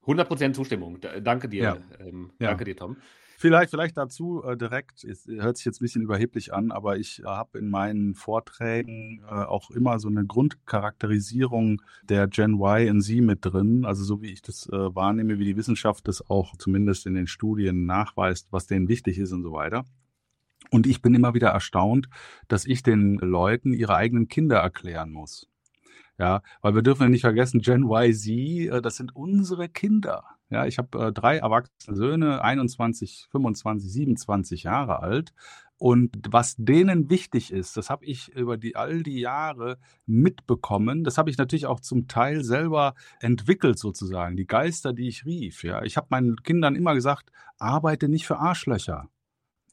100% 0.06 0.54
Zustimmung. 0.54 1.00
Danke 1.22 1.48
dir. 1.48 1.64
Ja. 1.64 1.78
Ähm, 2.06 2.34
ja. 2.40 2.50
Danke 2.50 2.66
dir, 2.66 2.76
Tom. 2.76 2.98
Vielleicht, 3.38 3.72
vielleicht 3.72 3.98
dazu 3.98 4.44
äh, 4.44 4.56
direkt, 4.56 5.04
es 5.04 5.28
hört 5.28 5.58
sich 5.58 5.66
jetzt 5.66 5.82
ein 5.82 5.86
bisschen 5.86 6.02
überheblich 6.02 6.54
an, 6.54 6.72
aber 6.72 6.98
ich 6.98 7.22
äh, 7.22 7.26
habe 7.26 7.60
in 7.60 7.70
meinen 7.70 8.16
Vorträgen 8.16 9.24
äh, 9.28 9.34
auch 9.34 9.72
immer 9.72 10.00
so 10.00 10.08
eine 10.08 10.26
Grundcharakterisierung 10.26 11.82
der 12.04 12.28
Gen 12.28 12.54
Y 12.54 12.88
in 12.88 13.02
Sie 13.02 13.22
mit 13.22 13.40
drin, 13.42 13.86
also 13.86 14.04
so 14.04 14.22
wie 14.22 14.32
ich 14.32 14.42
das 14.42 14.68
äh, 14.70 14.96
wahrnehme, 14.96 15.40
wie 15.40 15.46
die 15.46 15.58
Wissenschaft 15.58 16.08
das 16.08 16.30
auch 16.30 16.56
zumindest 16.58 17.06
in 17.06 17.16
den 17.16 17.28
Studien 17.28 17.86
nachweist, 17.86 18.48
was 18.52 18.68
denen 18.68 18.88
wichtig 18.88 19.18
ist 19.18 19.32
und 19.32 19.44
so 19.44 19.52
weiter. 19.52 19.86
Und 20.72 20.88
ich 20.88 21.02
bin 21.02 21.14
immer 21.14 21.34
wieder 21.34 21.50
erstaunt, 21.50 22.10
dass 22.48 22.66
ich 22.66 22.84
den 22.84 23.16
Leuten 23.16 23.74
ihre 23.74 23.96
eigenen 23.96 24.28
Kinder 24.28 24.58
erklären 24.58 25.12
muss. 25.12 25.48
Ja, 26.20 26.42
weil 26.62 26.76
wir 26.76 26.84
dürfen 26.84 27.04
ja 27.04 27.10
nicht 27.10 27.22
vergessen, 27.22 27.60
Gen 27.62 27.84
Y, 27.84 28.14
Z, 28.14 28.30
äh, 28.30 28.82
das 28.82 28.98
sind 28.98 29.16
unsere 29.16 29.68
Kinder. 29.68 30.24
Ja, 30.50 30.66
ich 30.68 30.78
habe 30.78 31.08
äh, 31.08 31.12
drei 31.12 31.38
erwachsene 31.38 31.98
Söhne, 31.98 32.44
21, 32.44 33.28
25, 33.32 33.92
27 33.92 34.64
Jahre 34.64 35.02
alt. 35.02 35.34
Und 35.78 36.12
was 36.30 36.56
denen 36.58 37.10
wichtig 37.10 37.52
ist, 37.52 37.76
das 37.76 37.90
habe 37.90 38.06
ich 38.06 38.30
über 38.30 38.56
die, 38.58 38.76
all 38.76 39.04
die 39.04 39.20
Jahre 39.20 39.80
mitbekommen. 40.06 41.04
Das 41.04 41.18
habe 41.18 41.30
ich 41.30 41.38
natürlich 41.38 41.66
auch 41.66 41.80
zum 41.80 42.08
Teil 42.08 42.44
selber 42.44 42.94
entwickelt 43.20 43.80
sozusagen. 43.80 44.38
Die 44.38 44.48
Geister, 44.48 44.94
die 44.94 45.08
ich 45.08 45.26
rief. 45.26 45.64
Ja, 45.64 45.84
ich 45.84 45.98
habe 45.98 46.08
meinen 46.12 46.38
Kindern 46.38 46.76
immer 46.76 46.94
gesagt, 46.94 47.32
arbeite 47.58 48.08
nicht 48.08 48.26
für 48.26 48.38
Arschlöcher. 48.38 49.10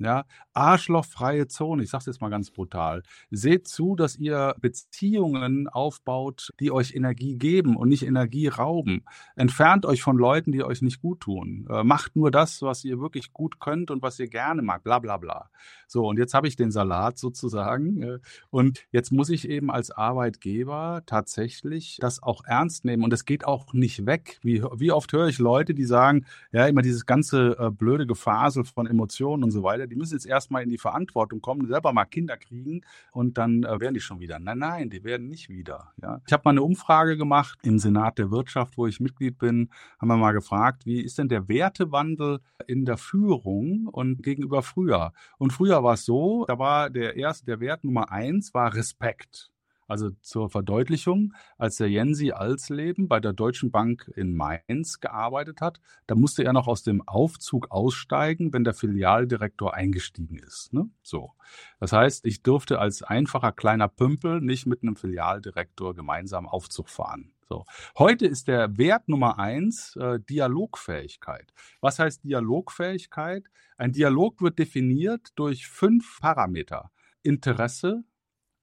Ja, 0.00 0.24
arschlochfreie 0.54 1.46
Zone, 1.46 1.82
ich 1.82 1.90
sage 1.90 2.00
es 2.00 2.06
jetzt 2.06 2.20
mal 2.22 2.30
ganz 2.30 2.50
brutal. 2.50 3.02
Seht 3.30 3.68
zu, 3.68 3.96
dass 3.96 4.16
ihr 4.16 4.54
Beziehungen 4.58 5.68
aufbaut, 5.68 6.48
die 6.58 6.72
euch 6.72 6.94
Energie 6.94 7.36
geben 7.36 7.76
und 7.76 7.90
nicht 7.90 8.06
Energie 8.06 8.48
rauben. 8.48 9.04
Entfernt 9.36 9.84
euch 9.84 10.02
von 10.02 10.16
Leuten, 10.16 10.52
die 10.52 10.64
euch 10.64 10.80
nicht 10.80 11.02
gut 11.02 11.20
tun. 11.20 11.66
Äh, 11.68 11.84
macht 11.84 12.16
nur 12.16 12.30
das, 12.30 12.62
was 12.62 12.82
ihr 12.82 12.98
wirklich 12.98 13.34
gut 13.34 13.60
könnt 13.60 13.90
und 13.90 14.00
was 14.00 14.18
ihr 14.18 14.28
gerne 14.28 14.62
mag, 14.62 14.82
bla 14.84 15.00
bla 15.00 15.18
bla. 15.18 15.50
So, 15.86 16.08
und 16.08 16.18
jetzt 16.18 16.32
habe 16.32 16.48
ich 16.48 16.56
den 16.56 16.70
Salat 16.70 17.18
sozusagen. 17.18 18.02
Äh, 18.02 18.18
und 18.48 18.86
jetzt 18.92 19.12
muss 19.12 19.28
ich 19.28 19.46
eben 19.50 19.70
als 19.70 19.90
Arbeitgeber 19.90 21.02
tatsächlich 21.04 21.98
das 22.00 22.22
auch 22.22 22.42
ernst 22.46 22.86
nehmen. 22.86 23.04
Und 23.04 23.12
es 23.12 23.26
geht 23.26 23.44
auch 23.44 23.74
nicht 23.74 24.06
weg. 24.06 24.38
Wie, 24.42 24.62
wie 24.76 24.92
oft 24.92 25.12
höre 25.12 25.28
ich 25.28 25.38
Leute, 25.38 25.74
die 25.74 25.84
sagen, 25.84 26.24
ja, 26.52 26.66
immer 26.66 26.80
dieses 26.80 27.04
ganze 27.04 27.58
äh, 27.58 27.70
blöde 27.70 28.06
Gefasel 28.06 28.64
von 28.64 28.86
Emotionen 28.86 29.44
und 29.44 29.50
so 29.50 29.62
weiter 29.62 29.89
die 29.90 29.96
müssen 29.96 30.14
jetzt 30.14 30.26
erstmal 30.26 30.62
in 30.62 30.70
die 30.70 30.79
Verantwortung 30.79 31.40
kommen, 31.40 31.66
selber 31.66 31.92
mal 31.92 32.05
Kinder 32.05 32.37
kriegen 32.37 32.83
und 33.12 33.37
dann 33.38 33.64
äh, 33.64 33.81
werden 33.81 33.94
die 33.94 34.00
schon 34.00 34.20
wieder. 34.20 34.38
Nein, 34.38 34.59
nein, 34.59 34.90
die 34.90 35.05
werden 35.05 35.29
nicht 35.29 35.48
wieder. 35.48 35.92
Ja. 36.00 36.20
Ich 36.26 36.33
habe 36.33 36.42
mal 36.44 36.50
eine 36.53 36.62
Umfrage 36.62 37.16
gemacht 37.16 37.59
im 37.62 37.79
Senat 37.79 38.18
der 38.18 38.31
Wirtschaft, 38.31 38.76
wo 38.76 38.87
ich 38.87 39.00
Mitglied 39.00 39.38
bin, 39.38 39.70
haben 39.98 40.09
wir 40.09 40.16
mal 40.16 40.33
gefragt, 40.33 40.87
wie 40.87 41.00
ist 41.00 41.18
denn 41.18 41.29
der 41.29 41.48
Wertewandel 41.48 42.40
in 42.66 42.85
der 42.85 42.96
Führung 42.96 43.87
und 43.87 44.22
gegenüber 44.22 44.62
früher? 44.62 45.12
Und 45.38 45.53
früher 45.53 45.83
war 45.83 45.94
es 45.94 46.05
so, 46.05 46.44
da 46.46 46.59
war 46.59 46.90
der 46.90 47.16
erste, 47.16 47.46
der 47.46 47.61
Wert 47.61 47.85
Nummer 47.85 48.11
eins 48.11 48.55
war 48.55 48.74
Respekt. 48.74 49.49
Also 49.90 50.11
zur 50.20 50.50
Verdeutlichung, 50.50 51.35
als 51.59 51.76
der 51.76 51.90
Jensi 51.90 52.31
Alsleben 52.31 53.09
bei 53.09 53.18
der 53.18 53.33
Deutschen 53.33 53.72
Bank 53.72 54.09
in 54.14 54.37
Mainz 54.37 55.00
gearbeitet 55.00 55.61
hat, 55.61 55.81
da 56.07 56.14
musste 56.14 56.44
er 56.44 56.53
noch 56.53 56.68
aus 56.68 56.85
dem 56.85 57.03
Aufzug 57.09 57.72
aussteigen, 57.72 58.53
wenn 58.53 58.62
der 58.62 58.72
Filialdirektor 58.72 59.74
eingestiegen 59.74 60.38
ist. 60.38 60.72
Ne? 60.72 60.88
So. 61.03 61.33
Das 61.81 61.92
heißt, 61.92 62.24
ich 62.24 62.44
durfte 62.44 62.79
als 62.79 63.03
einfacher 63.03 63.50
kleiner 63.50 63.88
Pümpel 63.88 64.40
nicht 64.40 64.64
mit 64.64 64.85
einem 64.85 64.94
Filialdirektor 64.94 65.92
gemeinsam 65.96 66.46
Aufzug 66.46 66.88
fahren. 66.88 67.33
So. 67.48 67.64
Heute 67.98 68.26
ist 68.26 68.46
der 68.46 68.79
Wert 68.79 69.09
Nummer 69.09 69.40
eins 69.40 69.96
äh, 69.96 70.20
Dialogfähigkeit. 70.20 71.53
Was 71.81 71.98
heißt 71.98 72.22
Dialogfähigkeit? 72.22 73.42
Ein 73.76 73.90
Dialog 73.90 74.40
wird 74.40 74.61
definiert 74.61 75.33
durch 75.35 75.66
fünf 75.66 76.20
Parameter. 76.20 76.92
Interesse, 77.24 78.05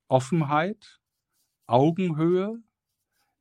Offenheit, 0.08 1.02
Augenhöhe, 1.67 2.62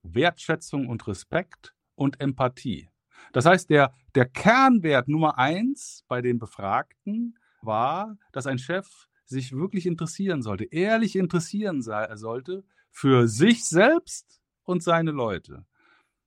Wertschätzung 0.03 0.89
und 0.89 1.07
Respekt 1.07 1.75
und 1.95 2.21
Empathie. 2.21 2.89
Das 3.33 3.47
heißt, 3.47 3.71
der, 3.71 3.93
der 4.15 4.27
Kernwert 4.27 5.09
Nummer 5.09 5.39
eins 5.39 6.05
bei 6.09 6.21
den 6.21 6.39
Befragten 6.39 7.39
war, 7.63 8.17
dass 8.33 8.47
ein 8.47 8.59
Chef 8.59 8.87
sich 9.25 9.53
wirklich 9.53 9.87
interessieren 9.87 10.43
sollte, 10.43 10.65
ehrlich 10.65 11.17
interessieren 11.17 11.83
sollte 11.83 12.65
für 12.91 13.27
sich 13.27 13.65
selbst 13.65 14.41
und 14.63 14.83
seine 14.83 15.11
Leute. 15.11 15.65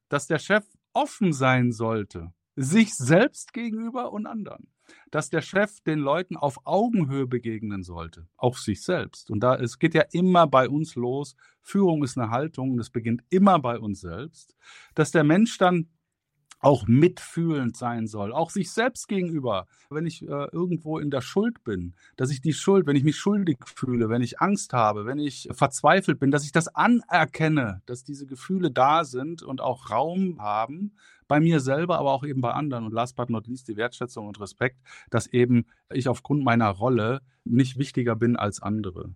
Dass 0.10 0.28
der 0.28 0.40
Chef 0.40 0.66
offen 0.94 1.32
sein 1.32 1.72
sollte, 1.72 2.34
sich 2.56 2.96
selbst 2.96 3.54
gegenüber 3.54 4.12
und 4.12 4.26
anderen 4.26 4.68
dass 5.12 5.30
der 5.30 5.42
Chef 5.42 5.82
den 5.82 6.00
Leuten 6.00 6.38
auf 6.38 6.60
Augenhöhe 6.66 7.28
begegnen 7.28 7.84
sollte, 7.84 8.28
auch 8.38 8.58
sich 8.58 8.84
selbst. 8.84 9.32
Und 9.32 9.42
da 9.42 9.56
es 9.56 9.80
geht 9.80 9.94
ja 9.94 10.04
immer 10.12 10.48
bei 10.48 10.70
uns 10.70 10.96
los. 10.96 11.36
Führung 11.62 12.04
ist 12.04 12.18
eine 12.18 12.30
Haltung 12.30 12.72
und 12.72 12.80
es 12.80 12.90
beginnt 12.90 13.24
immer 13.30 13.60
bei 13.60 13.80
uns 13.80 14.02
selbst, 14.02 14.56
dass 14.96 15.12
der 15.12 15.24
Mensch 15.24 15.58
dann 15.58 15.90
auch 16.60 16.88
mitfühlend 16.88 17.78
sein 17.78 18.08
soll, 18.08 18.34
auch 18.34 18.50
sich 18.50 18.72
selbst 18.72 19.08
gegenüber. 19.08 19.68
Wenn 19.90 20.06
ich 20.06 20.22
äh, 20.24 20.48
irgendwo 20.52 21.00
in 21.00 21.10
der 21.10 21.22
Schuld 21.22 21.64
bin, 21.64 21.94
dass 22.18 22.32
ich 22.32 22.42
die 22.42 22.54
Schuld, 22.54 22.86
wenn 22.86 22.96
ich 22.96 23.04
mich 23.04 23.18
schuldig 23.18 23.58
fühle, 23.66 24.10
wenn 24.10 24.22
ich 24.22 24.40
Angst 24.42 24.74
habe, 24.74 25.06
wenn 25.06 25.20
ich 25.20 25.50
verzweifelt 25.52 26.20
bin, 26.20 26.32
dass 26.32 26.44
ich 26.44 26.52
das 26.52 26.68
anerkenne, 26.68 27.82
dass 27.86 28.04
diese 28.04 28.26
Gefühle 28.26 28.72
da 28.72 29.06
sind 29.06 29.42
und 29.42 29.62
auch 29.62 29.90
Raum 29.90 30.38
haben, 30.40 30.94
bei 31.30 31.40
mir 31.40 31.62
selber, 31.62 32.00
aber 32.00 32.12
auch 32.12 32.26
eben 32.26 32.42
bei 32.42 32.52
anderen. 32.52 32.86
Und 32.86 32.94
last 32.94 33.16
but 33.16 33.30
not 33.30 33.48
least 33.48 33.68
die 33.70 33.78
Wertschätzung 33.78 34.28
und 34.28 34.42
Respekt, 34.42 34.78
dass 35.10 35.28
eben 35.28 35.66
ich 35.94 36.10
aufgrund 36.10 36.44
meiner 36.44 36.70
Rolle 36.70 37.22
nicht 37.46 37.78
wichtiger 37.78 38.16
bin 38.16 38.36
als 38.36 38.62
andere. 38.62 39.12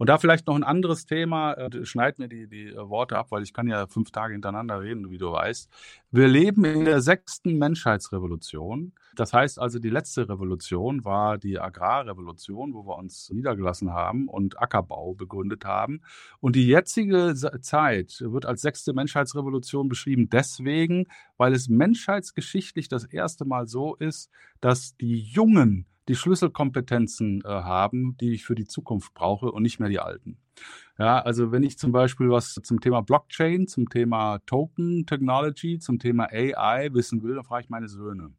Und 0.00 0.08
da 0.08 0.16
vielleicht 0.16 0.46
noch 0.46 0.54
ein 0.54 0.64
anderes 0.64 1.04
Thema, 1.04 1.52
äh, 1.52 1.84
schneid 1.84 2.18
mir 2.18 2.28
die, 2.28 2.48
die 2.48 2.68
äh, 2.68 2.88
Worte 2.88 3.18
ab, 3.18 3.26
weil 3.32 3.42
ich 3.42 3.52
kann 3.52 3.68
ja 3.68 3.86
fünf 3.86 4.10
Tage 4.10 4.32
hintereinander 4.32 4.80
reden, 4.80 5.10
wie 5.10 5.18
du 5.18 5.30
weißt. 5.30 5.68
Wir 6.10 6.26
leben 6.26 6.64
in 6.64 6.86
der 6.86 7.02
sechsten 7.02 7.58
Menschheitsrevolution. 7.58 8.94
Das 9.14 9.34
heißt 9.34 9.58
also, 9.58 9.78
die 9.78 9.90
letzte 9.90 10.26
Revolution 10.26 11.04
war 11.04 11.36
die 11.36 11.60
Agrarrevolution, 11.60 12.72
wo 12.72 12.86
wir 12.86 12.96
uns 12.96 13.28
niedergelassen 13.28 13.92
haben 13.92 14.26
und 14.26 14.58
Ackerbau 14.58 15.12
begründet 15.12 15.66
haben. 15.66 16.00
Und 16.40 16.56
die 16.56 16.66
jetzige 16.66 17.34
Zeit 17.60 18.22
wird 18.24 18.46
als 18.46 18.62
sechste 18.62 18.94
Menschheitsrevolution 18.94 19.90
beschrieben 19.90 20.30
deswegen, 20.30 21.08
weil 21.36 21.52
es 21.52 21.68
menschheitsgeschichtlich 21.68 22.88
das 22.88 23.04
erste 23.04 23.44
Mal 23.44 23.66
so 23.66 23.96
ist, 23.96 24.30
dass 24.62 24.96
die 24.96 25.20
Jungen 25.20 25.84
die 26.08 26.14
Schlüsselkompetenzen 26.14 27.42
äh, 27.44 27.48
haben, 27.48 28.16
die 28.20 28.32
ich 28.32 28.44
für 28.44 28.54
die 28.54 28.66
Zukunft 28.66 29.14
brauche 29.14 29.50
und 29.52 29.62
nicht 29.62 29.80
mehr 29.80 29.88
die 29.88 30.00
alten. 30.00 30.38
Ja, 30.98 31.20
also 31.20 31.52
wenn 31.52 31.62
ich 31.62 31.78
zum 31.78 31.92
Beispiel 31.92 32.30
was 32.30 32.54
zum 32.54 32.80
Thema 32.80 33.00
Blockchain, 33.00 33.66
zum 33.66 33.88
Thema 33.88 34.38
Token 34.46 35.06
Technology, 35.06 35.78
zum 35.78 35.98
Thema 35.98 36.28
AI 36.30 36.92
wissen 36.92 37.22
will, 37.22 37.34
dann 37.36 37.44
frage 37.44 37.64
ich 37.64 37.70
meine 37.70 37.88
Söhne. 37.88 38.32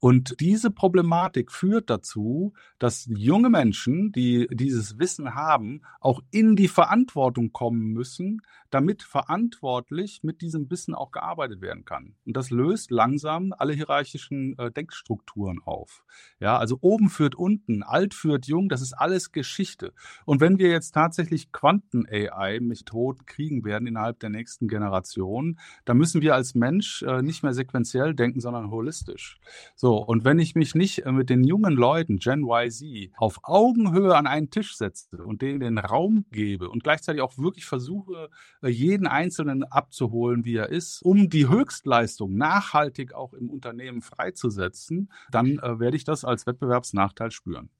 Und 0.00 0.36
diese 0.40 0.70
Problematik 0.70 1.50
führt 1.50 1.90
dazu, 1.90 2.52
dass 2.78 3.08
junge 3.08 3.50
Menschen, 3.50 4.12
die 4.12 4.46
dieses 4.50 4.98
Wissen 4.98 5.34
haben, 5.34 5.82
auch 6.00 6.20
in 6.30 6.56
die 6.56 6.68
Verantwortung 6.68 7.52
kommen 7.52 7.92
müssen, 7.92 8.42
damit 8.70 9.02
verantwortlich 9.02 10.20
mit 10.22 10.40
diesem 10.40 10.70
Wissen 10.70 10.94
auch 10.94 11.12
gearbeitet 11.12 11.60
werden 11.60 11.84
kann. 11.84 12.14
Und 12.26 12.36
das 12.36 12.50
löst 12.50 12.90
langsam 12.90 13.54
alle 13.56 13.72
hierarchischen 13.72 14.58
äh, 14.58 14.70
Denkstrukturen 14.70 15.60
auf. 15.64 16.04
Ja, 16.40 16.58
also 16.58 16.78
oben 16.80 17.08
führt 17.08 17.34
unten, 17.34 17.82
alt 17.82 18.12
führt 18.12 18.46
jung, 18.46 18.68
das 18.68 18.82
ist 18.82 18.92
alles 18.92 19.32
Geschichte. 19.32 19.92
Und 20.24 20.40
wenn 20.40 20.58
wir 20.58 20.68
jetzt 20.70 20.92
tatsächlich 20.92 21.52
Quanten-AI-Methoden 21.52 23.24
kriegen 23.24 23.64
werden 23.64 23.86
innerhalb 23.86 24.20
der 24.20 24.30
nächsten 24.30 24.68
Generation, 24.68 25.58
dann 25.84 25.96
müssen 25.96 26.20
wir 26.20 26.34
als 26.34 26.54
Mensch 26.54 27.02
äh, 27.02 27.22
nicht 27.22 27.42
mehr 27.42 27.54
sequenziell 27.54 28.14
denken, 28.14 28.40
sondern 28.40 28.70
holistisch. 28.70 29.38
So, 29.74 29.85
und 29.94 30.24
wenn 30.24 30.38
ich 30.38 30.54
mich 30.54 30.74
nicht 30.74 31.04
äh, 31.04 31.12
mit 31.12 31.30
den 31.30 31.44
jungen 31.44 31.74
Leuten, 31.74 32.18
Gen 32.18 32.44
YZ, 32.48 33.10
auf 33.16 33.38
Augenhöhe 33.42 34.16
an 34.16 34.26
einen 34.26 34.50
Tisch 34.50 34.76
setze 34.76 35.22
und 35.24 35.42
denen 35.42 35.60
den 35.60 35.78
Raum 35.78 36.24
gebe 36.30 36.68
und 36.68 36.82
gleichzeitig 36.82 37.22
auch 37.22 37.36
wirklich 37.38 37.66
versuche, 37.66 38.30
äh, 38.62 38.68
jeden 38.68 39.06
Einzelnen 39.06 39.64
abzuholen, 39.64 40.44
wie 40.44 40.56
er 40.56 40.70
ist, 40.70 41.02
um 41.02 41.28
die 41.28 41.48
Höchstleistung 41.48 42.36
nachhaltig 42.36 43.14
auch 43.14 43.34
im 43.34 43.50
Unternehmen 43.50 44.02
freizusetzen, 44.02 45.10
dann 45.30 45.58
äh, 45.58 45.78
werde 45.78 45.96
ich 45.96 46.04
das 46.04 46.24
als 46.24 46.46
Wettbewerbsnachteil 46.46 47.30
spüren. 47.30 47.70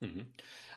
Mhm. 0.00 0.26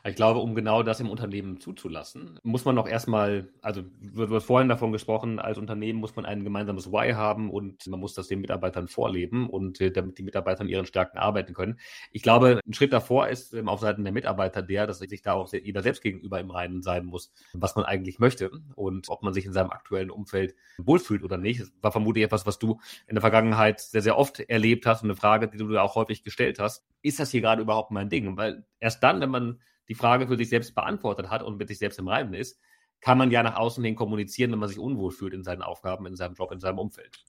Ich 0.06 0.14
glaube, 0.14 0.38
um 0.38 0.54
genau 0.54 0.84
das 0.84 1.00
im 1.00 1.10
Unternehmen 1.10 1.58
zuzulassen, 1.58 2.38
muss 2.44 2.64
man 2.64 2.78
auch 2.78 2.86
erstmal, 2.86 3.48
also 3.60 3.82
wird, 4.00 4.30
wird 4.30 4.42
vorhin 4.44 4.68
davon 4.68 4.92
gesprochen, 4.92 5.40
als 5.40 5.58
Unternehmen 5.58 5.98
muss 5.98 6.14
man 6.14 6.24
ein 6.24 6.44
gemeinsames 6.44 6.92
Why 6.92 7.14
haben 7.14 7.50
und 7.50 7.84
man 7.88 7.98
muss 7.98 8.14
das 8.14 8.28
den 8.28 8.40
Mitarbeitern 8.40 8.86
vorleben 8.86 9.50
und 9.50 9.80
äh, 9.80 9.90
damit 9.90 10.18
die 10.18 10.22
Mitarbeiter 10.22 10.60
an 10.60 10.68
ihren 10.68 10.86
Stärken 10.86 11.18
arbeiten 11.18 11.54
können. 11.54 11.80
Ich 12.12 12.22
glaube, 12.22 12.60
ein 12.64 12.72
Schritt 12.72 12.92
davor 12.92 13.26
ist 13.26 13.52
ähm, 13.52 13.68
auf 13.68 13.80
Seiten 13.80 14.04
der 14.04 14.12
Mitarbeiter 14.12 14.62
der, 14.62 14.86
dass 14.86 14.98
sich 14.98 15.22
da 15.22 15.32
auch 15.32 15.52
jeder 15.52 15.82
selbst 15.82 16.02
gegenüber 16.02 16.38
im 16.38 16.52
Reinen 16.52 16.82
sein 16.82 17.04
muss, 17.04 17.32
was 17.52 17.74
man 17.74 17.84
eigentlich 17.84 18.20
möchte 18.20 18.52
und 18.76 19.08
ob 19.08 19.24
man 19.24 19.34
sich 19.34 19.44
in 19.44 19.52
seinem 19.52 19.70
aktuellen 19.70 20.10
Umfeld 20.10 20.54
wohlfühlt 20.78 21.24
oder 21.24 21.36
nicht. 21.36 21.60
Das 21.60 21.72
war 21.82 21.90
vermutlich 21.90 22.24
etwas, 22.24 22.46
was 22.46 22.60
du 22.60 22.78
in 23.08 23.16
der 23.16 23.22
Vergangenheit 23.22 23.80
sehr, 23.80 24.02
sehr 24.02 24.16
oft 24.16 24.38
erlebt 24.38 24.86
hast 24.86 25.02
und 25.02 25.10
eine 25.10 25.16
Frage, 25.16 25.48
die 25.48 25.58
du 25.58 25.68
da 25.68 25.82
auch 25.82 25.96
häufig 25.96 26.22
gestellt 26.22 26.60
hast. 26.60 26.84
Ist 27.02 27.18
das 27.18 27.32
hier 27.32 27.40
gerade 27.40 27.62
überhaupt 27.62 27.90
mein 27.90 28.08
Ding? 28.08 28.36
Weil 28.36 28.64
erst 28.78 29.02
dann, 29.02 29.20
wenn 29.20 29.30
man 29.30 29.58
die 29.88 29.94
Frage 29.94 30.26
für 30.26 30.36
sich 30.36 30.48
selbst 30.48 30.74
beantwortet 30.74 31.30
hat 31.30 31.42
und 31.42 31.56
mit 31.58 31.68
sich 31.68 31.78
selbst 31.78 31.98
im 31.98 32.08
Reinen 32.08 32.34
ist, 32.34 32.60
kann 33.00 33.18
man 33.18 33.30
ja 33.30 33.42
nach 33.42 33.56
außen 33.56 33.84
hin 33.84 33.94
kommunizieren, 33.94 34.52
wenn 34.52 34.58
man 34.58 34.68
sich 34.68 34.78
unwohl 34.78 35.10
fühlt 35.10 35.34
in 35.34 35.42
seinen 35.42 35.62
Aufgaben, 35.62 36.06
in 36.06 36.16
seinem 36.16 36.34
Job, 36.34 36.52
in 36.52 36.60
seinem 36.60 36.78
Umfeld. 36.78 37.24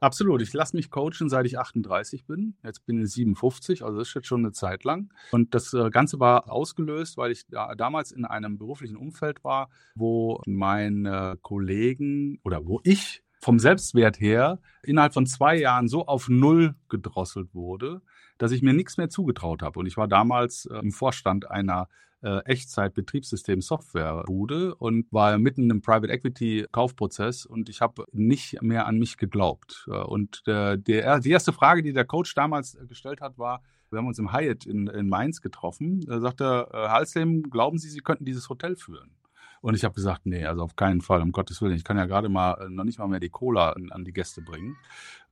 Absolut. 0.00 0.42
Ich 0.42 0.52
lasse 0.52 0.76
mich 0.76 0.90
coachen, 0.90 1.28
seit 1.28 1.46
ich 1.46 1.58
38 1.58 2.26
bin. 2.26 2.56
Jetzt 2.62 2.84
bin 2.84 3.02
ich 3.02 3.10
57, 3.12 3.82
also 3.82 3.98
das 3.98 4.08
ist 4.08 4.14
jetzt 4.14 4.26
schon 4.26 4.40
eine 4.40 4.52
Zeit 4.52 4.84
lang. 4.84 5.12
Und 5.30 5.54
das 5.54 5.72
äh, 5.72 5.88
Ganze 5.90 6.20
war 6.20 6.50
ausgelöst, 6.50 7.16
weil 7.16 7.30
ich 7.32 7.46
da, 7.48 7.74
damals 7.74 8.12
in 8.12 8.24
einem 8.24 8.58
beruflichen 8.58 8.96
Umfeld 8.96 9.44
war, 9.44 9.70
wo 9.94 10.42
meine 10.46 11.38
Kollegen 11.40 12.38
oder 12.44 12.66
wo 12.66 12.80
ich 12.84 13.22
vom 13.40 13.58
Selbstwert 13.58 14.20
her 14.20 14.58
innerhalb 14.82 15.14
von 15.14 15.26
zwei 15.26 15.56
Jahren 15.56 15.88
so 15.88 16.06
auf 16.06 16.28
Null 16.28 16.74
gedrosselt 16.88 17.54
wurde, 17.54 18.02
dass 18.38 18.52
ich 18.52 18.62
mir 18.62 18.72
nichts 18.72 18.96
mehr 18.96 19.08
zugetraut 19.08 19.62
habe. 19.62 19.78
Und 19.78 19.86
ich 19.86 19.96
war 19.96 20.08
damals 20.08 20.66
äh, 20.66 20.78
im 20.78 20.92
Vorstand 20.92 21.50
einer 21.50 21.88
äh, 22.24 22.40
Echtzeit-Betriebssystem-Software-Bude 22.44 24.74
und 24.76 25.12
war 25.12 25.36
mitten 25.38 25.70
im 25.70 25.82
Private 25.82 26.10
Equity-Kaufprozess 26.10 27.44
und 27.44 27.68
ich 27.68 27.82
habe 27.82 28.06
nicht 28.12 28.62
mehr 28.62 28.86
an 28.86 28.98
mich 28.98 29.18
geglaubt. 29.18 29.86
Äh, 29.88 29.98
und 29.98 30.46
der, 30.46 30.78
der, 30.78 31.20
die 31.20 31.30
erste 31.30 31.52
Frage, 31.52 31.82
die 31.82 31.92
der 31.92 32.06
Coach 32.06 32.34
damals 32.34 32.74
äh, 32.74 32.86
gestellt 32.86 33.20
hat, 33.20 33.36
war, 33.38 33.62
wir 33.90 33.98
haben 33.98 34.06
uns 34.06 34.18
im 34.18 34.32
Hyatt 34.32 34.64
in, 34.64 34.86
in 34.88 35.06
Mainz 35.08 35.42
getroffen. 35.42 36.00
Da 36.00 36.18
sagte 36.20 36.68
er, 36.72 36.90
Halslem, 36.90 37.50
glauben 37.50 37.76
Sie, 37.78 37.90
Sie 37.90 38.00
könnten 38.00 38.24
dieses 38.24 38.48
Hotel 38.48 38.74
führen? 38.74 39.10
Und 39.60 39.74
ich 39.74 39.84
habe 39.84 39.94
gesagt, 39.94 40.26
nee, 40.26 40.44
also 40.44 40.62
auf 40.62 40.74
keinen 40.76 41.00
Fall, 41.00 41.22
um 41.22 41.32
Gottes 41.32 41.62
Willen. 41.62 41.74
Ich 41.74 41.84
kann 41.84 41.96
ja 41.96 42.04
gerade 42.04 42.28
mal 42.28 42.68
noch 42.68 42.84
nicht 42.84 42.98
mal 42.98 43.08
mehr 43.08 43.20
die 43.20 43.30
Cola 43.30 43.70
an, 43.70 43.90
an 43.92 44.04
die 44.04 44.12
Gäste 44.12 44.42
bringen. 44.42 44.76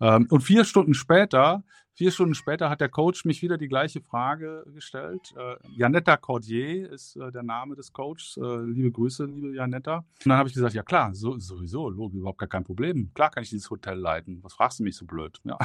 Ähm, 0.01 0.27
und 0.31 0.41
vier 0.41 0.65
Stunden 0.65 0.95
später 0.95 1.63
Vier 1.95 2.11
Stunden 2.11 2.35
später 2.35 2.71
hat 2.71 2.81
der 2.81 2.89
Coach 2.89 3.27
mich 3.27 3.43
wieder 3.43 3.59
die 3.59 3.69
gleiche 3.69 4.01
Frage 4.01 4.65
gestellt. 4.73 5.35
Äh, 5.37 5.57
Janetta 5.77 6.17
Cordier 6.17 6.91
ist 6.91 7.17
äh, 7.17 7.31
der 7.31 7.43
Name 7.43 7.75
des 7.75 7.93
Coaches. 7.93 8.39
Äh, 8.39 8.65
liebe 8.65 8.91
Grüße, 8.91 9.27
liebe 9.27 9.55
Janetta. 9.55 9.99
Und 9.99 10.07
dann 10.25 10.39
habe 10.39 10.49
ich 10.49 10.55
gesagt, 10.55 10.73
ja 10.75 10.83
klar, 10.83 11.15
so, 11.15 11.39
sowieso, 11.39 11.91
logisch, 11.91 12.19
überhaupt 12.19 12.39
gar 12.39 12.49
kein 12.49 12.65
Problem. 12.65 13.11
Klar 13.13 13.31
kann 13.31 13.43
ich 13.43 13.51
dieses 13.51 13.69
Hotel 13.69 13.99
leiten. 13.99 14.39
Was 14.43 14.55
fragst 14.55 14.81
du 14.81 14.85
mich 14.85 14.97
so 14.97 15.05
blöd? 15.05 15.39
Ja. 15.45 15.59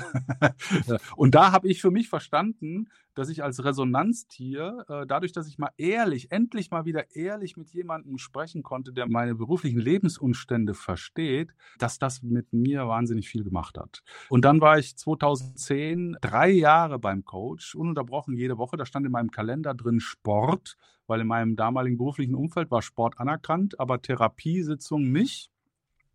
Und 1.15 1.34
da 1.34 1.53
habe 1.53 1.69
ich 1.69 1.82
für 1.82 1.91
mich 1.91 2.09
verstanden, 2.09 2.89
dass 3.18 3.30
ich 3.30 3.43
als 3.43 3.63
Resonanztier, 3.63 4.86
äh, 4.88 5.07
dadurch, 5.07 5.32
dass 5.32 5.47
ich 5.47 5.57
mal 5.57 5.72
ehrlich, 5.78 6.32
endlich 6.32 6.70
mal 6.70 6.86
wieder 6.86 7.15
ehrlich 7.15 7.57
mit 7.57 7.72
jemandem 7.72 8.20
sprechen 8.20 8.61
konnte, 8.61 8.93
der 8.93 9.07
meine 9.07 9.34
beruflichen 9.34 9.80
Lebensumstände 9.80 10.76
versteht, 10.76 11.49
dass 11.80 11.97
das 11.97 12.22
mit 12.22 12.53
mir 12.53 12.88
wahnsinnig 12.88 13.28
viel 13.28 13.43
gemacht 13.43 13.78
hat. 13.78 14.03
Und 14.30 14.45
dann 14.45 14.61
war 14.61 14.78
ich 14.78 14.95
2010 14.95 16.18
drei 16.22 16.49
Jahre 16.49 16.99
beim 16.99 17.26
Coach, 17.26 17.74
ununterbrochen 17.74 18.36
jede 18.36 18.57
Woche. 18.59 18.78
Da 18.78 18.86
stand 18.86 19.05
in 19.05 19.11
meinem 19.11 19.32
Kalender 19.32 19.74
drin 19.74 19.99
Sport, 19.99 20.78
weil 21.07 21.22
in 21.22 21.28
meinem 21.28 21.55
damaligen 21.55 21.97
beruflichen 21.97 22.36
Umfeld 22.36 22.70
war 22.70 22.84
Sport 22.84 23.20
anerkannt, 23.20 23.80
aber 23.80 24.01
Therapiesitzung 24.01 25.11
nicht. 25.11 25.49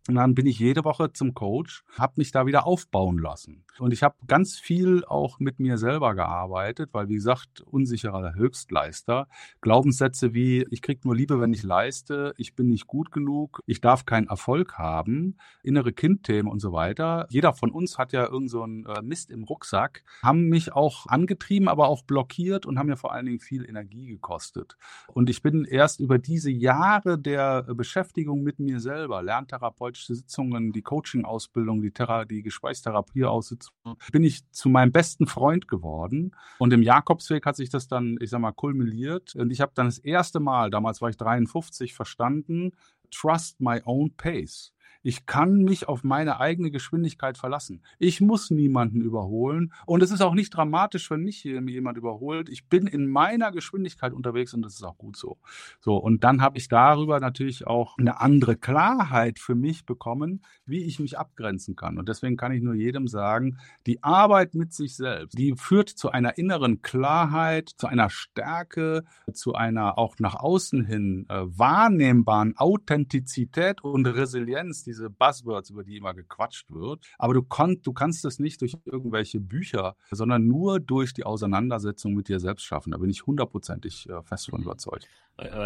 Und 0.09 0.16
dann 0.16 0.34
bin 0.34 0.46
ich 0.46 0.59
jede 0.59 0.84
Woche 0.84 1.12
zum 1.12 1.32
Coach, 1.32 1.84
habe 1.96 2.14
mich 2.16 2.32
da 2.32 2.44
wieder 2.44 2.66
aufbauen 2.66 3.18
lassen. 3.18 3.64
Und 3.78 3.92
ich 3.92 4.03
habe 4.03 4.16
ganz 4.26 4.59
viel 4.59 5.05
auch 5.05 5.38
mit 5.38 5.61
mir 5.61 5.78
selber 5.78 6.14
gearbeitet, 6.14 6.90
weil 6.92 7.09
wie 7.09 7.14
gesagt, 7.14 7.61
unsicherer 7.61 8.34
Höchstleister. 8.34 9.28
Glaubenssätze 9.61 10.34
wie, 10.34 10.66
ich 10.70 10.82
krieg 10.82 11.05
nur 11.05 11.14
Liebe, 11.14 11.40
wenn 11.40 11.53
ich 11.53 11.62
leiste, 11.62 12.34
ich 12.36 12.57
bin 12.57 12.68
nicht 12.68 12.88
gut 12.88 13.12
genug, 13.12 13.61
ich 13.66 13.80
darf 13.80 14.05
keinen 14.05 14.26
Erfolg 14.26 14.76
haben, 14.76 15.36
innere 15.62 15.92
Kindthemen 15.92 16.50
und 16.50 16.59
so 16.59 16.72
weiter. 16.72 17.26
Jeder 17.30 17.55
von 17.55 17.70
uns 17.70 17.96
hat 17.96 18.12
ja 18.12 18.28
irgend 18.28 18.50
so 18.50 18.64
äh, 18.64 19.03
Mist 19.03 19.30
im 19.30 19.44
Rucksack, 19.44 20.03
haben 20.22 20.48
mich 20.48 20.72
auch 20.72 21.07
angetrieben, 21.07 21.68
aber 21.68 21.88
auch 21.88 22.03
blockiert 22.03 22.66
und 22.66 22.78
haben 22.78 22.88
mir 22.88 22.96
vor 22.96 23.12
allen 23.12 23.26
Dingen 23.26 23.40
viel 23.40 23.64
Energie 23.68 24.07
gekostet. 24.07 24.76
Und 25.07 25.30
ich 25.30 25.42
bin 25.42 25.64
erst 25.64 26.00
über 26.00 26.18
diese 26.18 26.50
Jahre 26.50 27.18
der 27.18 27.62
Beschäftigung 27.62 28.42
mit 28.42 28.59
mir 28.59 28.80
selber, 28.80 29.22
Lerntherapeut, 29.22 29.91
therapeutische 29.93 30.14
Sitzungen, 30.14 30.72
die 30.72 30.82
Coaching-Ausbildung, 30.82 31.82
die, 31.82 31.90
Thera 31.90 32.24
die 32.24 32.43
Gesprächstherapie-Aussitzung, 32.43 33.74
bin 34.11 34.24
ich 34.24 34.49
zu 34.51 34.68
meinem 34.68 34.93
besten 34.93 35.26
Freund 35.26 35.68
geworden. 35.68 36.32
Und 36.59 36.72
im 36.72 36.82
Jakobsweg 36.82 37.47
hat 37.47 37.57
sich 37.57 37.70
das 37.70 37.88
dann, 37.88 38.16
ich 38.20 38.30
sag 38.30 38.40
mal, 38.40 38.53
kulminiert. 38.53 39.34
Und 39.36 39.51
ich 39.51 39.61
habe 39.61 39.72
dann 39.74 39.86
das 39.86 39.99
erste 39.99 40.40
Mal, 40.40 40.70
damals 40.70 41.01
war 41.01 41.11
ich 41.11 41.16
53, 41.16 41.95
verstanden, 41.95 42.72
trust 43.11 43.61
my 43.61 43.80
own 43.84 44.14
pace. 44.16 44.72
Ich 45.03 45.26
kann 45.26 45.64
mich 45.64 45.88
auf 45.88 46.05
meine 46.05 46.40
eigene 46.40 46.70
Geschwindigkeit 46.70 47.36
verlassen. 47.36 47.82
Ich 47.98 48.20
muss 48.20 48.50
niemanden 48.50 49.00
überholen. 49.00 49.72
Und 49.86 50.03
es 50.03 50.11
ist 50.11 50.20
auch 50.20 50.34
nicht 50.34 50.50
dramatisch, 50.50 51.11
wenn 51.11 51.22
mich 51.22 51.42
jemand 51.44 51.98
überholt. 51.98 52.48
Ich 52.48 52.68
bin 52.68 52.86
in 52.86 53.09
meiner 53.09 53.53
Geschwindigkeit 53.53 54.12
unterwegs 54.12 54.55
und 54.55 54.62
das 54.62 54.74
ist 54.74 54.84
auch 54.84 54.98
gut 54.98 55.16
so. 55.16 55.38
So, 55.80 55.96
und 55.96 56.24
dann 56.24 56.40
habe 56.40 56.59
ich 56.59 56.68
darüber 56.68 57.20
natürlich 57.20 57.66
auch 57.66 57.98
eine 57.98 58.20
andere 58.20 58.57
Klarheit 58.57 59.38
für 59.38 59.55
mich 59.55 59.86
bekommen, 59.86 60.42
wie 60.66 60.84
ich 60.84 61.00
mich 61.00 61.18
abgrenzen 61.18 61.76
kann. 61.76 61.98
Und 61.98 62.09
deswegen 62.09 62.36
kann 62.36 62.53
ich 62.53 62.62
nur 62.62 62.74
jedem 62.74 63.09
sagen, 63.09 63.59
die 63.86 64.03
Arbeit 64.03 64.55
mit 64.55 64.72
sich 64.72 64.96
selbst, 64.96 65.36
die 65.36 65.55
führt 65.57 65.88
zu 65.88 66.11
einer 66.11 66.38
inneren 66.38 66.82
Klarheit, 66.82 67.70
zu 67.76 67.86
einer 67.86 68.11
Stärke, 68.11 69.05
zu 69.32 69.55
einer 69.55 69.98
auch 69.98 70.16
nach 70.18 70.34
außen 70.34 70.84
hin 70.84 71.26
äh, 71.28 71.42
wahrnehmbaren 71.44 72.57
Authentizität 72.57 73.82
und 73.82 74.07
Resilienz, 74.07 74.84
diese 74.93 75.09
Buzzwords, 75.09 75.70
über 75.70 75.84
die 75.84 75.97
immer 75.97 76.12
gequatscht 76.12 76.70
wird. 76.70 77.07
Aber 77.18 77.32
du, 77.34 77.43
konnt, 77.43 77.86
du 77.86 77.93
kannst 77.93 78.24
es 78.24 78.38
nicht 78.38 78.61
durch 78.61 78.76
irgendwelche 78.84 79.40
Bücher, 79.40 79.97
sondern 80.11 80.47
nur 80.47 80.80
durch 80.80 81.14
die 81.14 81.24
Auseinandersetzung 81.24 82.14
mit 82.14 82.28
dir 82.28 82.40
selbst 82.40 82.64
schaffen. 82.64 82.93
Da 82.93 82.99
bin 82.99 83.11
ich 83.11 83.26
hundertprozentig 83.26 84.09
äh, 84.09 84.22
fest 84.22 84.51
von 84.51 84.62
überzeugt. 84.62 85.09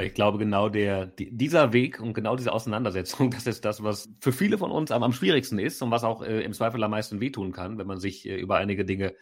Ich 0.02 0.14
glaube, 0.14 0.38
genau 0.38 0.68
der, 0.68 1.06
dieser 1.06 1.72
Weg 1.72 2.00
und 2.00 2.14
genau 2.14 2.36
diese 2.36 2.52
Auseinandersetzung, 2.52 3.30
das 3.32 3.46
ist 3.46 3.64
das, 3.64 3.82
was 3.82 4.08
für 4.20 4.32
viele 4.32 4.58
von 4.58 4.70
uns 4.70 4.92
am, 4.92 5.02
am 5.02 5.12
schwierigsten 5.12 5.58
ist 5.58 5.82
und 5.82 5.90
was 5.90 6.04
auch 6.04 6.22
äh, 6.22 6.42
im 6.42 6.52
Zweifel 6.52 6.82
am 6.84 6.92
meisten 6.92 7.20
wehtun 7.20 7.52
kann, 7.52 7.78
wenn 7.78 7.86
man 7.86 7.98
sich 7.98 8.26
äh, 8.26 8.36
über 8.36 8.56
einige 8.56 8.84
Dinge 8.84 9.14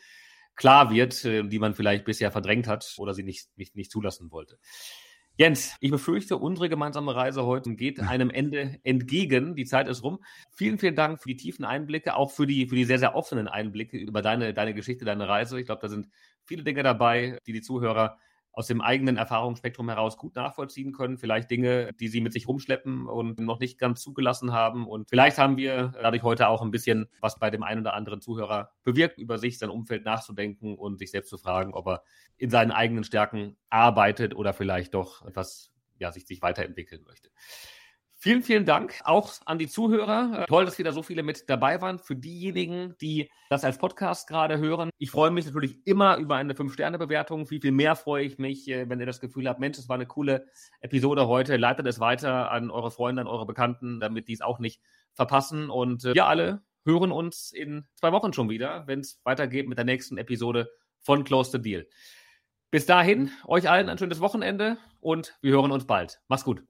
klar 0.54 0.90
wird, 0.90 1.24
äh, 1.24 1.44
die 1.44 1.58
man 1.58 1.74
vielleicht 1.74 2.04
bisher 2.04 2.30
verdrängt 2.30 2.68
hat 2.68 2.94
oder 2.98 3.14
sie 3.14 3.22
nicht, 3.22 3.48
nicht, 3.56 3.74
nicht 3.74 3.90
zulassen 3.90 4.30
wollte. 4.30 4.58
Jens, 5.36 5.74
ich 5.80 5.90
befürchte, 5.90 6.36
unsere 6.36 6.68
gemeinsame 6.68 7.12
Reise 7.12 7.44
heute 7.44 7.74
geht 7.74 7.98
einem 7.98 8.30
Ende 8.30 8.78
entgegen. 8.84 9.56
Die 9.56 9.64
Zeit 9.64 9.88
ist 9.88 10.04
rum. 10.04 10.20
Vielen, 10.52 10.78
vielen 10.78 10.94
Dank 10.94 11.20
für 11.20 11.28
die 11.28 11.36
tiefen 11.36 11.64
Einblicke, 11.64 12.14
auch 12.14 12.30
für 12.30 12.46
die, 12.46 12.68
für 12.68 12.76
die 12.76 12.84
sehr, 12.84 13.00
sehr 13.00 13.16
offenen 13.16 13.48
Einblicke 13.48 13.98
über 13.98 14.22
deine, 14.22 14.54
deine 14.54 14.74
Geschichte, 14.74 15.04
deine 15.04 15.26
Reise. 15.28 15.58
Ich 15.58 15.66
glaube, 15.66 15.82
da 15.82 15.88
sind 15.88 16.08
viele 16.44 16.62
Dinge 16.62 16.84
dabei, 16.84 17.40
die 17.48 17.52
die 17.52 17.62
Zuhörer 17.62 18.16
aus 18.54 18.68
dem 18.68 18.80
eigenen 18.80 19.16
Erfahrungsspektrum 19.16 19.88
heraus 19.88 20.16
gut 20.16 20.36
nachvollziehen 20.36 20.92
können. 20.92 21.18
Vielleicht 21.18 21.50
Dinge, 21.50 21.92
die 21.94 22.08
sie 22.08 22.20
mit 22.20 22.32
sich 22.32 22.46
rumschleppen 22.46 23.06
und 23.06 23.40
noch 23.40 23.58
nicht 23.58 23.78
ganz 23.78 24.00
zugelassen 24.00 24.52
haben. 24.52 24.86
Und 24.86 25.08
vielleicht 25.08 25.38
haben 25.38 25.56
wir 25.56 25.92
dadurch 26.00 26.22
heute 26.22 26.48
auch 26.48 26.62
ein 26.62 26.70
bisschen 26.70 27.08
was 27.20 27.38
bei 27.38 27.50
dem 27.50 27.64
einen 27.64 27.80
oder 27.80 27.94
anderen 27.94 28.20
Zuhörer 28.20 28.70
bewirkt, 28.84 29.18
über 29.18 29.38
sich, 29.38 29.58
sein 29.58 29.70
Umfeld 29.70 30.04
nachzudenken 30.04 30.76
und 30.76 30.98
sich 30.98 31.10
selbst 31.10 31.30
zu 31.30 31.38
fragen, 31.38 31.74
ob 31.74 31.88
er 31.88 32.02
in 32.36 32.50
seinen 32.50 32.70
eigenen 32.70 33.04
Stärken 33.04 33.56
arbeitet 33.70 34.34
oder 34.34 34.52
vielleicht 34.52 34.94
doch 34.94 35.26
etwas, 35.26 35.72
ja, 35.98 36.12
sich, 36.12 36.26
sich 36.26 36.40
weiterentwickeln 36.40 37.02
möchte. 37.06 37.30
Vielen, 38.24 38.42
vielen 38.42 38.64
Dank 38.64 39.02
auch 39.04 39.34
an 39.44 39.58
die 39.58 39.68
Zuhörer. 39.68 40.46
Toll, 40.48 40.64
dass 40.64 40.78
wieder 40.78 40.94
so 40.94 41.02
viele 41.02 41.22
mit 41.22 41.50
dabei 41.50 41.82
waren. 41.82 41.98
Für 41.98 42.16
diejenigen, 42.16 42.94
die 42.98 43.30
das 43.50 43.64
als 43.64 43.76
Podcast 43.76 44.28
gerade 44.28 44.56
hören, 44.56 44.88
ich 44.96 45.10
freue 45.10 45.30
mich 45.30 45.44
natürlich 45.44 45.86
immer 45.86 46.16
über 46.16 46.36
eine 46.36 46.54
5-Sterne-Bewertung. 46.54 47.46
Viel, 47.46 47.60
viel 47.60 47.72
mehr 47.72 47.96
freue 47.96 48.24
ich 48.24 48.38
mich, 48.38 48.66
äh, 48.66 48.88
wenn 48.88 48.98
ihr 48.98 49.04
das 49.04 49.20
Gefühl 49.20 49.46
habt, 49.46 49.60
Mensch, 49.60 49.76
es 49.76 49.90
war 49.90 49.96
eine 49.96 50.06
coole 50.06 50.46
Episode 50.80 51.28
heute. 51.28 51.58
Leitet 51.58 51.86
es 51.86 52.00
weiter 52.00 52.50
an 52.50 52.70
eure 52.70 52.90
Freunde, 52.90 53.20
an 53.20 53.28
eure 53.28 53.44
Bekannten, 53.44 54.00
damit 54.00 54.26
die 54.28 54.32
es 54.32 54.40
auch 54.40 54.58
nicht 54.58 54.80
verpassen. 55.12 55.68
Und 55.68 56.06
äh, 56.06 56.14
wir 56.14 56.24
alle 56.24 56.62
hören 56.86 57.12
uns 57.12 57.52
in 57.52 57.84
zwei 57.94 58.10
Wochen 58.12 58.32
schon 58.32 58.48
wieder, 58.48 58.86
wenn 58.86 59.00
es 59.00 59.20
weitergeht 59.24 59.68
mit 59.68 59.76
der 59.76 59.84
nächsten 59.84 60.16
Episode 60.16 60.70
von 60.98 61.24
Close 61.24 61.50
the 61.50 61.60
Deal. 61.60 61.86
Bis 62.70 62.86
dahin, 62.86 63.30
euch 63.46 63.68
allen 63.68 63.90
ein 63.90 63.98
schönes 63.98 64.20
Wochenende 64.20 64.78
und 65.00 65.36
wir 65.42 65.52
hören 65.52 65.72
uns 65.72 65.86
bald. 65.86 66.22
Mach's 66.28 66.44
gut. 66.44 66.64